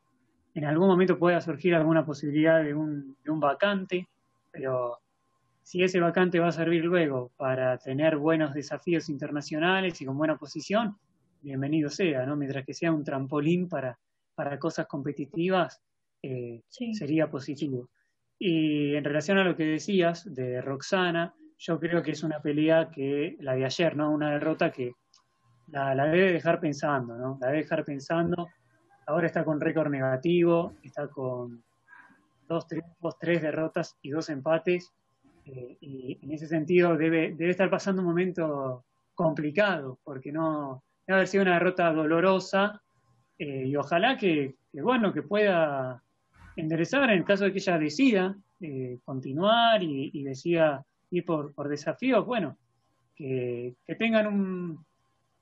en 0.53 0.65
algún 0.65 0.87
momento 0.87 1.19
pueda 1.19 1.39
surgir 1.41 1.75
alguna 1.75 2.05
posibilidad 2.05 2.63
de 2.63 2.73
un, 2.73 3.15
de 3.23 3.31
un 3.31 3.39
vacante 3.39 4.07
pero 4.57 4.99
si 5.61 5.83
ese 5.83 5.99
vacante 5.99 6.39
va 6.39 6.47
a 6.47 6.51
servir 6.51 6.83
luego 6.83 7.31
para 7.37 7.77
tener 7.77 8.17
buenos 8.17 8.53
desafíos 8.53 9.07
internacionales 9.07 10.01
y 10.01 10.05
con 10.05 10.17
buena 10.17 10.37
posición, 10.37 10.97
bienvenido 11.41 11.89
sea, 11.89 12.25
¿no? 12.25 12.35
Mientras 12.35 12.65
que 12.65 12.73
sea 12.73 12.91
un 12.91 13.03
trampolín 13.03 13.69
para, 13.69 13.99
para 14.33 14.57
cosas 14.57 14.87
competitivas, 14.87 15.79
eh, 16.23 16.63
sería 16.69 17.29
positivo. 17.29 17.89
Y 18.39 18.95
en 18.95 19.03
relación 19.03 19.37
a 19.37 19.43
lo 19.43 19.55
que 19.55 19.65
decías 19.65 20.31
de 20.33 20.61
Roxana, 20.61 21.33
yo 21.57 21.79
creo 21.79 22.03
que 22.03 22.11
es 22.11 22.23
una 22.23 22.39
pelea 22.39 22.89
que, 22.91 23.35
la 23.39 23.55
de 23.55 23.65
ayer, 23.65 23.95
¿no? 23.95 24.11
Una 24.11 24.31
derrota 24.31 24.71
que 24.71 24.93
la, 25.67 25.95
debe 26.05 26.33
dejar 26.33 26.59
pensando, 26.59 27.17
¿no? 27.17 27.37
La 27.41 27.47
debe 27.47 27.63
dejar 27.63 27.83
pensando. 27.83 28.47
Ahora 29.07 29.27
está 29.27 29.43
con 29.43 29.59
récord 29.59 29.89
negativo, 29.89 30.75
está 30.83 31.07
con 31.07 31.63
dos 32.47 32.67
triunfos, 32.67 33.17
tres 33.19 33.41
derrotas 33.41 33.97
y 34.01 34.11
dos 34.11 34.29
empates. 34.29 34.93
Eh, 35.45 35.77
y 35.81 36.19
en 36.21 36.31
ese 36.31 36.47
sentido 36.47 36.95
debe, 36.95 37.33
debe 37.33 37.51
estar 37.51 37.69
pasando 37.69 38.01
un 38.01 38.07
momento 38.09 38.85
complicado, 39.15 39.99
porque 40.03 40.31
no 40.31 40.83
debe 41.07 41.17
haber 41.17 41.27
sido 41.27 41.43
una 41.43 41.53
derrota 41.53 41.91
dolorosa 41.91 42.81
eh, 43.37 43.65
y 43.67 43.75
ojalá 43.75 44.17
que, 44.17 44.55
bueno, 44.73 45.13
que 45.13 45.21
pueda 45.21 46.03
enderezar 46.57 47.03
en 47.09 47.19
el 47.19 47.23
caso 47.23 47.45
de 47.45 47.53
que 47.53 47.59
ella 47.59 47.77
decida 47.77 48.35
eh, 48.59 48.99
continuar 49.05 49.81
y, 49.81 50.23
decida 50.23 50.85
ir 51.11 51.23
por, 51.23 51.53
por 51.53 51.69
desafíos, 51.69 52.25
bueno, 52.25 52.57
que, 53.15 53.75
tengan 53.97 54.27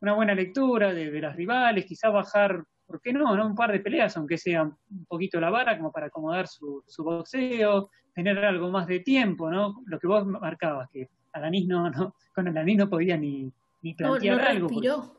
una 0.02 0.14
buena 0.14 0.36
lectura 0.36 0.94
de, 0.94 1.10
de, 1.10 1.22
las 1.22 1.36
rivales, 1.36 1.86
quizás 1.86 2.14
bajar 2.14 2.64
¿por 2.86 3.02
qué 3.02 3.14
no? 3.14 3.36
¿no? 3.36 3.48
Un 3.48 3.56
par 3.56 3.72
de 3.72 3.80
peleas, 3.80 4.16
aunque 4.18 4.38
sea 4.38 4.64
un 4.64 5.06
poquito 5.08 5.40
la 5.40 5.50
vara, 5.50 5.78
como 5.78 5.92
para 5.92 6.08
acomodar 6.08 6.48
su, 6.48 6.84
boxeo, 6.98 7.90
tener 8.14 8.38
algo 8.40 8.70
más 8.70 8.88
de 8.88 9.00
tiempo, 9.00 9.50
¿no? 9.50 9.82
Lo 9.86 10.00
que 10.00 10.08
vos 10.08 10.26
marcabas, 10.26 10.90
que 10.92 11.10
Alanis 11.34 11.68
no, 11.68 11.90
no 11.90 12.16
con 12.34 12.48
Alanis 12.48 12.78
no 12.78 12.90
podía 12.90 13.18
ni, 13.18 13.52
ni 13.82 13.94
plantear 13.94 14.38
no, 14.38 14.44
no 14.44 14.50
algo. 14.50 14.68
Respiró. 14.70 15.18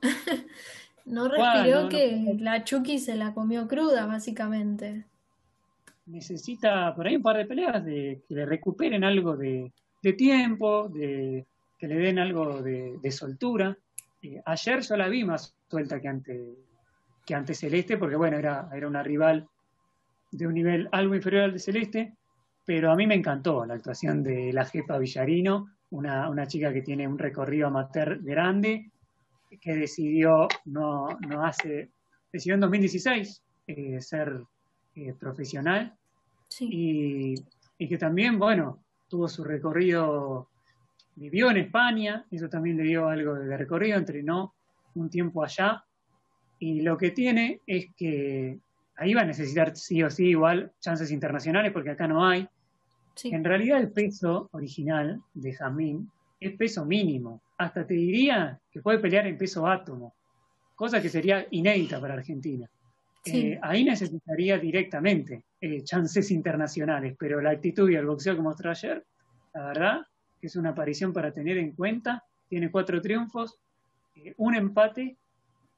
no 1.07 1.29
respiró 1.29 1.89
que 1.89 2.37
la 2.39 2.65
Chucky 2.65 2.99
se 2.99 3.17
la 3.17 3.35
comió 3.35 3.69
cruda, 3.69 4.07
básicamente. 4.07 5.05
Necesita 6.07 6.95
por 6.95 7.07
ahí 7.07 7.17
un 7.17 7.23
par 7.23 7.37
de 7.37 7.47
peleas 7.47 7.85
de 7.85 8.23
que 8.29 8.35
le 8.35 8.47
recuperen 8.47 9.05
algo 9.05 9.37
de, 9.37 9.73
tiempo, 10.17 10.89
de 10.89 11.47
que 11.79 11.89
le 11.89 11.97
den 11.97 12.19
algo 12.19 12.63
de, 12.63 13.11
soltura. 13.11 13.77
Eh, 14.23 14.41
ayer 14.45 14.81
yo 14.81 14.97
la 14.97 15.09
vi 15.09 15.25
más 15.25 15.55
suelta 15.69 16.01
que 16.01 16.09
antes 16.09 16.57
que 17.27 17.35
ante 17.35 17.55
Celeste, 17.55 17.99
porque 17.99 18.15
bueno, 18.15 18.39
era, 18.39 18.71
era 18.73 18.87
una 18.87 19.03
rival 19.03 19.49
de 20.31 20.47
un 20.47 20.55
nivel 20.55 20.89
algo 20.93 21.15
inferior 21.15 21.43
al 21.43 21.53
de 21.53 21.59
Celeste, 21.59 22.15
pero 22.65 22.91
a 22.91 22.97
mí 22.97 23.07
me 23.07 23.17
encantó 23.17 23.67
la 23.67 23.75
actuación 23.75 24.23
de 24.23 24.53
la 24.53 24.65
jefa 24.65 24.97
Villarino, 24.97 25.67
una, 25.91 26.31
una 26.31 26.47
chica 26.47 26.73
que 26.73 26.83
tiene 26.83 27.07
un 27.07 27.19
recorrido 27.19 27.67
amateur 27.67 28.21
grande, 28.23 28.91
que 29.61 29.75
decidió, 29.75 30.47
no, 30.67 31.09
no 31.29 31.45
hace, 31.45 31.91
decidió 32.33 32.55
en 32.55 32.61
2016 32.61 33.43
eh, 33.67 34.01
ser 34.01 34.43
eh, 34.97 35.15
profesional 35.19 35.95
y, 36.59 37.35
y, 37.79 37.89
que 37.89 37.99
también, 37.99 38.39
bueno, 38.39 38.83
tuvo 39.09 39.29
su 39.29 39.45
recorrido, 39.45 40.49
vivió 41.15 41.51
en 41.51 41.59
España, 41.59 42.25
eso 42.31 42.49
también 42.49 42.77
le 42.77 42.85
dio 42.85 43.07
algo 43.07 43.35
de 43.35 43.57
recorrido, 43.57 43.99
entrenó 43.99 44.55
un 44.95 45.11
tiempo 45.11 45.45
allá 45.45 45.85
y 46.59 46.81
lo 46.81 46.97
que 46.97 47.11
tiene 47.11 47.61
es 47.67 47.87
que 47.95 48.59
ahí 48.97 49.15
va 49.15 49.23
a 49.23 49.27
necesitar 49.27 49.77
sí 49.77 50.03
o 50.03 50.11
sí 50.11 50.29
igual 50.29 50.73
chances 50.81 51.11
internacionales 51.11 51.73
porque 51.73 51.91
acá 51.91 52.09
no 52.09 52.27
hay. 52.27 52.49
En 53.25 53.45
realidad 53.45 53.79
el 53.79 53.93
peso 53.93 54.49
original 54.53 55.23
de 55.35 55.53
Jamín 55.53 56.11
es 56.41 56.57
peso 56.57 56.85
mínimo. 56.85 57.43
Hasta 57.59 57.87
te 57.87 57.95
diría 57.95 58.59
que 58.71 58.81
puede 58.81 58.99
pelear 58.99 59.27
en 59.27 59.39
peso 59.39 59.67
átomo, 59.67 60.15
cosa 60.75 61.01
que 61.01 61.09
sería 61.09 61.47
inédita 61.51 62.01
para 62.01 62.15
Argentina. 62.15 62.69
Eh, 63.33 63.59
ahí 63.63 63.85
necesitaría 63.85 64.59
directamente 64.59 65.45
eh, 65.61 65.83
chances 65.83 66.31
internacionales, 66.31 67.17
pero 67.19 67.41
la 67.41 67.51
actitud 67.51 67.91
y 67.91 67.97
el 67.97 68.07
boxeo 68.07 68.37
que 68.37 68.43
mostró 68.43 68.71
ayer, 68.71 69.05
la 69.55 69.67
verdad, 69.67 70.01
es 70.41 70.55
una 70.57 70.71
aparición 70.71 71.13
para 71.13 71.33
tener 71.33 71.59
en 71.59 71.73
cuenta. 71.73 72.23
Tiene 72.49 72.71
cuatro 72.71 73.01
triunfos, 73.01 73.59
eh, 74.15 74.35
un 74.37 74.55
empate 74.55 75.17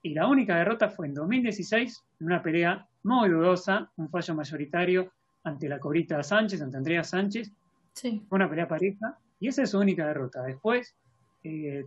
y 0.03 0.15
la 0.15 0.27
única 0.27 0.57
derrota 0.57 0.89
fue 0.91 1.07
en 1.07 1.15
2016, 1.15 2.05
en 2.21 2.27
una 2.27 2.43
pelea 2.43 2.87
muy 3.05 3.31
dudosa, 3.31 3.91
un 3.97 4.11
fallo 4.11 4.35
mayoritario 4.35 5.13
ante 5.45 5.69
la 5.69 5.79
cobrita 5.79 6.23
Sánchez, 6.23 6.61
ante 6.61 6.77
Andrea 6.77 7.03
Sánchez. 7.03 7.51
Sí. 7.95 8.23
Fue 8.29 8.37
una 8.37 8.49
pelea 8.49 8.69
pareja, 8.69 9.19
y 9.41 9.49
esa 9.49 9.63
es 9.63 9.71
su 9.71 9.79
única 9.79 10.07
derrota. 10.07 10.43
Después 10.43 10.95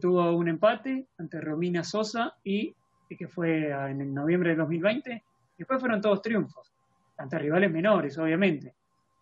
tuvo 0.01 0.35
un 0.35 0.47
empate 0.47 1.05
ante 1.17 1.39
Romina 1.39 1.83
Sosa, 1.83 2.35
y 2.43 2.73
que 3.09 3.27
fue 3.27 3.69
en 3.69 4.13
noviembre 4.13 4.51
de 4.51 4.55
2020. 4.57 5.23
Después 5.61 5.79
fueron 5.79 6.01
todos 6.01 6.23
triunfos, 6.23 6.73
ante 7.17 7.37
rivales 7.37 7.71
menores, 7.71 8.17
obviamente. 8.17 8.73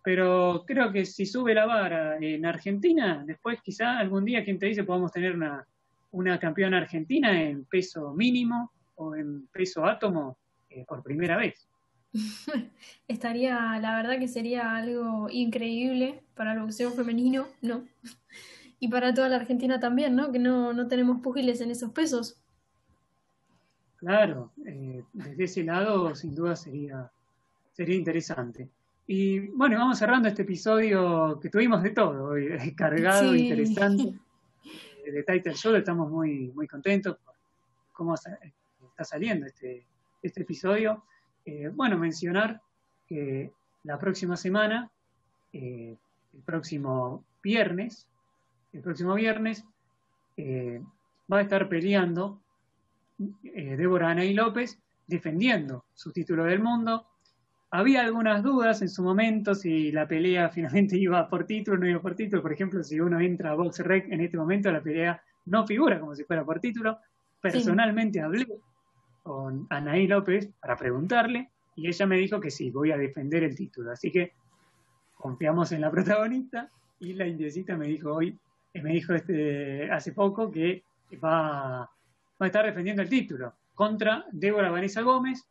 Pero 0.02 0.64
creo 0.66 0.90
que 0.90 1.04
si 1.04 1.26
sube 1.26 1.52
la 1.52 1.66
vara 1.66 2.16
en 2.16 2.46
Argentina, 2.46 3.22
después 3.26 3.60
quizá 3.60 3.98
algún 3.98 4.24
día, 4.24 4.42
quien 4.42 4.58
te 4.58 4.64
dice, 4.64 4.84
podamos 4.84 5.12
tener 5.12 5.34
una, 5.34 5.66
una 6.12 6.38
campeona 6.38 6.78
argentina 6.78 7.42
en 7.42 7.66
peso 7.66 8.14
mínimo, 8.14 8.72
o 8.94 9.14
en 9.14 9.48
peso 9.48 9.84
átomo 9.84 10.38
eh, 10.70 10.86
por 10.88 11.02
primera 11.02 11.36
vez. 11.36 11.68
Estaría, 13.06 13.78
la 13.78 13.96
verdad 13.96 14.18
que 14.18 14.28
sería 14.28 14.76
algo 14.76 15.28
increíble 15.28 16.22
para 16.34 16.54
el 16.54 16.60
boxeo 16.60 16.90
femenino, 16.92 17.48
¿no? 17.60 17.84
Y 18.82 18.88
para 18.88 19.12
toda 19.12 19.28
la 19.28 19.36
Argentina 19.36 19.78
también, 19.78 20.16
¿no? 20.16 20.32
Que 20.32 20.38
no, 20.38 20.72
no 20.72 20.88
tenemos 20.88 21.20
pugiles 21.20 21.60
en 21.60 21.70
esos 21.70 21.92
pesos. 21.92 22.39
Claro, 24.00 24.50
eh, 24.64 25.04
desde 25.12 25.44
ese 25.44 25.62
lado 25.62 26.14
sin 26.14 26.34
duda 26.34 26.56
sería, 26.56 27.10
sería 27.70 27.96
interesante. 27.96 28.66
Y 29.06 29.40
bueno, 29.40 29.76
vamos 29.76 29.98
cerrando 29.98 30.26
este 30.26 30.40
episodio 30.40 31.38
que 31.38 31.50
tuvimos 31.50 31.82
de 31.82 31.90
todo 31.90 32.30
hoy, 32.30 32.48
cargado, 32.76 33.36
interesante. 33.36 34.18
De 35.04 35.24
Title 35.24 35.54
Show 35.54 35.74
estamos 35.74 36.08
muy, 36.10 36.52
muy 36.54 36.68
contentos 36.68 37.16
por 37.18 37.34
cómo 37.92 38.14
saliendo 39.02 39.46
este, 39.46 39.84
este 40.22 40.42
episodio. 40.42 41.04
Eh, 41.44 41.68
bueno, 41.74 41.98
mencionar 41.98 42.60
que 43.08 43.50
la 43.82 43.98
próxima 43.98 44.36
semana, 44.36 44.90
eh, 45.52 45.96
el 46.32 46.42
próximo 46.42 47.24
viernes, 47.42 48.06
el 48.72 48.82
próximo 48.82 49.14
viernes, 49.14 49.64
va 50.38 51.38
a 51.38 51.42
estar 51.42 51.68
peleando 51.68 52.40
Débora 53.42 54.10
Anaí 54.10 54.34
López 54.34 54.78
defendiendo 55.06 55.84
su 55.94 56.12
título 56.12 56.44
del 56.44 56.60
mundo. 56.60 57.06
Había 57.72 58.02
algunas 58.02 58.42
dudas 58.42 58.82
en 58.82 58.88
su 58.88 59.02
momento 59.02 59.54
si 59.54 59.92
la 59.92 60.08
pelea 60.08 60.48
finalmente 60.54 60.96
iba 60.96 61.28
por 61.28 61.44
título 61.44 61.76
o 61.76 61.80
no 61.80 61.88
iba 61.88 62.00
por 62.00 62.14
título. 62.14 62.42
Por 62.42 62.52
ejemplo, 62.52 62.82
si 62.82 62.98
uno 63.00 63.20
entra 63.20 63.50
a 63.50 63.54
BoxRec 63.54 64.10
en 64.10 64.20
este 64.20 64.36
momento, 64.36 64.72
la 64.72 64.82
pelea 64.82 65.22
no 65.46 65.66
figura 65.66 66.00
como 66.00 66.14
si 66.14 66.24
fuera 66.24 66.44
por 66.44 66.60
título. 66.60 66.98
Personalmente 67.40 68.20
hablé 68.20 68.46
con 69.22 69.66
Anaí 69.70 70.06
López 70.06 70.50
para 70.60 70.76
preguntarle 70.76 71.50
y 71.76 71.88
ella 71.88 72.06
me 72.06 72.16
dijo 72.16 72.40
que 72.40 72.50
sí, 72.50 72.70
voy 72.70 72.92
a 72.92 72.96
defender 72.96 73.44
el 73.44 73.54
título. 73.54 73.92
Así 73.92 74.10
que 74.10 74.32
confiamos 75.16 75.72
en 75.72 75.82
la 75.82 75.90
protagonista 75.90 76.70
y 76.98 77.14
la 77.14 77.26
indiecita 77.26 77.76
me 77.76 77.86
dijo 77.86 78.14
hoy, 78.14 78.38
eh, 78.74 78.82
me 78.82 78.92
dijo 78.92 79.14
este 79.14 79.90
hace 79.90 80.12
poco 80.12 80.50
que 80.50 80.82
va, 81.22 81.90
va 82.40 82.46
a 82.46 82.48
estar 82.48 82.64
defendiendo 82.64 83.02
el 83.02 83.08
título 83.08 83.54
contra 83.74 84.24
Débora 84.30 84.70
Vanessa 84.70 85.02
Gómez, 85.02 85.46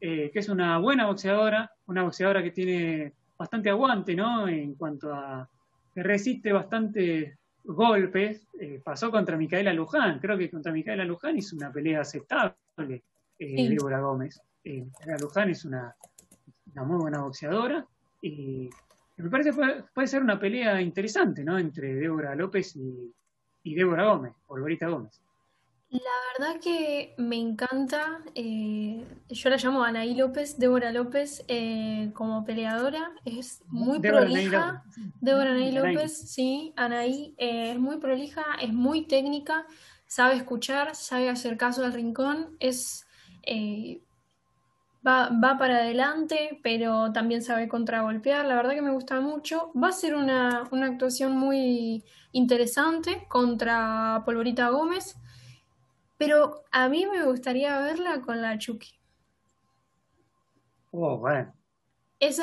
eh, 0.00 0.30
que 0.32 0.38
es 0.38 0.48
una 0.48 0.78
buena 0.78 1.06
boxeadora, 1.06 1.70
una 1.86 2.02
boxeadora 2.02 2.42
que 2.42 2.50
tiene 2.50 3.12
bastante 3.36 3.68
aguante, 3.68 4.14
¿no? 4.14 4.48
En 4.48 4.74
cuanto 4.74 5.12
a 5.12 5.48
que 5.94 6.02
resiste 6.02 6.52
bastante 6.52 7.38
golpes. 7.64 8.46
Eh, 8.58 8.80
pasó 8.82 9.10
contra 9.10 9.36
Micaela 9.36 9.72
Luján, 9.72 10.18
creo 10.18 10.38
que 10.38 10.50
contra 10.50 10.72
Micaela 10.72 11.04
Luján 11.04 11.36
hizo 11.36 11.56
una 11.56 11.70
pelea 11.70 12.00
aceptable, 12.00 12.54
eh, 13.38 13.68
Débora 13.68 14.00
Gómez. 14.00 14.40
Micaela 14.64 15.18
Luján 15.18 15.50
es 15.50 15.64
una, 15.64 15.94
una, 16.72 16.84
muy 16.84 16.98
buena 16.98 17.20
boxeadora 17.20 17.86
y 18.22 18.68
me 19.16 19.30
parece 19.30 19.50
que 19.50 19.84
puede, 19.92 20.06
ser 20.06 20.22
una 20.22 20.38
pelea 20.38 20.80
interesante, 20.80 21.44
¿no? 21.44 21.58
Entre 21.58 21.94
Débora 21.94 22.34
López 22.34 22.76
y, 22.76 23.12
y 23.62 23.74
Débora 23.74 24.04
Gómez, 24.04 24.32
Polvorita 24.46 24.88
Gómez. 24.88 25.20
La 25.90 25.98
verdad 26.38 26.60
que 26.60 27.14
me 27.18 27.36
encanta, 27.36 28.20
eh, 28.36 29.04
yo 29.28 29.50
la 29.50 29.56
llamo 29.56 29.82
Anaí 29.82 30.14
López, 30.14 30.56
Débora 30.56 30.92
López, 30.92 31.44
eh, 31.48 32.12
como 32.14 32.44
peleadora, 32.44 33.10
es 33.24 33.62
muy 33.66 33.98
prolija. 33.98 34.84
Débora 35.20 35.50
Anaí 35.50 35.72
López, 35.72 36.16
sí, 36.30 36.72
Anaí, 36.76 37.34
eh, 37.38 37.72
es 37.72 37.78
muy 37.80 37.96
prolija, 37.96 38.44
es 38.62 38.72
muy 38.72 39.06
técnica, 39.06 39.66
sabe 40.06 40.36
escuchar, 40.36 40.94
sabe 40.94 41.28
hacer 41.28 41.56
caso 41.56 41.84
al 41.84 41.92
rincón, 41.92 42.56
es 42.60 43.04
va, 45.04 45.30
va 45.30 45.58
para 45.58 45.78
adelante, 45.78 46.60
pero 46.62 47.12
también 47.12 47.42
sabe 47.42 47.68
contragolpear, 47.68 48.44
la 48.46 48.54
verdad 48.54 48.74
que 48.74 48.82
me 48.82 48.92
gusta 48.92 49.20
mucho. 49.20 49.72
Va 49.72 49.88
a 49.88 49.92
ser 49.92 50.14
una, 50.14 50.68
una 50.70 50.86
actuación 50.86 51.36
muy 51.36 52.04
interesante 52.32 53.26
contra 53.28 54.22
Polvorita 54.24 54.68
Gómez. 54.68 55.16
Pero 56.20 56.64
a 56.70 56.90
mí 56.90 57.06
me 57.06 57.24
gustaría 57.24 57.80
verla 57.80 58.20
con 58.20 58.42
la 58.42 58.58
Chucky. 58.58 58.90
Oh, 60.90 61.16
bueno. 61.16 61.50
Eso, 62.18 62.42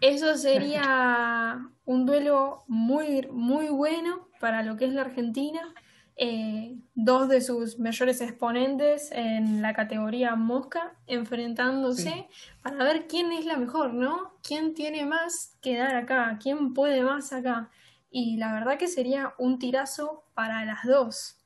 eso, 0.00 0.36
sería, 0.36 1.70
un 1.84 2.04
duelo 2.04 2.64
muy, 2.66 3.28
muy 3.30 3.68
bueno 3.68 4.26
para 4.40 4.64
lo 4.64 4.76
que 4.76 4.86
es 4.86 4.92
la 4.92 5.02
Argentina. 5.02 5.72
Eh, 6.16 6.76
dos 6.96 7.28
de 7.28 7.42
sus 7.42 7.78
mayores 7.78 8.20
exponentes 8.20 9.12
en 9.12 9.62
la 9.62 9.72
categoría 9.72 10.34
mosca 10.34 10.96
enfrentándose 11.06 12.26
para 12.60 12.82
ver 12.82 13.06
quién 13.06 13.30
es 13.30 13.46
la 13.46 13.56
mejor, 13.56 13.94
¿no? 13.94 14.34
¿Quién 14.42 14.74
tiene 14.74 15.06
más 15.06 15.56
que 15.62 15.76
dar 15.76 15.94
acá? 15.94 16.40
¿Quién 16.42 16.74
puede 16.74 17.04
más 17.04 17.32
acá? 17.32 17.70
Y 18.10 18.36
la 18.36 18.52
verdad 18.52 18.78
que 18.78 18.88
sería 18.88 19.32
un 19.38 19.60
tirazo 19.60 20.24
para 20.34 20.64
las 20.64 20.82
dos. 20.82 21.38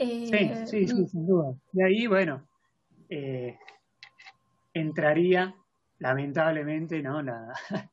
Sí, 0.00 0.34
eh, 0.34 0.66
sí, 0.66 0.88
sí, 0.88 1.06
sin 1.08 1.26
duda. 1.26 1.54
Y 1.74 1.82
ahí, 1.82 2.06
bueno, 2.06 2.48
eh, 3.10 3.58
entraría, 4.72 5.54
lamentablemente, 5.98 7.02
¿no? 7.02 7.20
La, 7.20 7.52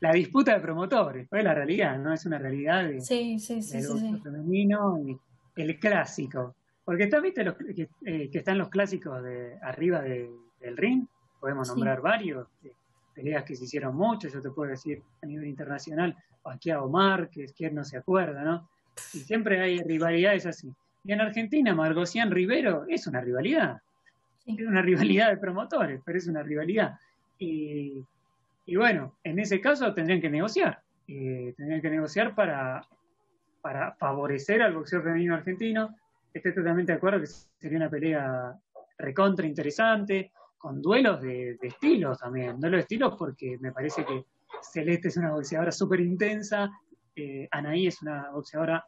la 0.00 0.12
disputa 0.12 0.54
de 0.54 0.60
promotores, 0.60 1.26
pues 1.28 1.42
la 1.42 1.52
realidad, 1.52 1.98
¿no? 1.98 2.12
Es 2.12 2.24
una 2.24 2.38
realidad 2.38 2.84
de, 2.84 3.00
sí, 3.00 3.40
sí, 3.40 3.62
sí, 3.62 3.78
del 3.78 4.22
femenino 4.22 4.96
y 5.04 5.18
el 5.56 5.80
clásico. 5.80 6.54
Porque 6.84 7.04
está, 7.04 7.18
viste, 7.18 7.42
los, 7.42 7.56
que, 7.56 7.88
eh, 8.04 8.30
que, 8.30 8.38
están 8.38 8.56
los 8.56 8.68
clásicos 8.68 9.20
de 9.22 9.58
arriba 9.60 10.02
del 10.02 10.76
ring, 10.76 11.04
podemos 11.40 11.66
nombrar 11.68 12.00
varios, 12.00 12.46
peleas 13.12 13.42
que 13.42 13.56
se 13.56 13.64
hicieron 13.64 13.96
mucho, 13.96 14.28
yo 14.28 14.40
te 14.40 14.50
puedo 14.50 14.70
decir 14.70 15.02
a 15.20 15.26
nivel 15.26 15.48
internacional, 15.48 16.16
Paquiao 16.42 16.88
Márquez, 16.88 17.52
quien 17.52 17.74
no 17.74 17.84
se 17.84 17.96
acuerda, 17.96 18.44
¿no? 18.44 18.68
Y 19.14 19.18
siempre 19.18 19.60
hay 19.60 19.82
rivalidades 19.82 20.46
así. 20.46 20.72
Y 21.04 21.12
en 21.12 21.20
Argentina, 21.20 21.74
Margocián 21.74 22.30
Rivero 22.30 22.84
es 22.88 23.06
una 23.06 23.20
rivalidad. 23.20 23.80
Es 24.46 24.66
una 24.66 24.82
rivalidad 24.82 25.30
de 25.30 25.36
promotores, 25.36 26.00
pero 26.04 26.18
es 26.18 26.26
una 26.26 26.42
rivalidad. 26.42 26.98
Y, 27.38 28.04
bueno, 28.74 29.14
en 29.24 29.38
ese 29.38 29.60
caso 29.60 29.92
tendrían 29.94 30.20
que 30.20 30.30
negociar. 30.30 30.82
Eh, 31.08 31.54
tendrían 31.56 31.80
que 31.80 31.90
negociar 31.90 32.34
para, 32.34 32.86
para 33.60 33.92
favorecer 33.92 34.62
al 34.62 34.74
boxeo 34.74 35.02
femenino 35.02 35.34
argentino. 35.34 35.96
Estoy 36.32 36.54
totalmente 36.54 36.92
de 36.92 36.98
acuerdo 36.98 37.20
que 37.20 37.26
sería 37.26 37.78
una 37.78 37.90
pelea 37.90 38.54
recontra 38.98 39.46
interesante, 39.46 40.32
con 40.58 40.82
duelos 40.82 41.22
de, 41.22 41.58
estilos 41.62 42.18
también. 42.18 42.60
Duelos 42.60 42.78
de 42.78 42.82
estilos 42.82 43.14
porque 43.18 43.56
me 43.60 43.72
parece 43.72 44.04
que 44.04 44.24
Celeste 44.62 45.08
es 45.08 45.16
una 45.16 45.32
boxeadora 45.32 45.72
súper 45.72 46.00
intensa, 46.00 46.70
eh, 47.16 47.48
Anaí 47.50 47.86
es 47.86 48.02
una 48.02 48.30
boxeadora 48.30 48.84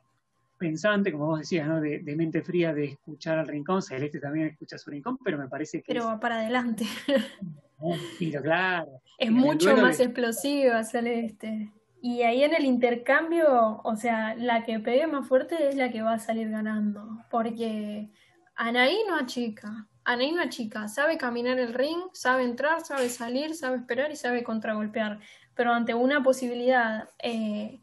pensante, 0.62 1.10
como 1.10 1.26
vos 1.26 1.40
decías, 1.40 1.66
¿no? 1.66 1.80
De, 1.80 2.00
mente 2.16 2.40
fría 2.42 2.72
de 2.72 2.84
escuchar 2.84 3.38
al 3.38 3.48
rincón. 3.48 3.82
Celeste 3.82 4.20
también 4.20 4.46
escucha 4.46 4.78
su 4.78 4.90
rincón, 4.90 5.18
pero 5.24 5.36
me 5.36 5.48
parece 5.48 5.82
que. 5.82 5.92
Pero 5.92 6.06
va 6.06 6.20
para 6.20 6.36
adelante. 6.36 6.86
Pero 8.20 8.40
claro. 8.42 9.02
Es 9.18 9.32
mucho 9.32 9.76
más 9.76 9.98
explosiva 9.98 10.84
Celeste. 10.84 11.72
Y 12.00 12.22
ahí 12.22 12.44
en 12.44 12.54
el 12.54 12.64
intercambio, 12.64 13.80
o 13.82 13.96
sea, 13.96 14.36
la 14.36 14.62
que 14.62 14.78
pegue 14.78 15.08
más 15.08 15.26
fuerte 15.26 15.68
es 15.68 15.74
la 15.74 15.90
que 15.90 16.02
va 16.02 16.14
a 16.14 16.18
salir 16.20 16.48
ganando. 16.48 17.04
Porque 17.28 18.08
Anaí 18.54 18.98
no 19.08 19.16
achica. 19.16 19.88
Anaí 20.04 20.30
no 20.30 20.42
achica. 20.42 20.86
Sabe 20.86 21.18
caminar 21.18 21.58
el 21.58 21.74
ring, 21.74 22.02
sabe 22.12 22.44
entrar, 22.44 22.84
sabe 22.84 23.08
salir, 23.08 23.56
sabe 23.56 23.78
esperar 23.78 24.12
y 24.12 24.16
sabe 24.16 24.44
contragolpear. 24.44 25.18
Pero 25.54 25.72
ante 25.72 25.92
una 25.92 26.22
posibilidad 26.22 27.08
eh, 27.20 27.80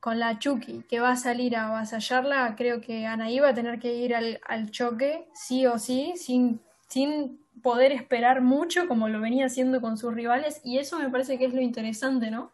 con 0.00 0.18
la 0.18 0.38
Chucky 0.38 0.84
que 0.88 1.00
va 1.00 1.12
a 1.12 1.16
salir 1.16 1.56
a 1.56 1.68
avasallarla, 1.68 2.54
creo 2.56 2.80
que 2.80 3.06
Anaí 3.06 3.40
va 3.40 3.50
a 3.50 3.54
tener 3.54 3.78
que 3.78 3.94
ir 3.94 4.14
al, 4.14 4.70
choque, 4.70 5.28
sí 5.34 5.66
o 5.66 5.78
sí, 5.78 6.14
sin, 6.16 6.60
sin 6.88 7.40
poder 7.62 7.92
esperar 7.92 8.40
mucho 8.40 8.86
como 8.86 9.08
lo 9.08 9.20
venía 9.20 9.46
haciendo 9.46 9.80
con 9.80 9.96
sus 9.96 10.14
rivales, 10.14 10.60
y 10.64 10.78
eso 10.78 10.98
me 10.98 11.10
parece 11.10 11.38
que 11.38 11.46
es 11.46 11.54
lo 11.54 11.60
interesante, 11.60 12.30
¿no? 12.30 12.52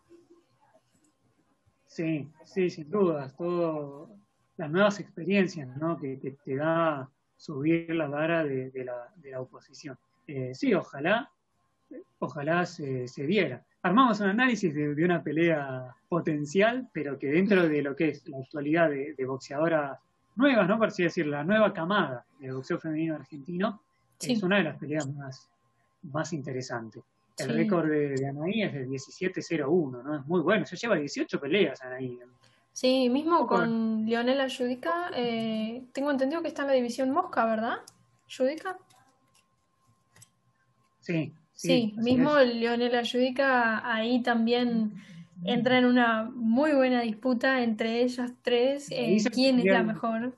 Sí, 1.87 2.29
sí, 2.45 2.71
sin 2.71 2.91
dudas, 2.91 3.37
todo 3.37 4.11
las 4.57 4.71
nuevas 4.71 4.99
experiencias, 5.01 5.77
¿no? 5.77 5.99
Que, 5.99 6.17
te 6.45 6.57
da 6.57 7.11
subir 7.37 7.95
la 7.95 8.09
vara 8.09 8.45
de, 8.45 8.71
la, 8.85 9.13
de 9.17 9.31
la, 9.31 9.41
oposición. 9.41 9.99
Eh, 10.27 10.55
sí, 10.55 10.73
ojalá, 10.73 11.31
ojalá 12.19 12.65
se, 12.65 13.07
se 13.07 13.27
diera 13.27 13.65
armamos 13.85 14.19
un 14.21 14.29
análisis 14.29 14.75
de, 14.75 15.05
una 15.05 15.23
pelea 15.23 15.95
potencial, 16.09 16.89
pero 16.93 17.19
que 17.19 17.29
dentro 17.29 17.69
de 17.69 17.83
lo 17.83 17.95
que 17.95 18.09
es 18.09 18.27
la 18.27 18.39
actualidad 18.39 18.89
de, 18.89 19.25
boxeadoras 19.27 19.99
nuevas, 20.37 20.67
¿no? 20.67 20.79
Por 20.79 20.89
así 20.89 21.03
decirlo, 21.03 21.33
la 21.33 21.45
nueva 21.45 21.73
camada 21.73 22.25
de 22.41 22.51
boxeo 22.51 22.79
femenino 22.79 23.15
argentino, 23.15 23.83
es 24.21 24.43
una 24.43 24.57
de 24.57 24.65
las 24.65 24.79
peleas 24.79 25.07
más, 25.13 25.51
más 26.03 26.33
interesantes. 26.33 27.03
El 27.37 27.51
récord 27.51 27.91
de, 27.91 28.27
Anaí 28.27 28.63
es 28.63 28.73
de 28.73 28.89
17-0-1, 28.89 30.03
¿no? 30.03 30.17
Es 30.17 30.27
muy 30.27 30.41
bueno, 30.41 30.65
ya 30.65 30.77
lleva 30.77 30.97
18 30.97 31.39
peleas 31.39 31.83
Anaí. 31.83 32.19
Sí, 32.73 33.11
mismo 33.11 33.47
con 33.47 34.07
Leonela 34.07 34.47
Judica, 34.49 35.11
eh, 35.15 35.85
tengo 35.93 36.11
entendido 36.11 36.41
que 36.41 36.49
está 36.49 36.63
en 36.63 36.69
la 36.69 36.75
división 36.75 37.11
Mosca, 37.11 37.45
¿verdad? 37.45 37.77
¿Judica? 38.35 38.79
Sí, 41.01 41.35
Sí, 41.55 41.95
mismo 41.97 42.37
Leonel 42.39 42.95
Ayudica 42.95 43.81
ahí 43.91 44.23
también 44.23 44.93
entra 45.45 45.79
en 45.79 45.85
una 45.85 46.25
muy 46.25 46.73
buena 46.73 47.01
disputa 47.01 47.63
entre 47.63 48.03
ellas 48.03 48.33
tres, 48.43 48.89
eh, 48.91 49.17
quién 49.33 49.61
es 49.61 49.67
la 49.67 49.83
mejor. 49.83 50.37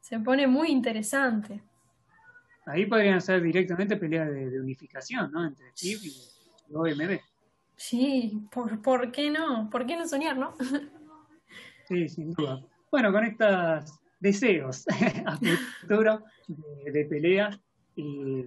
Se 0.00 0.18
pone 0.20 0.46
muy 0.46 0.70
interesante. 0.70 1.60
Ahí 2.66 2.86
podrían 2.86 3.20
ser 3.20 3.42
directamente 3.42 3.96
peleas 3.96 4.30
de, 4.30 4.60
unificación, 4.60 5.32
¿no? 5.32 5.46
Entre 5.46 5.66
Steve 5.74 6.00
y 6.04 6.74
OMB. 6.74 7.20
Sí, 7.76 8.42
¿por, 8.50 8.80
¿por 8.82 9.10
qué 9.10 9.30
no? 9.30 9.68
¿Por 9.70 9.86
qué 9.86 9.96
no 9.96 10.06
soñar, 10.06 10.36
no? 10.36 10.54
sí, 11.88 12.08
sin 12.08 12.32
duda. 12.32 12.62
Bueno, 12.90 13.12
con 13.12 13.24
estos 13.24 13.98
deseos 14.20 14.86
a 15.26 15.38
futuro 15.80 16.24
de, 16.46 16.92
de 16.92 17.04
pelea 17.04 17.58
y 17.96 18.44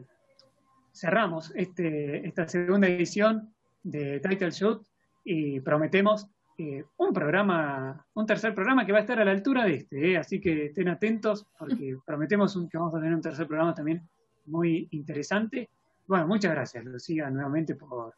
cerramos 1.01 1.51
este, 1.55 2.27
esta 2.27 2.47
segunda 2.47 2.87
edición 2.87 3.51
de 3.81 4.19
Title 4.19 4.51
Shoot 4.51 4.85
y 5.23 5.59
prometemos 5.61 6.27
eh, 6.59 6.83
un 6.97 7.11
programa, 7.11 8.05
un 8.13 8.25
tercer 8.27 8.53
programa 8.53 8.85
que 8.85 8.91
va 8.91 8.99
a 8.99 9.01
estar 9.01 9.19
a 9.19 9.25
la 9.25 9.31
altura 9.31 9.65
de 9.65 9.73
este, 9.73 10.11
eh, 10.11 10.17
así 10.17 10.39
que 10.39 10.65
estén 10.65 10.89
atentos 10.89 11.47
porque 11.57 11.97
prometemos 12.05 12.53
que 12.69 12.77
vamos 12.77 12.93
a 12.93 12.99
tener 12.99 13.15
un 13.15 13.21
tercer 13.21 13.47
programa 13.47 13.73
también 13.73 14.07
muy 14.45 14.87
interesante. 14.91 15.71
Bueno, 16.05 16.27
muchas 16.27 16.51
gracias, 16.51 16.85
Lucía, 16.85 17.31
nuevamente 17.31 17.73
por... 17.73 18.13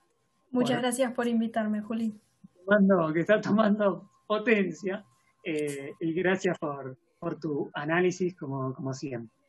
Muchas 0.52 0.80
gracias 0.80 1.14
por 1.14 1.26
invitarme, 1.26 1.82
Juli. 1.82 2.14
que 3.14 3.20
está 3.22 3.40
tomando 3.40 4.12
potencia 4.28 5.06
eh, 5.42 5.94
y 6.02 6.14
gracias 6.14 6.60
por, 6.60 6.98
por 7.18 7.40
tu 7.40 7.72
análisis 7.74 8.36
como, 8.36 8.74
como 8.74 8.94
siempre. 8.94 9.43